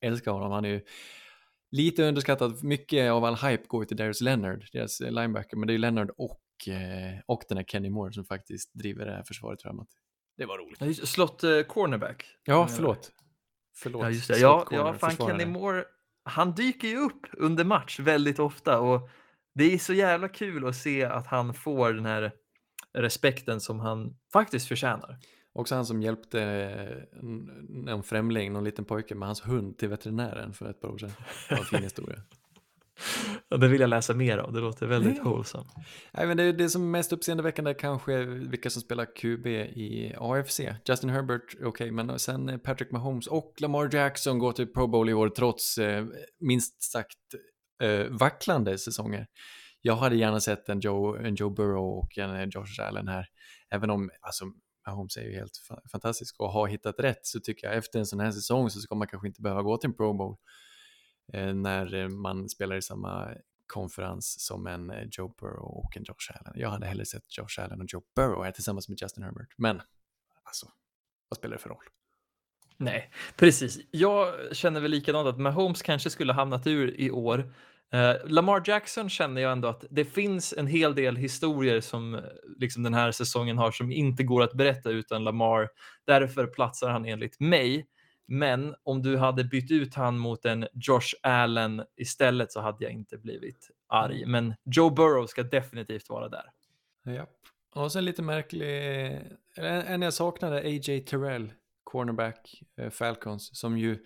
älskar 0.00 0.32
honom. 0.32 0.52
Han 0.52 0.64
är 0.64 0.68
ju 0.68 0.80
Lite 1.76 2.02
underskattat, 2.02 2.62
mycket 2.62 3.10
av 3.12 3.24
all 3.24 3.36
hype 3.36 3.64
går 3.66 3.84
till 3.84 3.96
Darius 3.96 4.20
Leonard, 4.20 4.64
deras 4.72 5.00
linebacker, 5.00 5.56
men 5.56 5.66
det 5.66 5.70
är 5.70 5.74
ju 5.74 5.78
Leonard 5.78 6.10
och 6.16 6.40
eh, 6.68 7.20
och 7.26 7.42
den 7.48 7.56
här 7.58 7.64
Kenny 7.64 7.90
Moore 7.90 8.12
som 8.12 8.24
faktiskt 8.24 8.74
driver 8.74 9.06
det 9.06 9.12
här 9.12 9.22
försvaret 9.22 9.62
framåt. 9.62 9.88
Det 10.36 10.46
var 10.46 10.58
roligt. 10.58 10.76
Ja, 10.80 10.86
just- 10.86 11.06
Slott 11.08 11.44
eh, 11.44 11.60
cornerback. 11.62 12.24
Ja, 12.44 12.62
Eh, 12.62 12.66
förlåt. 12.68 13.12
Förlåt. 13.76 14.02
Ja, 14.02 14.10
just 14.10 14.28
det. 14.28 14.38
Ja, 14.38 14.64
corner, 14.64 14.84
ja 14.84 14.94
fan 14.94 15.10
försvarare. 15.10 15.38
Kenny 15.38 15.52
Moore, 15.52 15.84
han 16.24 16.54
dyker 16.54 16.88
ju 16.88 16.96
upp 16.96 17.26
under 17.32 17.64
match 17.64 18.00
väldigt 18.00 18.38
ofta 18.38 18.80
och 18.80 19.08
det 19.54 19.74
är 19.74 19.78
så 19.78 19.92
jävla 19.94 20.28
kul 20.28 20.66
att 20.66 20.76
se 20.76 21.04
att 21.04 21.26
han 21.26 21.54
får 21.54 21.92
den 21.92 22.06
här 22.06 22.32
respekten 22.92 23.60
som 23.60 23.80
han 23.80 24.16
faktiskt 24.32 24.68
förtjänar. 24.68 25.18
Också 25.54 25.74
han 25.74 25.86
som 25.86 26.02
hjälpte 26.02 26.42
eh, 26.42 27.18
en, 27.20 27.88
en 27.88 28.02
främling, 28.02 28.52
någon 28.52 28.64
liten 28.64 28.84
pojke 28.84 29.14
med 29.14 29.28
hans 29.28 29.46
hund 29.46 29.78
till 29.78 29.88
veterinären 29.88 30.52
för 30.54 30.70
ett 30.70 30.80
par 30.80 30.88
år 30.88 30.98
sedan. 30.98 31.10
Det 31.48 31.54
var 31.54 31.60
en 31.60 31.64
fin 31.66 31.82
historia. 31.82 32.22
Ja, 33.48 33.56
det 33.56 33.68
vill 33.68 33.80
jag 33.80 33.90
läsa 33.90 34.14
mer 34.14 34.38
av, 34.38 34.52
det 34.52 34.60
låter 34.60 34.86
väldigt 34.86 35.16
Ja. 35.16 35.22
wholesome. 35.24 35.64
Nej, 36.12 36.26
men 36.26 36.36
det, 36.36 36.52
det 36.52 36.68
som 36.70 36.82
är 36.82 36.86
mest 36.86 37.12
uppseendeväckande 37.12 37.70
är 37.70 37.78
kanske 37.78 38.24
vilka 38.24 38.70
som 38.70 38.82
spelar 38.82 39.16
QB 39.16 39.46
i 39.46 40.14
AFC. 40.18 40.60
Justin 40.88 41.10
Herbert, 41.10 41.56
okej, 41.62 41.90
men 41.90 42.18
sen 42.18 42.48
eh, 42.48 42.58
Patrick 42.58 42.90
Mahomes 42.90 43.26
och 43.26 43.54
Lamar 43.60 43.94
Jackson 43.94 44.38
går 44.38 44.52
till 44.52 44.66
Pro 44.72 44.86
Bowl 44.86 45.10
i 45.10 45.14
år 45.14 45.28
trots 45.28 45.78
eh, 45.78 46.04
minst 46.40 46.82
sagt 46.82 47.18
eh, 47.82 48.06
vacklande 48.10 48.78
säsonger. 48.78 49.26
Jag 49.80 49.96
hade 49.96 50.16
gärna 50.16 50.40
sett 50.40 50.68
en 50.68 50.80
Joe, 50.80 51.16
en 51.16 51.34
Joe 51.34 51.50
Burrow 51.50 51.98
och 51.98 52.18
en 52.18 52.30
eh, 52.34 52.48
Josh 52.50 52.80
Allen 52.88 53.08
här, 53.08 53.26
även 53.70 53.90
om 53.90 54.10
alltså, 54.20 54.44
Mahomes 54.86 55.16
är 55.16 55.22
ju 55.22 55.34
helt 55.34 55.60
fa- 55.70 55.88
fantastisk 55.92 56.40
och 56.40 56.52
har 56.52 56.68
hittat 56.68 57.00
rätt 57.00 57.26
så 57.26 57.40
tycker 57.40 57.66
jag 57.66 57.76
efter 57.76 57.98
en 57.98 58.06
sån 58.06 58.20
här 58.20 58.30
säsong 58.30 58.70
så 58.70 58.80
ska 58.80 58.94
man 58.94 59.08
kanske 59.08 59.28
inte 59.28 59.42
behöva 59.42 59.62
gå 59.62 59.76
till 59.76 59.90
en 59.90 59.96
Pro 59.96 60.12
Bowl 60.12 60.36
eh, 61.32 61.54
när 61.54 61.94
eh, 61.94 62.08
man 62.08 62.48
spelar 62.48 62.76
i 62.76 62.82
samma 62.82 63.28
konferens 63.66 64.46
som 64.46 64.66
en 64.66 64.90
eh, 64.90 65.08
Joe 65.10 65.34
Burrow 65.40 65.84
och 65.84 65.96
en 65.96 66.04
Josh 66.04 66.32
Allen. 66.34 66.52
Jag 66.56 66.70
hade 66.70 66.86
hellre 66.86 67.06
sett 67.06 67.38
Josh 67.38 67.64
Allen 67.64 67.80
och 67.80 67.86
Joe 67.88 68.02
Burrow 68.16 68.44
här 68.44 68.52
tillsammans 68.52 68.88
med 68.88 68.98
Justin 69.02 69.24
Herbert. 69.24 69.54
Men, 69.56 69.80
alltså, 70.42 70.66
vad 71.28 71.36
spelar 71.36 71.56
det 71.56 71.62
för 71.62 71.68
roll? 71.68 71.84
Nej, 72.76 73.10
precis. 73.36 73.78
Jag 73.90 74.34
känner 74.56 74.80
väl 74.80 74.90
likadant 74.90 75.28
att 75.28 75.40
Mahomes 75.40 75.82
kanske 75.82 76.10
skulle 76.10 76.32
ha 76.32 76.40
hamnat 76.40 76.66
ur 76.66 77.00
i 77.00 77.10
år. 77.10 77.54
Eh, 77.94 78.16
Lamar 78.24 78.62
Jackson 78.64 79.08
känner 79.08 79.42
jag 79.42 79.52
ändå 79.52 79.68
att 79.68 79.84
det 79.90 80.04
finns 80.04 80.54
en 80.56 80.66
hel 80.66 80.94
del 80.94 81.16
historier 81.16 81.80
som 81.80 82.14
eh, 82.14 82.20
liksom 82.56 82.82
den 82.82 82.94
här 82.94 83.12
säsongen 83.12 83.58
har 83.58 83.70
som 83.70 83.92
inte 83.92 84.22
går 84.22 84.42
att 84.42 84.52
berätta 84.52 84.90
utan 84.90 85.24
Lamar. 85.24 85.68
Därför 86.04 86.46
platsar 86.46 86.90
han 86.90 87.06
enligt 87.06 87.40
mig. 87.40 87.86
Men 88.26 88.74
om 88.82 89.02
du 89.02 89.16
hade 89.16 89.44
bytt 89.44 89.70
ut 89.70 89.94
han 89.94 90.18
mot 90.18 90.44
en 90.44 90.66
Josh 90.72 91.14
Allen 91.22 91.82
istället 91.96 92.52
så 92.52 92.60
hade 92.60 92.84
jag 92.84 92.92
inte 92.92 93.18
blivit 93.18 93.70
arg. 93.86 94.26
Men 94.26 94.54
Joe 94.64 94.90
Burrow 94.90 95.26
ska 95.26 95.42
definitivt 95.42 96.08
vara 96.08 96.28
där. 96.28 96.44
Ja. 97.02 97.26
Och 97.74 97.92
sen 97.92 98.04
lite 98.04 98.22
märklig, 98.22 98.68
en 99.56 99.64
en 99.64 100.02
jag 100.02 100.14
saknade, 100.14 100.56
AJ 100.56 101.00
Terrell, 101.00 101.52
cornerback, 101.84 102.62
eh, 102.76 102.90
Falcons, 102.90 103.58
som 103.58 103.78
ju 103.78 103.98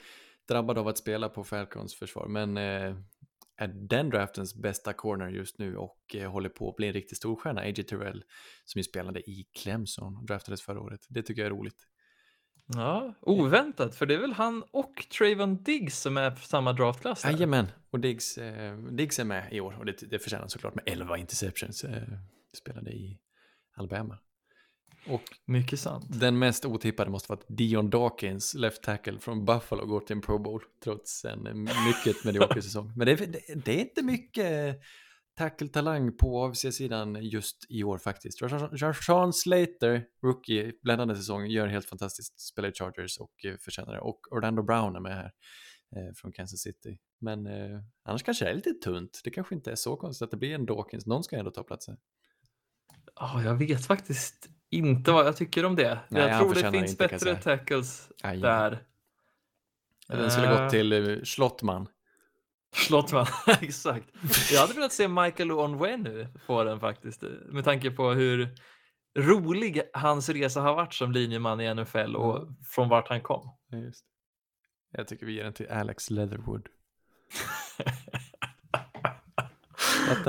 drabbad 0.49 0.79
av 0.79 0.89
att 0.89 0.99
spela 0.99 1.29
på 1.29 1.45
Falcons 1.45 1.95
försvar, 1.95 2.27
men 2.27 2.57
eh, 2.57 2.97
är 3.59 3.69
den 3.69 4.11
draftens 4.11 4.55
bästa 4.55 4.93
corner 4.93 5.29
just 5.29 5.59
nu 5.59 5.77
och 5.77 5.99
eh, 6.15 6.31
håller 6.31 6.49
på 6.49 6.69
att 6.71 6.77
bli 6.77 6.87
en 6.87 6.93
riktig 6.93 7.17
storstjärna, 7.17 7.61
AJ 7.61 7.75
Terrell, 7.75 8.25
som 8.65 8.79
ju 8.79 8.83
spelade 8.83 9.21
i 9.21 9.47
Clemson, 9.63 10.27
draftades 10.27 10.63
förra 10.63 10.81
året. 10.81 11.07
Det 11.09 11.23
tycker 11.23 11.43
jag 11.43 11.47
är 11.47 11.57
roligt. 11.57 11.87
Ja, 12.67 13.15
oväntat, 13.21 13.95
för 13.95 14.07
det 14.07 14.15
är 14.15 14.19
väl 14.19 14.33
han 14.33 14.65
och 14.71 15.07
Trayvon 15.19 15.63
Diggs 15.63 16.01
som 16.01 16.17
är 16.17 16.35
samma 16.35 16.73
draftklass? 16.73 17.25
Jajamän, 17.25 17.67
och 17.91 18.01
Diggs, 18.01 18.39
eh, 18.39 18.79
Diggs 18.79 19.19
är 19.19 19.25
med 19.25 19.53
i 19.53 19.61
år 19.61 19.77
och 19.79 19.87
det, 19.87 20.11
det 20.11 20.19
förtjänar 20.19 20.49
såklart 20.49 20.75
med 20.75 20.85
11 20.87 21.19
interceptions. 21.19 21.85
Eh, 21.85 22.03
spelade 22.55 22.91
i 22.91 23.19
Alabama. 23.77 24.19
Och 25.11 25.23
Mycket 25.45 25.81
sant. 25.81 26.05
den 26.09 26.39
mest 26.39 26.65
otippade 26.65 27.11
måste 27.11 27.33
vara 27.33 27.41
att 27.41 27.47
Dion 27.57 27.91
Dawkins, 27.91 28.55
left 28.55 28.83
tackle 28.83 29.19
från 29.19 29.45
Buffalo, 29.45 29.87
går 29.87 30.01
till 30.01 30.17
en 30.17 30.23
Pro 30.23 30.39
Bowl 30.39 30.63
trots 30.85 31.25
en 31.25 31.47
eh, 31.47 31.55
mycket 31.87 32.25
medioker 32.25 32.61
säsong. 32.61 32.93
Men 32.97 33.07
det, 33.07 33.13
är- 33.13 33.27
det, 33.27 33.65
det 33.65 33.75
är 33.77 33.81
inte 33.81 34.03
mycket 34.03 34.77
tackle-talang 35.39 36.17
på 36.17 36.45
AFC-sidan 36.45 37.19
just 37.23 37.67
i 37.69 37.85
år 37.85 37.99
faktiskt. 37.99 38.43
Rashawn 38.43 39.33
Slater, 39.33 40.05
rookie, 40.23 40.73
bländande 40.83 41.17
säsong, 41.17 41.47
gör 41.47 41.67
helt 41.67 41.87
fantastiskt, 41.89 42.41
spelar 42.41 42.69
i 42.69 42.73
Chargers 42.73 43.19
och 43.19 43.45
eh, 43.45 43.57
förtjänar 43.57 43.93
det. 43.93 44.01
Och 44.01 44.21
Orlando 44.33 44.63
Brown 44.63 44.97
är 44.97 45.01
med 45.01 45.15
här 45.15 45.33
eh, 45.97 46.15
från 46.17 46.33
Kansas 46.33 46.61
City. 46.61 46.99
Men 47.21 47.47
eh, 47.47 47.81
annars 48.05 48.23
kanske 48.23 48.45
det 48.45 48.51
är 48.51 48.55
lite 48.55 48.73
tunt. 48.85 49.21
Det 49.25 49.31
kanske 49.31 49.55
inte 49.55 49.71
är 49.71 49.77
så 49.77 49.97
konstigt 49.97 50.23
att 50.25 50.31
det 50.31 50.37
blir 50.37 50.55
en 50.55 50.67
Dawkins. 50.67 51.07
Någon 51.07 51.25
ska 51.25 51.37
ändå 51.37 51.51
ta 51.51 51.63
platsen. 51.63 51.97
Ja, 53.15 53.43
jag 53.43 53.55
vet 53.55 53.87
faktiskt 53.87 54.49
inte 54.71 55.13
vad 55.13 55.27
jag 55.27 55.37
tycker 55.37 55.65
om 55.65 55.77
det. 55.77 55.99
Nej, 56.09 56.23
jag 56.23 56.39
tror 56.41 56.55
det 56.55 56.71
finns 56.71 56.99
bättre 56.99 57.37
tackles 57.37 58.09
Aj, 58.23 58.41
där. 58.41 58.83
Den 60.09 60.31
skulle 60.31 60.49
Eh, 60.55 60.63
gått 60.63 60.71
till 60.71 60.93
eh, 60.93 61.23
Slottman. 61.25 61.89
Slottman, 62.75 63.27
exakt. 63.61 64.07
Jag 64.53 64.61
hade 64.61 64.75
velat 64.75 64.93
se 64.93 65.09
Michael 65.09 65.53
Onwenu 65.53 66.29
få 66.47 66.65
den 66.65 66.81
faktiskt, 66.81 67.23
eh, 67.23 67.31
med 67.49 67.65
tanke 67.65 67.91
på 67.91 68.11
hur 68.11 68.49
rolig 69.19 69.83
hans 69.93 70.29
resa 70.29 70.61
har 70.61 70.75
varit 70.75 70.95
som 70.95 71.13
linjeman 71.13 71.61
i 71.61 71.75
NFL 71.75 72.17
och 72.17 72.49
från 72.75 72.89
vart 72.89 73.09
han 73.09 73.21
kom. 73.21 73.51
Just. 73.73 74.05
Jag 74.91 75.09
tycker 75.09 75.27
vi 75.27 75.33
ger 75.33 75.45
den 75.45 75.53
till 75.53 75.69
Alex 75.71 76.11
Leatherwood. 76.11 76.69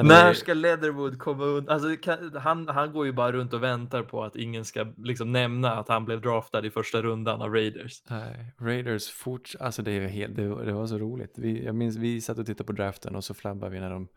När 0.04 0.30
är- 0.30 0.34
ska 0.34 0.54
Leatherwood 0.54 1.20
komma 1.20 1.44
undan? 1.44 1.74
Alltså, 1.74 1.96
kan, 2.02 2.36
han, 2.38 2.68
han 2.68 2.92
går 2.94 3.06
ju 3.06 3.12
bara 3.12 3.32
runt 3.32 3.54
och 3.54 3.64
väntar 3.64 4.04
på 4.04 4.24
att 4.24 4.36
ingen 4.36 4.66
ska 4.66 4.94
liksom 4.98 5.32
nämna 5.32 5.72
att 5.76 5.88
han 5.88 6.06
blev 6.06 6.22
draftad 6.22 6.66
i 6.66 6.70
första 6.72 7.02
rundan 7.02 7.42
av 7.42 7.54
Raiders. 7.54 8.04
Nej, 8.10 8.54
Raiders 8.60 9.10
fort, 9.10 9.50
alltså 9.60 9.82
det, 9.82 9.92
är 9.92 10.08
helt, 10.08 10.36
det, 10.36 10.48
var- 10.48 10.64
det 10.66 10.74
var 10.74 10.88
så 10.88 10.98
roligt. 10.98 11.34
Vi, 11.38 11.66
jag 11.66 11.76
minns, 11.76 11.96
vi 11.98 12.22
satt 12.22 12.38
och 12.38 12.46
tittade 12.46 12.68
på 12.68 12.74
draften 12.74 13.16
och 13.16 13.24
så 13.24 13.34
flabbade 13.34 13.72
vi 13.74 13.80
när 13.80 13.90
de 13.90 14.08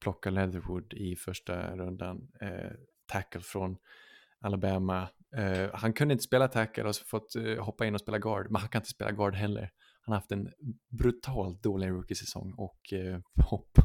plockade 0.00 0.34
Leatherwood 0.34 0.92
i 0.94 1.16
första 1.16 1.76
rundan. 1.76 2.28
Eh, 2.40 2.70
tackle 3.12 3.40
från 3.40 3.76
Alabama. 4.40 5.08
Eh, 5.36 5.70
han 5.74 5.92
kunde 5.92 6.12
inte 6.12 6.24
spela 6.24 6.48
tackle 6.48 6.84
och 6.84 6.94
så 6.96 7.04
fått 7.04 7.36
eh, 7.36 7.64
hoppa 7.64 7.86
in 7.86 7.94
och 7.94 8.00
spela 8.00 8.18
guard, 8.18 8.46
men 8.50 8.60
han 8.60 8.68
kan 8.68 8.78
inte 8.80 8.90
spela 8.90 9.10
guard 9.10 9.34
heller. 9.34 9.70
Han 10.04 10.12
har 10.12 10.14
haft 10.14 10.32
en 10.32 10.48
brutalt 10.98 11.62
dålig 11.62 11.88
rookie-säsong 11.90 12.54
och 12.56 12.92
eh, 12.92 13.18
hopp. 13.50 13.78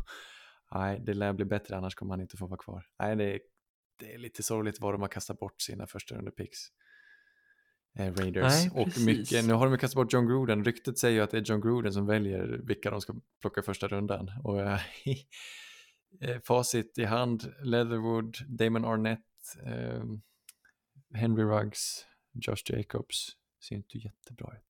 Nej, 0.72 1.00
det 1.00 1.14
lär 1.14 1.34
bli 1.34 1.46
bättre 1.46 1.78
annars 1.78 1.96
kommer 1.96 2.14
han 2.14 2.22
inte 2.22 2.38
få 2.38 2.48
vara 2.48 2.58
kvar. 2.58 2.86
Nej, 3.00 3.16
det 3.16 3.34
är, 3.34 3.40
det 4.00 4.14
är 4.14 4.18
lite 4.18 4.44
sorgligt 4.44 4.82
vad 4.82 4.94
de 4.94 5.02
har 5.02 5.10
kastat 5.10 5.40
bort 5.40 5.62
sina 5.62 5.88
första 5.88 6.16
runda 6.16 6.32
picks. 6.32 6.60
Eh, 8.00 8.14
Raiders. 8.14 8.44
Nej, 8.44 8.72
och 8.74 9.00
mycket, 9.06 9.46
nu 9.46 9.54
har 9.54 9.70
de 9.70 9.78
kastat 9.78 9.96
bort 9.96 10.14
John 10.14 10.28
Gruden. 10.28 10.64
Ryktet 10.64 10.98
säger 10.98 11.16
ju 11.16 11.24
att 11.24 11.32
det 11.32 11.38
är 11.38 11.42
John 11.42 11.62
Gruden 11.62 11.94
som 11.94 12.06
väljer 12.06 12.62
vilka 12.64 12.92
de 12.92 13.02
ska 13.02 13.16
plocka 13.42 13.62
första 13.62 13.88
rundan. 13.88 14.32
Och 14.44 14.62
eh, 14.62 14.80
eh, 16.22 16.42
facit 16.44 16.98
i 16.98 17.06
hand, 17.06 17.54
Leatherwood, 17.64 18.38
Damon 18.48 18.86
Arnett, 18.86 19.20
eh, 19.66 20.04
Henry 21.14 21.44
Ruggs, 21.44 22.06
Josh 22.34 22.64
Jacobs. 22.66 23.30
Ser 23.68 23.76
inte 23.76 23.98
jättebra 23.98 24.54
ut. 24.54 24.64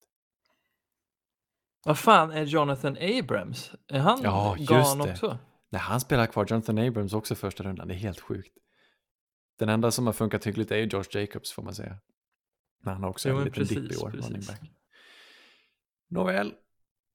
Vad 1.84 1.98
fan 1.98 2.30
är 2.30 2.44
Jonathan 2.44 2.96
Abrams? 3.00 3.72
Är 3.86 3.98
han 3.98 4.20
Ja, 4.22 4.56
just 4.58 4.98
det. 4.98 5.10
också? 5.10 5.38
Nej, 5.70 5.80
han 5.80 6.00
spelar 6.00 6.26
kvar 6.26 6.46
Jonathan 6.48 6.78
Abrams 6.78 7.12
också 7.12 7.34
första 7.34 7.64
rundan. 7.64 7.88
Det 7.88 7.94
är 7.94 7.98
helt 7.98 8.20
sjukt. 8.20 8.52
Den 9.58 9.68
enda 9.68 9.90
som 9.90 10.06
har 10.06 10.12
funkat 10.12 10.46
hyggligt 10.46 10.70
är 10.70 10.76
ju 10.76 10.84
Josh 10.84 11.04
Jacobs 11.10 11.52
får 11.52 11.62
man 11.62 11.74
säga. 11.74 11.98
Men 12.82 12.94
han 12.94 13.02
har 13.02 13.10
också 13.10 13.28
Jo, 13.28 13.38
en 13.38 13.44
liten 13.44 13.64
dipp 13.64 13.92
i 13.92 13.96
år, 13.96 14.10
precis. 14.10 14.30
running 14.30 14.46
back. 14.46 14.60
Nåväl, 16.10 16.54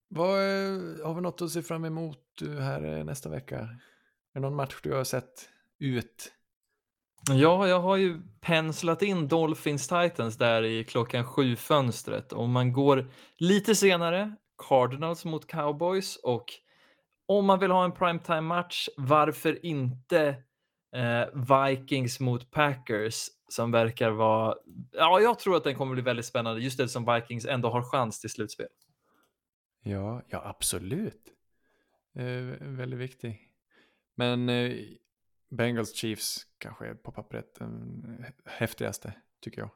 vad, 0.07 0.39
eh, 0.39 1.05
har 1.05 1.13
vi 1.13 1.21
något 1.21 1.41
att 1.41 1.51
se 1.51 1.61
fram 1.61 1.85
emot 1.85 2.41
eh, 2.41 2.49
här 2.49 2.97
eh, 2.97 3.03
nästa 3.03 3.29
vecka? 3.29 3.59
Är 3.59 3.69
det 4.33 4.39
någon 4.39 4.55
match 4.55 4.79
du 4.83 4.93
har 4.93 5.03
sett 5.03 5.49
ut? 5.79 6.33
Ja, 7.29 7.67
jag 7.67 7.79
har 7.79 7.97
ju 7.97 8.21
penslat 8.41 9.01
in 9.01 9.27
Dolphins 9.27 9.87
Titans 9.87 10.37
där 10.37 10.63
i 10.63 10.83
klockan 10.83 11.25
sju 11.25 11.55
fönstret. 11.55 12.33
Om 12.33 12.51
man 12.51 12.73
går 12.73 13.11
lite 13.37 13.75
senare, 13.75 14.35
Cardinals 14.69 15.25
mot 15.25 15.47
Cowboys 15.47 16.15
och 16.15 16.45
om 17.25 17.45
man 17.45 17.59
vill 17.59 17.71
ha 17.71 17.85
en 17.85 17.91
primetime 17.91 18.41
match, 18.41 18.89
varför 18.97 19.65
inte 19.65 20.43
eh, 20.95 21.25
Vikings 21.33 22.19
mot 22.19 22.51
Packers 22.51 23.29
som 23.47 23.71
verkar 23.71 24.11
vara, 24.11 24.55
ja, 24.91 25.19
jag 25.19 25.39
tror 25.39 25.57
att 25.57 25.63
den 25.63 25.75
kommer 25.75 25.93
bli 25.93 26.01
väldigt 26.01 26.25
spännande 26.25 26.61
just 26.61 26.79
eftersom 26.79 27.13
Vikings 27.13 27.45
ändå 27.45 27.69
har 27.69 27.83
chans 27.83 28.19
till 28.19 28.29
slutspel. 28.29 28.67
Ja, 29.83 30.21
ja 30.27 30.41
absolut. 30.45 31.33
Eh, 32.15 32.25
väldigt 32.59 32.99
viktig. 32.99 33.49
Men 34.15 34.49
eh, 34.49 34.77
Bengals 35.49 35.95
Chiefs 35.95 36.47
kanske 36.57 36.87
är 36.87 36.93
på 36.93 37.11
pappret 37.11 37.55
den 37.59 38.25
häftigaste, 38.45 39.13
tycker 39.41 39.61
jag. 39.61 39.69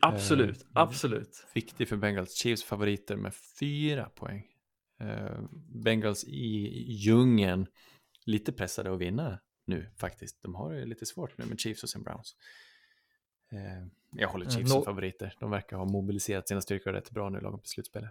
Absolut, 0.00 0.62
Eh, 0.62 0.68
absolut. 0.72 1.46
Viktig 1.54 1.88
för 1.88 1.96
Bengals. 1.96 2.34
Chiefs 2.34 2.64
favoriter 2.64 3.16
med 3.16 3.34
fyra 3.34 4.08
poäng. 4.08 4.49
Eh, 5.00 5.40
Bengals 5.68 6.24
i 6.24 6.68
djungeln, 6.92 7.66
lite 8.26 8.52
pressade 8.52 8.94
att 8.94 9.00
vinna 9.00 9.38
nu 9.64 9.90
faktiskt. 9.96 10.42
De 10.42 10.54
har 10.54 10.72
det 10.72 10.84
lite 10.84 11.06
svårt 11.06 11.38
nu 11.38 11.44
med 11.44 11.60
Chiefs 11.60 11.82
och 11.82 11.88
sen 11.88 12.02
Browns. 12.02 12.36
Eh, 13.52 13.86
jag 14.16 14.28
håller 14.28 14.44
Mm, 14.44 14.56
Chiefs 14.56 14.72
som 14.72 14.84
favoriter. 14.84 15.34
De 15.40 15.50
verkar 15.50 15.76
ha 15.76 15.84
mobiliserat 15.84 16.48
sina 16.48 16.60
styrkor 16.60 16.92
rätt 16.92 17.10
bra 17.10 17.28
nu 17.30 17.40
lagom 17.40 17.60
på 17.60 17.66
slutspelet. 17.66 18.10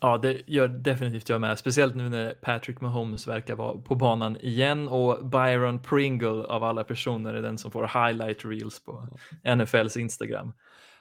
Ja, 0.00 0.18
det 0.18 0.42
gör 0.46 0.68
definitivt 0.68 1.28
jag 1.28 1.40
med. 1.40 1.58
Speciellt 1.58 1.94
nu 1.94 2.08
när 2.08 2.34
Patrick 2.34 2.80
Mahomes 2.80 3.26
verkar 3.26 3.54
vara 3.54 3.78
på 3.78 3.94
banan 3.94 4.36
igen 4.36 4.88
och 4.88 5.26
Byron 5.26 5.82
Pringle 5.82 6.28
av 6.44 6.64
alla 6.64 6.84
personer 6.84 7.34
är 7.34 7.42
den 7.42 7.58
som 7.58 7.70
får 7.70 8.06
highlight 8.06 8.44
reels 8.44 8.84
på 8.84 9.08
NFLs 9.56 9.96
Instagram. 9.96 10.52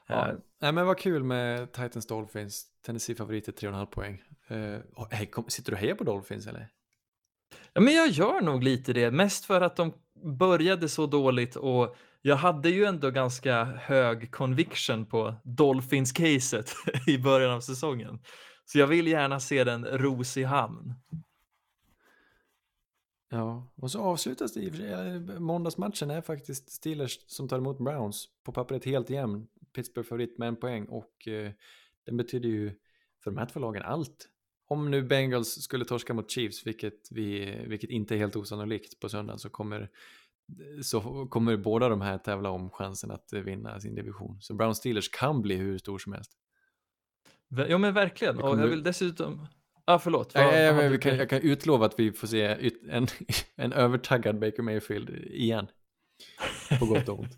Ja. 0.08 0.30
Eh, 0.30 0.36
Nej, 0.62 0.72
men 0.72 0.86
vad 0.86 0.98
kul 0.98 1.24
med 1.24 1.72
Titans 1.72 2.08
Dolphins. 2.08 2.66
Tennessee 2.86 3.16
favoriter 3.16 3.52
3,5 3.52 3.86
poäng. 3.86 4.22
Kom, 5.32 5.50
sitter 5.50 5.72
du 5.72 5.76
och 5.76 5.82
hejar 5.82 5.96
på 5.96 6.04
Dolphins 6.04 6.48
eller? 6.48 6.70
Ja, 7.74 7.82
men 7.82 7.94
jag 7.94 8.10
gör 8.10 8.42
nog 8.42 8.64
lite 8.64 8.94
det, 8.94 9.12
mest 9.12 9.46
för 9.46 9.62
att 9.62 9.76
de 9.76 9.94
började 10.38 10.90
så 10.90 11.06
dåligt 11.06 11.56
och 11.56 11.96
jag 12.22 12.36
hade 12.36 12.70
ju 12.70 12.86
ändå 12.86 13.12
ganska 13.12 13.64
hög 13.64 14.32
conviction 14.32 15.06
på 15.06 15.36
Dolphins-caset 15.44 16.74
i 17.08 17.18
början 17.18 17.52
av 17.52 17.60
säsongen. 17.60 18.20
Så 18.66 18.80
jag 18.80 18.88
vill 18.88 19.08
gärna 19.08 19.40
se 19.40 19.64
den 19.64 19.86
ros 19.86 20.38
i 20.38 20.44
hamn. 20.44 20.94
Ja, 23.30 23.72
och 23.76 23.92
så 23.92 24.02
avslutas 24.02 24.54
det 24.54 24.60
i 24.60 25.20
Måndagsmatchen 25.40 26.12
är 26.12 26.22
faktiskt 26.22 26.72
Steelers 26.72 27.20
som 27.28 27.48
tar 27.48 27.58
emot 27.58 27.78
Browns. 27.78 28.28
På 28.44 28.52
pappret 28.52 28.86
helt 28.86 29.10
jämn. 29.10 29.48
Pittsburgh 29.76 30.10
favorit 30.10 30.38
med 30.38 30.48
en 30.48 30.56
poäng 30.56 30.86
och 30.86 31.28
eh, 31.28 31.52
den 32.06 32.18
betyder 32.18 32.50
ju 32.50 32.70
för 33.24 33.32
de 33.32 33.38
här 33.38 33.46
två 33.46 33.60
lagen 33.60 33.84
allt. 33.84 34.30
Om 34.68 34.92
nu 34.92 35.04
Bengals 35.04 35.62
skulle 35.62 35.86
torska 35.86 36.14
mot 36.14 36.32
Chiefs, 36.32 36.68
vilket, 36.68 37.08
vi, 37.12 37.56
vilket 37.68 37.90
inte 37.90 38.16
är 38.16 38.18
helt 38.18 38.36
osannolikt 38.36 39.00
på 39.00 39.10
söndag, 39.10 39.38
så 39.38 39.50
kommer, 39.50 39.90
så 40.84 41.26
kommer 41.28 41.58
båda 41.58 41.90
de 41.90 42.02
här 42.02 42.18
tävla 42.18 42.50
om 42.50 42.70
chansen 42.70 43.12
att 43.12 43.34
vinna 43.34 43.80
sin 43.80 43.96
division. 43.96 44.38
Så 44.42 44.54
Browns 44.54 44.78
Steelers 44.78 45.10
kan 45.10 45.42
bli 45.42 45.56
hur 45.56 45.78
stor 45.78 45.98
som 45.98 46.14
helst. 46.14 46.32
Ja 47.70 47.78
men 47.78 47.94
verkligen, 47.94 48.38
och 48.40 48.50
jag 48.60 48.68
vill 48.68 48.84
dessutom... 48.84 49.48
Ja 49.86 50.00
förlåt. 50.00 50.32
Ja, 50.36 50.44
vad- 50.46 50.54
ja, 50.54 50.60
ja, 50.60 50.74
men 50.74 50.92
vi 50.92 50.98
kan, 50.98 51.18
jag 51.18 51.30
kan 51.30 51.42
utlova 51.42 51.86
att 51.86 52.00
vi 52.00 52.12
får 52.12 52.28
se 52.28 52.42
en, 52.90 53.08
en 53.56 53.74
övertaggad 53.74 54.40
Baker 54.40 54.64
Mayfield 54.64 55.10
igen. 55.10 55.68
På 56.80 56.86
gott 56.86 57.10
och 57.10 57.20
ont. 57.20 57.38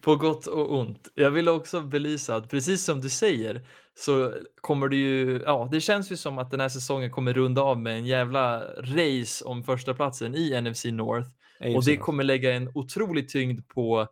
På 0.00 0.16
gott 0.16 0.46
och 0.46 0.78
ont. 0.78 1.08
Jag 1.14 1.30
vill 1.30 1.48
också 1.48 1.80
belysa 1.80 2.36
att 2.36 2.50
precis 2.50 2.84
som 2.84 3.00
du 3.00 3.08
säger 3.08 3.66
så 3.94 4.34
kommer 4.60 4.88
det 4.88 4.96
ju, 4.96 5.42
ja 5.46 5.68
det 5.72 5.80
känns 5.80 6.12
ju 6.12 6.16
som 6.16 6.38
att 6.38 6.50
den 6.50 6.60
här 6.60 6.68
säsongen 6.68 7.10
kommer 7.10 7.32
runda 7.32 7.62
av 7.62 7.80
med 7.80 7.96
en 7.96 8.06
jävla 8.06 8.60
race 8.76 9.44
om 9.44 9.62
första 9.62 9.94
platsen 9.94 10.34
i 10.34 10.60
NFC 10.60 10.84
North 10.84 11.28
och 11.76 11.84
det 11.84 11.96
kommer 11.96 12.24
lägga 12.24 12.52
en 12.52 12.70
otrolig 12.74 13.28
tyngd 13.28 13.68
på, 13.68 14.08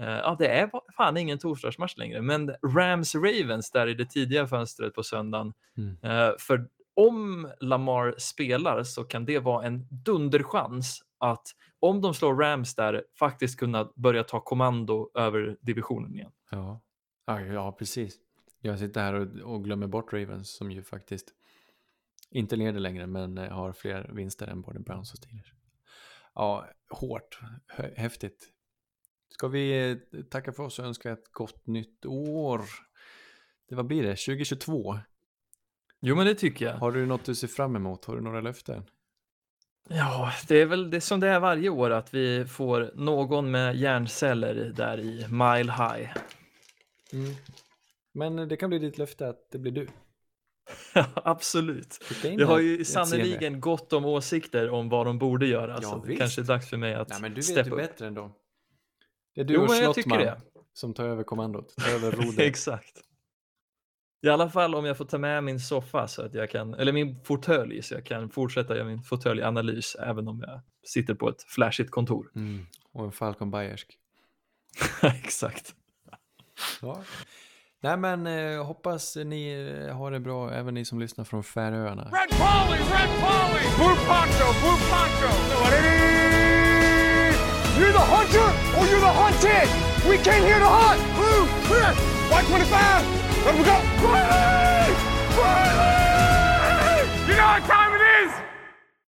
eh, 0.00 0.08
ja 0.08 0.36
det 0.38 0.48
är 0.48 0.70
fan 0.96 1.16
ingen 1.16 1.38
torsdagsmatch 1.38 1.96
längre, 1.96 2.22
men 2.22 2.54
Rams 2.74 3.14
Ravens 3.14 3.70
där 3.70 3.86
i 3.86 3.94
det 3.94 4.10
tidiga 4.10 4.46
fönstret 4.46 4.94
på 4.94 5.02
söndagen. 5.02 5.52
Mm. 5.76 5.96
Eh, 6.02 6.34
för 6.38 6.66
om 6.98 7.50
Lamar 7.60 8.14
spelar 8.18 8.82
så 8.82 9.04
kan 9.04 9.24
det 9.24 9.38
vara 9.38 9.66
en 9.66 9.86
dunderchans 9.90 11.02
att 11.18 11.46
om 11.80 12.00
de 12.00 12.14
slår 12.14 12.34
Rams 12.34 12.74
där 12.74 13.04
faktiskt 13.18 13.58
kunna 13.58 13.92
börja 13.96 14.24
ta 14.24 14.40
kommando 14.40 15.10
över 15.14 15.56
divisionen 15.60 16.14
igen. 16.14 16.32
Ja. 16.50 16.80
Ja, 17.26 17.72
precis. 17.72 18.16
Jag 18.60 18.78
sitter 18.78 19.00
här 19.00 19.14
och, 19.14 19.52
och 19.52 19.64
glömmer 19.64 19.86
bort 19.86 20.12
Ravens 20.12 20.56
som 20.56 20.70
ju 20.70 20.82
faktiskt 20.82 21.34
inte 22.30 22.56
leder 22.56 22.80
längre 22.80 23.06
men 23.06 23.38
eh, 23.38 23.50
har 23.50 23.72
fler 23.72 24.10
vinster 24.12 24.46
än 24.46 24.60
både 24.60 24.80
Browns 24.80 25.12
och 25.12 25.18
Steelers. 25.18 25.52
Ja, 26.34 26.66
hårt, 26.90 27.40
häftigt. 27.96 28.48
Ska 29.28 29.48
vi 29.48 29.90
eh, 29.90 30.22
tacka 30.22 30.52
för 30.52 30.62
oss 30.62 30.78
och 30.78 30.84
önska 30.84 31.12
ett 31.12 31.32
gott 31.32 31.66
nytt 31.66 32.06
år? 32.06 32.62
Det, 33.68 33.74
vad 33.74 33.86
blir 33.86 34.02
det? 34.02 34.16
2022? 34.16 34.98
Jo, 36.00 36.16
men 36.16 36.26
det 36.26 36.34
tycker 36.34 36.64
jag. 36.66 36.74
Har 36.74 36.92
du 36.92 37.06
något 37.06 37.24
du 37.24 37.34
ser 37.34 37.48
fram 37.48 37.76
emot? 37.76 38.04
Har 38.04 38.16
du 38.16 38.20
några 38.22 38.40
löften? 38.40 38.84
Ja, 39.88 40.32
det 40.48 40.60
är 40.60 40.66
väl 40.66 40.90
det 40.90 41.00
som 41.00 41.20
det 41.20 41.28
är 41.28 41.40
varje 41.40 41.68
år 41.68 41.90
att 41.90 42.14
vi 42.14 42.44
får 42.46 42.90
någon 42.94 43.50
med 43.50 43.76
hjärnceller 43.76 44.54
där 44.76 45.00
i 45.00 45.26
Mile 45.28 45.72
High. 45.72 46.08
Men 48.14 48.36
det 48.48 48.56
kan 48.56 48.70
bli 48.70 48.78
ditt 48.78 48.98
löfte 48.98 49.28
att 49.28 49.50
det 49.50 49.58
blir 49.58 49.72
du. 49.72 49.88
Absolut. 51.14 51.98
Jag 52.22 52.46
har 52.46 52.58
ju 52.58 52.84
sannerligen 52.84 53.60
gott 53.60 53.92
om 53.92 54.04
åsikter 54.04 54.70
om 54.70 54.88
vad 54.88 55.06
de 55.06 55.18
borde 55.18 55.46
göra, 55.46 55.78
Ja, 55.82 55.88
så 55.90 55.98
det 55.98 56.08
visst. 56.08 56.18
kanske 56.20 56.40
är 56.40 56.44
dags 56.44 56.68
för 56.70 56.76
mig 56.76 56.94
att 56.94 57.08
Nej, 57.08 57.18
men 57.20 57.30
du 57.30 57.36
vet 57.36 57.44
steppa 57.44 57.66
ju 57.68 57.70
upp. 57.72 57.78
bättre 57.78 58.06
än 58.06 58.14
dem. 58.14 58.32
Det 59.34 59.40
är 59.40 59.44
du 59.44 59.54
Jo, 59.54 59.62
och 59.62 59.68
det. 60.18 60.40
som 60.72 60.94
tar 60.94 61.04
över 61.04 61.22
kommandot, 61.22 61.76
tar 61.76 61.90
över 61.94 62.10
rodret. 62.16 62.38
Exakt. 62.38 63.00
I 64.22 64.28
alla 64.28 64.50
fall 64.50 64.74
om 64.74 64.84
jag 64.84 64.96
får 64.96 65.04
ta 65.04 65.18
med 65.18 65.44
min 65.44 65.60
soffa 65.60 66.08
så 66.08 66.22
att 66.22 66.34
jag 66.34 66.50
kan, 66.50 66.74
eller 66.74 66.92
min 66.92 67.24
fåtölj 67.24 67.82
så 67.82 67.94
jag 67.94 68.06
kan 68.06 68.30
fortsätta 68.30 68.76
göra 68.76 68.86
min 68.86 69.02
fåtöljanalys 69.02 69.94
även 69.94 70.28
om 70.28 70.44
jag 70.46 70.60
sitter 70.86 71.14
på 71.14 71.28
ett 71.28 71.42
flashigt 71.42 71.90
kontor. 71.90 72.30
Mm. 72.34 72.66
Och 72.92 73.04
en 73.04 73.12
Falcon 73.12 73.50
Bayersk. 73.50 73.98
Exakt. 75.02 75.74
Ja. 76.82 77.02
Nej 77.80 77.96
men 77.96 78.26
eh, 78.26 78.64
hoppas 78.64 79.16
ni 79.16 79.72
eh, 79.88 79.96
har 79.96 80.10
det 80.10 80.20
bra, 80.20 80.52
även 80.52 80.74
ni 80.74 80.84
som 80.84 81.00
lyssnar 81.00 81.24
från 81.24 81.44
Färöarna. 81.44 82.02
Red 82.02 82.30
Polly, 82.30 82.78
Red 82.78 83.10
Polly! 83.22 83.64
Blue 83.76 83.96
poncho, 84.08 84.46
blue 84.60 84.78
poncho! 84.90 85.30
You're 87.78 87.92
the 87.92 88.06
hunter 88.14 88.48
or 88.78 88.84
you're 88.86 89.00
the 89.00 89.14
hunted! 89.22 89.68
We 90.10 90.16
came 90.18 90.42
here 90.42 90.58
to 90.58 90.66
hunt! 90.66 91.00
Blue, 91.14 91.46
clear! 91.66 91.94
White 92.30 92.46
25! 92.48 93.27
Let 93.44 93.54
we 93.56 93.64
go! 93.64 93.70
Riley! 93.70 94.94
Riley! 95.38 97.08
You 97.28 97.34
know 97.36 97.46
what 97.46 97.62
time 97.64 97.92
it 97.94 98.02
is? 98.26 98.32